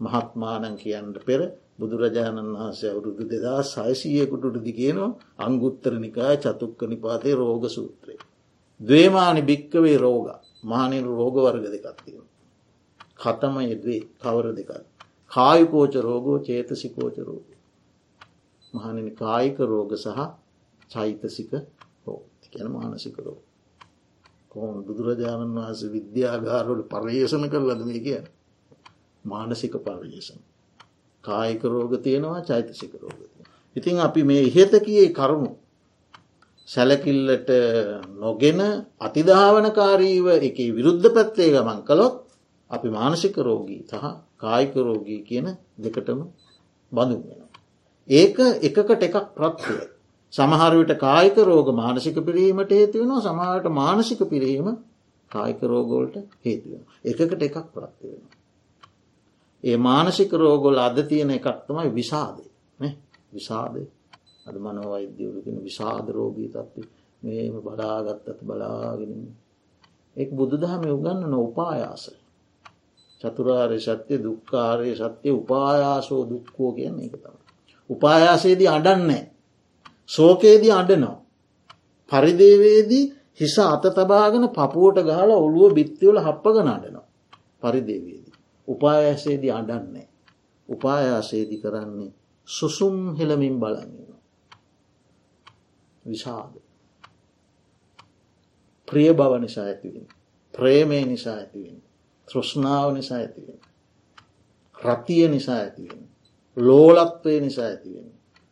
මහත්මානන් 0.00 0.76
කියන්න 0.76 1.12
පෙර 1.20 1.40
බුදුරජාණන් 1.78 2.52
වහන්සේ 2.54 2.90
අවුරුදු 2.90 3.24
දෙදා 3.26 3.60
සයිසීයකුටුටදි 3.64 4.72
කියනවා 4.72 5.16
අංගුත්තර 5.38 5.92
නිකාය 5.98 6.36
චතුක්ක 6.38 6.80
නිපාතය 6.84 7.30
රෝග 7.34 7.64
සූත්‍රය. 7.68 8.14
දවේමානි 8.80 9.42
භික්කවේ 9.42 9.98
රෝග 9.98 10.26
මානල් 10.64 11.06
රෝගවර්ග 11.10 11.64
දෙකත්තිීම. 11.66 12.24
කතමය 13.16 13.74
දවේ 13.76 14.02
කවර 14.18 14.46
දෙකත්. 14.52 14.84
කායුකෝච 15.30 15.94
රෝගෝ 15.98 16.38
චේතසිකෝච 16.40 17.16
රෝග. 17.20 17.46
මහනනි 18.74 19.12
කායික 19.12 19.58
රෝග 19.64 19.90
සහ 19.96 20.18
චෛතසික 20.90 21.52
රෝග 22.04 22.22
කියන 22.44 22.68
මානසික 22.70 23.16
රෝග. 23.18 23.42
කොහොම 24.50 24.76
බුදුරජාණන් 24.82 25.56
වහන්ස 25.56 25.80
විද්‍යාගාරවල 25.88 26.82
පර්යේෂණ 26.84 27.44
කරලද 27.48 27.82
මේ 27.84 28.00
කිය 28.00 28.20
මානසික 29.24 29.74
පර්යේෂණ. 29.78 30.40
කායික 31.24 31.62
රෝග 31.64 31.92
තියෙනවා 32.02 32.44
චෛතසික 32.44 32.92
රෝග. 32.94 33.18
ඉතින් 33.76 33.98
අපි 33.98 34.22
මේ 34.22 34.42
ඉහත 34.42 34.72
කියේ 34.84 35.12
කරුණු 35.12 35.50
සැලකිල්ලට 36.68 37.50
නොගෙන 38.18 38.60
අතිධාවනකාරීව 39.00 40.26
එක 40.38 40.58
විරුද්ධ 40.70 41.08
පැත්තේ 41.14 41.52
ගමන් 41.52 41.80
කළොත් 41.82 42.14
අපි 42.70 42.88
මානසික 42.90 43.36
රෝගී 43.38 43.82
සහ 43.90 44.04
කායික 44.36 44.74
රෝගී 44.78 45.20
කියන 45.22 45.46
දෙකටම 45.78 46.20
බඳු 46.92 47.16
වෙන. 47.20 47.40
ඒක 48.08 48.36
එකකට 48.62 49.02
එකක් 49.02 49.16
ප්‍රත්තිය. 49.36 49.80
සමහරවිට 50.32 50.92
කායික 50.98 51.36
රෝග 51.44 51.68
මානසික 51.74 52.16
පිරීමට 52.26 52.72
හේතුවෙනවා 52.72 53.20
සමහට 53.20 53.66
මානසික 53.72 54.20
පිරීම 54.30 54.68
කායික 55.30 55.60
රෝගෝලට 55.64 56.16
හේතුවෙන. 56.44 56.82
එකකට 57.04 57.42
එකක් 57.42 57.66
ප්‍රත්ති 57.74 58.06
වෙන. 58.10 58.22
ඒ 59.64 59.76
මානසික 59.78 60.32
රෝගොල 60.34 60.78
අද 60.78 60.96
තියෙන 61.04 61.30
එකක් 61.30 61.46
තමයි 61.66 61.90
විසාදය 61.90 62.44
විසාදය 63.32 63.84
අද 64.46 64.56
මනවෛද්‍යවලගෙන 64.56 65.58
විසාද 65.60 66.06
රෝගී 66.10 66.48
තත්ති 66.48 66.82
මේම 67.22 67.54
බලාගත්තත් 67.60 68.38
බලාගෙන 68.42 69.14
එක් 70.16 70.28
බුදුදහම 70.32 70.82
උගන්න 70.88 71.20
නො 71.26 71.38
උපායාසය 71.42 72.14
චතුරාරය 73.20 73.78
සත්‍යය 73.78 74.18
දුක්කාරය 74.18 74.90
සත්‍යය 74.96 75.32
උපායාසෝ 75.32 76.22
දුක්කෝ 76.24 76.70
කියන 76.72 76.96
එක 76.98 77.14
තම. 77.14 77.36
උපායාසේදී 77.90 78.68
අඩන්නේ 78.68 79.22
සෝකේදී 80.08 80.72
අඩනවා. 80.72 81.18
පරිදේවේදී 82.10 83.04
හිස 83.34 83.56
අත 83.66 83.84
තබාගෙන 83.90 84.44
පපුුවට 84.50 84.98
ගහල 85.02 85.30
ඔළුව 85.36 85.74
බිත්තිවල 85.74 86.18
හප්පග 86.18 86.56
නඩනවා. 86.60 87.06
පරිදේවේදී. 87.62 88.19
උපායාසේදී 88.70 89.52
අඩන්නේ. 89.52 90.08
උපායාසේදි 90.68 91.56
කරන්නේ 91.56 92.12
සුසුම් 92.48 93.16
හෙළමින් 93.16 93.60
බලන්න. 93.60 93.92
විශාද. 96.04 96.52
ප්‍රිය 98.88 99.10
බව 99.12 99.32
නිසා 99.40 99.64
ඇතිවෙන. 99.64 100.06
ප්‍රේමය 100.54 101.04
නිසා 101.04 101.34
ඇතිවෙන. 101.34 101.82
තෘෂ්ණාව 102.28 102.88
නිසා 102.94 103.18
ඇතිවෙන. 103.18 103.60
රතිය 104.76 105.28
නිසා 105.28 105.56
ඇතිවෙන. 105.56 106.08
ලෝලත්වය 106.56 107.40
නිසා 107.40 107.66
ඇතිවෙන. 107.66 108.08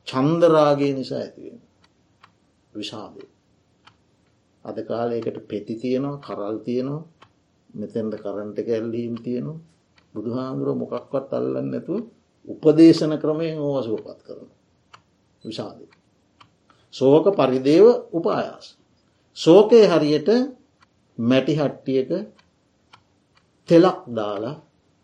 චන්දරාගේ 0.07 0.93
නිසා 0.93 1.19
ඇතිවෙන. 1.19 1.61
විශාදය. 2.75 3.25
අද 4.65 4.79
කාලයකට 4.85 5.39
පෙති 5.49 5.75
තියෙනවා 5.77 6.17
කරල් 6.19 6.59
තියෙනවා 6.59 7.03
මෙතැන්ට 7.75 8.15
කරන්ට 8.17 8.59
කැල්ලීම් 8.67 9.15
තියෙනවා 9.23 9.59
බුදුහාමුදුරුව 10.15 10.77
මොකක්වත් 10.77 11.31
අල්ලන්න 11.33 11.69
නැතුව 11.71 12.01
උපදේශන 12.49 13.13
ක්‍රමයෙන් 13.17 13.59
ඕවසුවපත් 13.61 14.21
කරන 14.23 14.49
විශාදය. 15.45 15.85
සෝක 16.95 17.27
පරිදේව 17.33 17.87
උපායාස. 18.11 18.67
සෝකය 19.37 19.81
හරියට 19.85 20.29
මැටි 21.19 21.53
හට්ටියක 21.55 22.11
තෙලක් 23.69 24.01
දාලා 24.09 24.57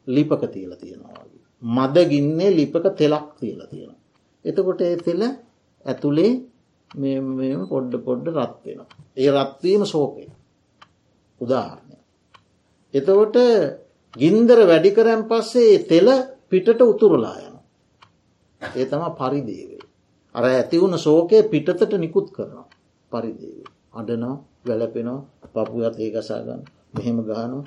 ලිපක 0.06 0.42
තියල 0.46 0.72
තියෙනවාගේ. 0.74 1.44
මදගින්නේ 1.62 2.50
ලිපක 2.50 2.84
තෙලක් 2.92 3.26
තියලා 3.36 3.66
තියෙන. 3.66 3.96
එතකොට 4.44 4.80
ඒ 4.80 4.96
තෙල 4.98 5.22
ඇතුළේ 5.86 6.32
මෙම 6.90 7.60
පොඩ්ඩ 7.68 7.94
පොඩ්ඩ 7.98 8.36
රත්වෙන. 8.38 8.80
ඒ 9.16 9.30
රත්වීම 9.32 9.82
සෝකය 9.84 10.24
උදාහරණය. 11.40 11.96
එතකොට 12.94 13.36
ගින්දර 14.16 14.58
වැඩිකරැන් 14.62 15.22
පස්සේ 15.24 15.84
තෙල 15.84 16.08
පිටට 16.48 16.80
උතුරලා 16.82 17.36
යන. 17.40 17.56
ඒ 18.62 18.86
තම 18.86 19.04
පරිදේවේ. 19.12 19.84
අර 20.34 20.44
ඇතිවුණ 20.46 20.98
සෝකය 20.98 21.42
පිටතට 21.44 21.92
නිකුත් 21.96 22.28
කරනවා 22.30 22.66
පරිදේවේ. 23.12 23.68
අඩනෝ 23.92 24.36
වැලපෙනෝ 24.64 25.18
පපුගත් 25.44 25.96
ඒ 25.98 26.10
කසාගන්න 26.12 26.62
මෙහෙම 26.94 27.18
ගානු 27.22 27.58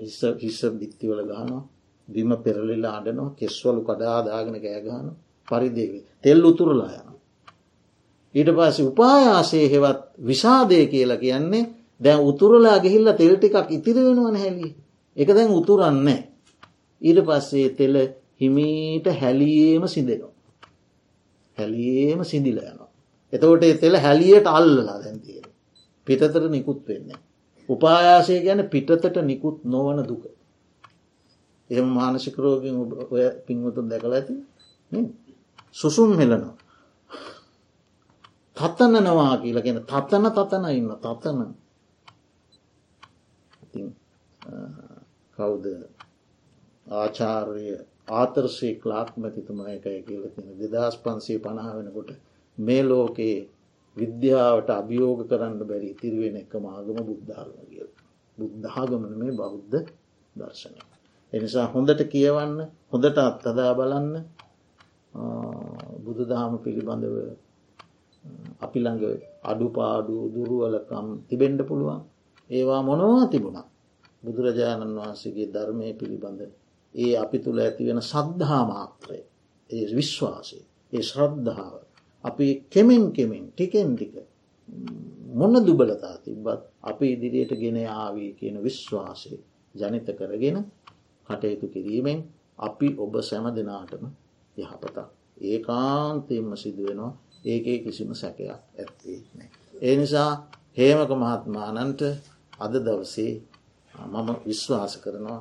හිස්ස 0.00 0.20
හිස්ස 0.36 0.60
බිත්තිවල 0.72 1.20
ගානෝ 1.24 1.62
බිම 2.08 2.30
පෙරලිලා 2.38 2.94
අඩනෝ 2.96 3.28
කෙස්වලු 3.32 3.80
කඩාදාගෙන 3.82 4.56
කෑගාන 4.58 5.06
පරිදේවේ 5.48 6.04
තෙල් 6.22 6.40
උතුරලා 6.44 6.92
යන. 6.94 7.08
ඊට 8.34 8.50
පස්ස 8.50 8.78
උපායාසේ 8.82 9.66
හෙවත් 9.66 10.00
විසාදය 10.20 10.78
කියලා 10.86 11.16
කියන්නේ 11.16 11.64
දැන් 12.00 12.20
උතුරලා 12.22 12.78
ගිහිල්ල 12.78 13.08
තෙල් 13.14 13.34
ටිකක් 13.36 13.70
ඉතිරි 13.70 14.00
වෙනවන 14.06 14.36
හැලි 14.36 14.68
එක 15.16 15.28
දැන් 15.28 15.50
උතුරන්නේ 15.50 16.20
ඊට 17.02 17.20
පස්සේ 17.22 17.68
තෙල 17.70 17.94
හිමීට 18.40 19.06
හැලියේම 19.12 19.84
සිදෙනවා. 19.86 20.34
හැලියේම 21.58 22.24
සිදිල 22.24 22.58
යනවා. 22.60 22.90
එතකොට 23.32 23.64
තෙල 23.80 23.94
හැලියට 23.96 24.46
අල්ලලා 24.48 24.98
දැන්තියෙන. 24.98 25.46
පිටතර 26.06 26.42
නිකුත් 26.48 26.80
වෙන්නේ. 26.88 27.18
උපායාසය 27.68 28.34
ගැන 28.40 28.60
පිටතට 28.66 29.16
නිකුත් 29.22 29.58
නොවන 29.66 29.98
දුක. 30.04 30.24
එම 31.70 31.86
මානසිකරෝගින් 31.88 32.76
ඔය 33.10 33.22
පින්වතුන් 33.46 33.86
දැකල 33.90 34.12
ඇති 34.12 34.34
සුසුම් 35.74 36.10
හෙලනවා. 36.18 36.54
තත්තනනවා 38.56 39.34
කියලගෙන 39.38 39.78
තත්තන 39.82 40.26
තතන 40.30 40.64
ඉන්න 40.70 40.92
තත්තන 40.96 41.40
කවුද? 45.36 45.66
ආචාර්ය 46.94 47.66
ආතරසේ 48.10 48.74
ක්ලාක් 48.74 49.10
මැතිතුමා 49.16 49.70
එකය 49.70 49.98
කියල 50.02 50.24
තියෙන 50.30 50.56
දෙදස් 50.64 50.96
පන්සේ 50.96 51.38
පණහ 51.38 51.68
වෙනකොට 51.76 52.10
මේ 52.58 52.82
ලෝකයේ 52.82 53.38
විද්‍යාවට 53.96 54.68
අභියෝග 54.70 55.20
කරන්න 55.28 55.54
බැරි 55.60 55.90
තිරවෙන 55.94 56.36
එක 56.36 56.52
මාගම 56.58 56.98
බුද්ධාගම 57.00 57.58
කියල. 57.70 57.88
බුද්ධාගමන 58.38 59.12
මේ 59.14 59.32
බෞද්ධ 59.32 59.76
දර්ශනය. 60.36 60.78
එනිසා 61.32 61.66
හොඳට 61.66 62.00
කියවන්න 62.06 62.58
හොඳට 62.92 63.18
අත්හදා 63.20 63.72
බලන්න. 63.74 64.14
බුදු 66.04 66.22
දහම 66.24 66.52
පිළිබඳව 66.58 67.16
අපි 68.60 68.78
ළඟ 68.80 69.04
අඩුපාඩු 69.44 70.16
දුරුවලකම් 70.34 71.06
තිබෙන්ඩ 71.28 71.60
පුළුවන්. 71.62 72.00
ඒවා 72.50 72.80
මොනවා 72.82 73.26
තිබුණා 73.26 73.66
බුදුරජාණන් 74.26 74.96
වහන්සේගේ 74.96 75.48
ධර්මය 75.48 75.88
පිළිබඳ 75.94 76.40
ඒ 76.94 77.12
අපි 77.16 77.38
තුළ 77.38 77.58
ඇතිවෙන 77.58 78.00
සද්ධහා 78.02 78.64
මාත්‍රය 78.66 79.20
ඒ 79.70 79.84
විශ්වාසය 79.92 80.60
ඒ 80.92 81.02
ශ්‍රද්ධාව 81.02 81.74
අපි 82.24 82.46
කෙමෙන් 82.66 83.04
කෙමෙන් 83.12 83.44
ටිකෙන් 83.48 83.90
ටික 83.92 84.14
මොන්න 85.32 85.56
දුබලතා 85.60 86.14
තිබ්බත් 86.18 86.62
අපි 86.82 87.06
ඉදිරියට 87.12 87.52
ගෙන 87.56 87.78
ආවී 87.94 88.30
කියන 88.32 88.56
විශ්වාසය 88.62 89.34
ජනිත 89.74 90.08
කරගෙන 90.12 90.58
කටයුතු 91.26 91.66
කිරීමෙන් 91.68 92.18
අපි 92.58 92.88
ඔබ 92.98 93.14
සැම 93.22 93.46
දෙනාටම 93.50 94.04
යහපතක් 94.56 94.98
ඒ 95.40 95.58
කාන්තයෙන්ම 95.60 96.50
සිදුවෙනවා 96.56 97.12
ඒකේ 97.44 97.78
කිසිම 97.78 98.10
සැකයක් 98.14 98.50
ඇත්තේ 98.50 99.18
නෑ. 99.34 99.50
ඒ 99.74 99.94
නිසා 99.96 100.30
හේමක 100.76 101.10
මහත්මානන්ට 101.14 102.00
අද 102.58 102.74
දවසේ 102.78 103.32
මම 103.96 104.28
විශ්වාස 104.44 104.94
කරනවා 104.98 105.40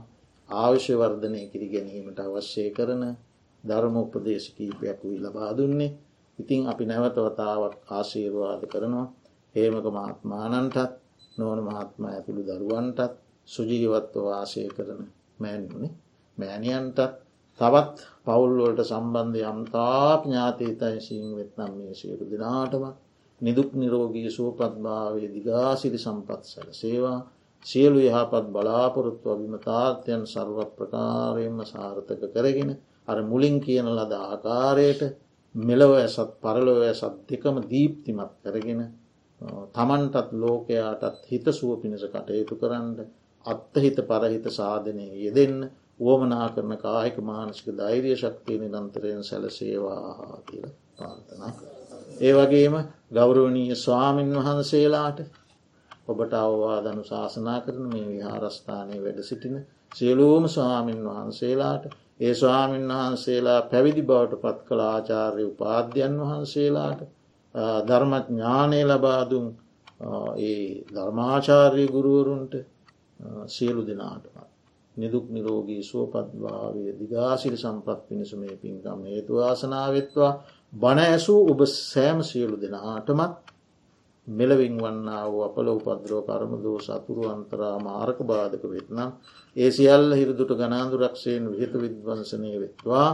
ආවශ්‍ය 0.49 0.93
වර්ධනය 0.93 1.41
කිරි 1.47 1.67
ගැනීමට 1.67 2.19
අවශ්‍යය 2.21 2.69
කරන 2.69 3.03
ධර්ම 3.63 3.95
උපදේශ 3.97 4.47
කීපයක් 4.51 4.99
වී 5.01 5.19
ලබා 5.19 5.51
දුන්නේ. 5.53 5.95
ඉතිං 6.39 6.61
අපි 6.65 6.83
නැවතවතාවක් 6.85 7.75
ආශීර්වාද 7.89 8.61
කරනවා. 8.65 9.07
හේමක 9.55 9.85
මහත්මානන්ටත් 9.89 10.91
නොවන 11.37 11.59
මහත්මා 11.63 12.11
ඇතුළු 12.11 12.41
දරුවන්ටත් 12.49 13.13
සුජීවත්ව 13.47 14.15
වාසය 14.23 14.61
කරන 14.69 15.01
මෑන්ුණේ 15.39 15.93
මෑණියන්ටත් 16.37 16.99
තවත් 17.59 17.97
පවුල්වලට 18.25 18.81
සම්බන්ධ 18.83 19.43
යම්තා 19.43 20.09
ඥාතීතයිසිීන් 20.21 21.31
වෙත්නම් 21.33 21.71
මේ 21.75 21.93
සියලු 21.93 22.25
දෙනාටම 22.25 22.83
නිදුක් 23.41 23.69
නිරෝගී 23.73 24.29
සුවපත්භාවේ 24.29 25.29
දිගාසිරි 25.29 25.97
සම්පත් 25.97 26.41
සැල 26.45 26.69
සේවා 26.73 27.19
සියලු 27.65 27.99
යහපත් 28.01 28.45
බලාපොරොත්තු 28.49 29.27
අභිමතාර්ථයන් 29.29 30.23
සර්ව 30.25 30.57
ප්‍රකාරයෙන්ම 30.73 31.59
සාර්ථක 31.65 32.23
කරගෙන 32.31 32.71
අර 33.07 33.17
මුලින් 33.23 33.57
කියන 33.59 33.87
ලද 33.89 34.13
ආකාරයට 34.23 35.01
මෙලව 35.55 35.91
ඇසත් 35.95 36.31
පරලොව 36.39 36.79
ඇසත් 36.83 37.15
දෙකම 37.27 37.55
දීප්තිමත් 37.65 38.33
කරගෙන 38.43 38.81
තමන්ටත් 39.73 40.29
ලෝකයාටත් 40.35 41.23
හිත 41.25 41.47
සුව 41.51 41.71
පිණිස 41.81 42.03
කටයුතු 42.07 42.55
කරන්න 42.57 42.89
අත්තහිත 43.45 43.97
පරහිත 44.03 44.45
සාධනය 44.51 45.07
යෙදෙන්න 45.17 45.59
වුවමනා 45.99 46.47
කරන 46.49 46.73
කාහික 46.77 47.17
මානසික 47.21 47.67
ධෛරිය 47.73 48.15
ශක්තිය 48.15 48.57
නිරන්තරයෙන් 48.59 49.23
සැලසේවා 49.23 50.41
කියල 50.45 50.67
පාර්ථනා 50.97 51.51
කර. 51.51 51.65
ඒ 52.19 52.33
වගේම 52.33 52.75
ගෞරවනීය 53.11 53.75
ස්වාමීන් 53.77 54.31
වහන්සේලාට 54.37 55.19
ඔබට 56.07 56.33
අවවාදනු 56.35 57.03
ශාසනා 57.03 57.59
කරන 57.61 57.85
මේ 57.89 58.07
විහාරස්ථානය 58.07 58.97
වැඩ 58.99 59.19
සිටින 59.23 59.55
සියලූම 59.91 60.43
ස්වාමීන් 60.49 61.01
වහන්සේලාට 61.05 61.85
ඒ 62.19 62.33
ස්වාමීන් 62.35 62.87
වහන්සේලා 62.89 63.59
පැවිදි 63.63 64.03
බවට 64.03 64.41
පත් 64.41 64.59
කළ 64.67 64.81
ආචාර්ය 64.85 65.43
උපාධ්‍යයන් 65.45 66.15
වහන්සේලාට 66.21 67.01
ධර්මඥානය 67.87 68.81
ලබාදුන් 68.85 69.47
ඒ 70.39 70.65
ධර්මාචාර්ය 70.89 71.85
ගුරුවරුන්ට 71.87 72.53
සියලු 73.47 73.81
දෙනාටමත්. 73.83 74.49
නිදුක් 74.97 75.25
නිරෝගී 75.29 75.83
සුවපත්භාවය 75.83 76.83
දිගාසිරි 76.93 77.57
සම්පත් 77.57 77.99
පිණිස 78.07 78.31
මේ 78.35 78.55
පින්කම් 78.57 78.99
හේතු 79.05 79.33
ආසනාවත්වා 79.39 80.31
බණ 80.73 80.99
ඇසූ 81.05 81.39
ඔබ 81.51 81.59
සෑම 81.65 82.19
සියලු 82.23 82.55
දෙනාටමත් 82.57 83.33
මෙලවින් 84.27 84.75
වන්නා 84.77 85.23
වූ 85.25 85.43
අපල 85.43 85.67
උපද්‍රෝ 85.69 86.21
කරමදෝ 86.23 86.77
සතුරු 86.79 87.23
අන්තරා 87.27 87.75
මාරක 87.79 88.19
බාධක 88.23 88.63
වෙත්නම් 88.65 89.09
ඒ 89.55 89.69
සියල්ල 89.71 90.09
හිරදුට 90.13 90.51
ගනාදුරක්ෂයෙන් 90.53 91.43
විහිත 91.51 91.73
විද්වංසනය 91.75 92.51
වෙත්වා. 92.55 93.07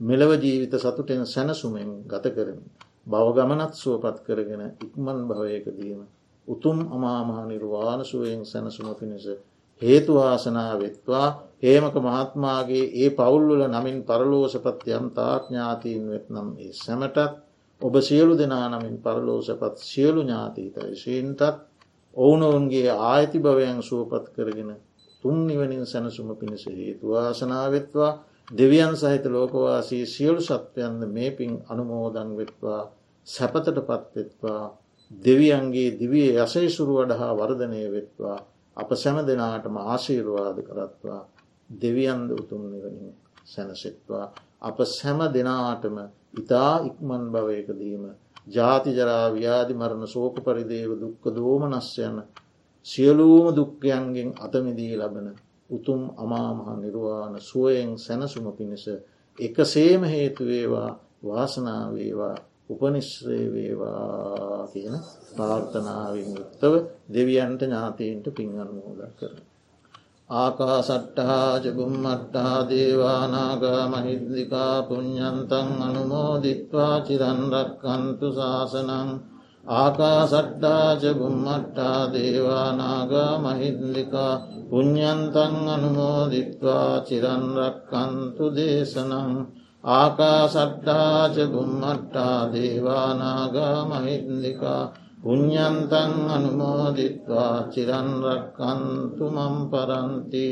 මෙලව 0.00 0.30
ජීවිත 0.36 0.74
සතුටෙන් 0.76 1.24
සැනසුමෙන් 1.26 1.90
ගත 2.04 2.24
කරමින් 2.28 2.68
බවගමනත් 3.06 3.72
සුවපත් 3.74 4.16
කරගෙන 4.22 4.62
ඉක්මන් 4.78 5.18
භවයකදීම 5.28 6.00
උතුම් 6.48 6.78
අමාමහා 6.88 7.46
නිර්වාණසුවයෙන් 7.46 8.42
සැනසුම 8.44 8.88
පිණිස 8.94 9.26
හේතුවාසනා 9.82 10.72
වෙත්වා. 10.76 11.28
හේමක 11.62 11.94
මහත්මාගේ 11.98 12.84
ඒ 12.94 13.10
පවුල්වල 13.10 13.62
නමින් 13.68 13.98
පරලෝසපත් 14.04 14.82
යම් 14.90 15.06
තාඥාතීන් 15.10 16.04
වෙත්නම් 16.06 16.48
ඒ 16.58 16.72
සැමටත් 16.74 17.18
ඔබ 17.80 17.94
සියලු 18.00 18.34
දෙනා 18.34 18.66
නමින් 18.70 18.96
පරලෝසපත් 18.98 19.76
සියලු 19.82 20.20
ඥාතීතයිශීන්ටත් 20.22 21.42
ඔවුනොවුන්ගේ 22.16 22.90
ආයති 23.04 23.38
භවයන් 23.38 23.78
සුවපත් 23.82 24.26
කරගෙන 24.34 24.70
තුන් 25.22 25.36
නිවනින් 25.46 25.84
සැනසුම 25.86 26.28
පිණිස 26.36 26.64
හේතුවාසනාවෙත්වා 26.68 28.12
දෙවියන් 28.50 28.96
සහිත 28.96 29.24
ලෝකවාසී 29.26 30.06
සියලු 30.06 30.40
සත්වයන්ද 30.40 31.02
මේ 31.06 31.30
පින් 31.30 31.52
අනුමෝදන් 31.68 32.30
වෙත්වා. 32.36 32.82
සැපතට 33.26 33.78
පත්වෙත්වා 33.80 34.62
දෙවියන්ගේ 35.10 35.90
දිවිය 35.92 36.30
යසයිසුරු 36.36 36.94
වඩහා 36.98 37.32
වර්ධනය 37.34 37.82
වෙත්වා. 37.92 38.38
අප 38.76 38.90
සැම 38.94 39.18
දෙනාටම 39.22 39.76
ආශීර්වාද 39.84 40.58
කරත්වා. 40.62 41.22
දෙවියන්ද 41.70 42.30
උතුම් 42.32 42.62
නිවනින් 42.66 43.12
සැනසෙත්වා. 43.44 44.26
අප 44.60 44.78
සැම 44.90 45.20
දෙනාටම 45.32 45.96
ඉතා 46.38 46.74
ඉක්මන් 46.82 47.24
භවයකදීම 47.32 48.04
ජාතිජරා 48.48 49.26
ව්‍යාධි 49.32 49.74
මරණ 49.74 50.06
සෝක 50.08 50.36
පරිදේව 50.40 50.90
දුක්ක 50.96 51.24
දෝමනස්යන 51.32 52.16
සියලූම 52.86 53.46
දුක්කයන්ගෙන් 53.52 54.30
අතමිදී 54.38 54.94
ලබන 54.96 55.28
උතුම් 55.70 56.02
අමාමහ 56.16 56.68
නිර්වාණ 56.76 57.34
සුවයෙන් 57.40 57.90
සැනසුම 57.98 58.46
පිණිස 58.52 58.84
එකසේම 59.38 60.02
හේතුවේවා 60.04 60.90
වාසනාවේවා 61.22 62.36
උපනිශ්‍රේ 62.70 63.46
වේවා 63.48 64.68
කියන 64.68 64.96
ප්‍රාර්ථනාවෙන් 65.34 66.30
යුක්තව 66.32 66.74
දෙවියන්ට 67.12 67.62
ඥාතීන්ට 67.62 68.26
පින්ගන්න 68.32 68.70
මෝද 68.74 69.00
කර. 69.18 69.34
ආකා 70.30 70.78
සට්ටහාජ 70.80 71.64
බුම්මට්ටා 71.72 72.56
දේවානාග 72.68 73.64
මහිද්දිකා 73.88 74.76
පුഞ්ඥන්තන් 74.82 75.68
අනුමෝදිත්වා 75.80 76.96
චිරන්රක්කන්තු 77.00 78.26
ශාසනං 78.32 79.10
ආකා 79.74 80.22
සට්ටාජ 80.26 81.02
බුම්මට්ටා 81.14 82.00
දේවානාග 82.12 83.12
මහිද්දිකා 83.40 84.34
පුഞ්ඥන්තන් 84.70 85.54
අනුමෝදිත්වා 85.68 86.92
චිරන්රක්කන්තු 87.02 88.44
දේශනං 88.52 89.32
ආකාසට්ටාච 89.88 91.36
බුම්මට්ටා 91.48 92.50
දේවානාගා 92.52 93.78
මහින්දිකා 93.86 94.82
පුഞ්ඥන්තන් 95.28 96.12
අනුමෝදිත්වා 96.26 97.56
චිරන්රක්කන්තු 97.68 99.24
මම් 99.28 99.56
පරන්ති 99.70 100.48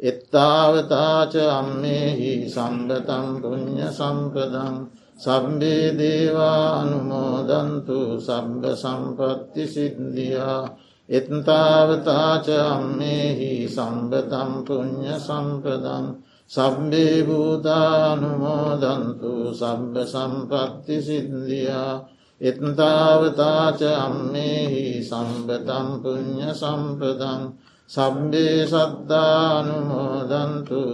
එත්තාවතාච 0.00 1.34
අම්මෙහි 1.52 2.30
සම්ගතම් 2.46 3.26
පුුණ්්‍ය 3.42 3.84
සම්පදං 3.90 4.76
සබ්බේ 5.20 5.86
දේවා 5.92 6.64
අනුමෝදන්තු 6.80 7.98
සබ්ග 8.18 8.64
සම්පත්ති 8.74 9.64
සිද්ධියා 9.66 10.60
එත්තාවතාච 11.08 12.46
අම්මෙහි 12.68 13.52
සම්ගතම් 13.68 14.50
පුුණ්්‍ය 14.66 15.12
සම්පදං 15.18 16.06
සබ්බේ 16.50 17.18
භූතානුමෝදන්තු 17.28 18.32
සබ්බ 19.52 19.94
සම්පත්ති 20.06 20.96
සිද්ධියා 21.02 21.94
එත්තාවතාච 22.40 23.80
අම්මෙහි 23.98 24.84
සම්බතම් 25.02 25.88
පුුණ්්‍ය 26.02 26.48
සම්පදං 26.52 27.42
සබ්බේ 27.90 28.58
සද්ධානුමෝදන්තු 28.64 29.90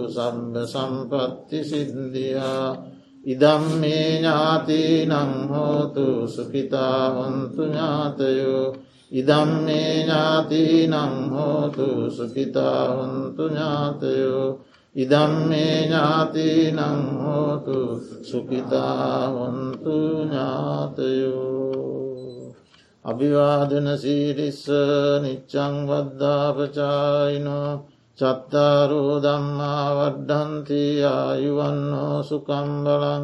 සබ්බ 0.09 0.53
සම්පත්ති 0.65 1.59
සිද්ධියා. 1.63 2.69
ඉදම් 3.23 3.63
මේ 3.79 4.09
ඥාති 4.15 4.81
නංහෝතු 5.05 6.05
සුපිතා 6.27 7.03
හොන්තු 7.09 7.61
ඥාතයෝ. 7.65 8.65
ඉදම් 9.11 9.49
මේ 9.65 9.93
ඥාති 9.97 10.61
නංහෝතු 10.87 11.87
සුපිතා 12.09 12.83
හොන්තු 12.89 13.43
ඥාතයෝ. 13.45 14.47
ඉදම්මේ 14.97 15.73
ඥාති 15.83 16.47
නංහෝතු 16.73 17.77
සුපිතාහොන්තු 18.23 19.95
ඥාතයෝ 20.21 21.67
අභිවාදන 23.05 23.87
සීරිස්ස 23.95 24.63
නිච්චං 25.23 25.75
වද්දාපචායිනෝ 25.89 27.71
චත්තාරෝ 28.17 29.13
දම්මා 29.21 29.85
වඩ්ඩන්ති 29.97 30.81
ආයුවන්නෝ 31.05 32.17
සුකම්බලං 32.23 33.23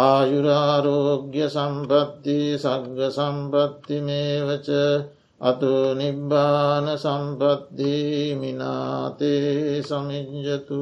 ආයුරාරෝග්‍ය 0.00 1.36
සම්පත්ති 1.48 2.38
සග්ග 2.58 2.98
සම්පත්ති 3.10 3.96
මේවච 4.06 4.68
අතු 5.40 5.92
නිබ්බාන 5.94 6.86
සම්පත්දී 6.96 8.34
මිනාතේ 8.34 9.82
සමිජ්ජතු 9.82 10.80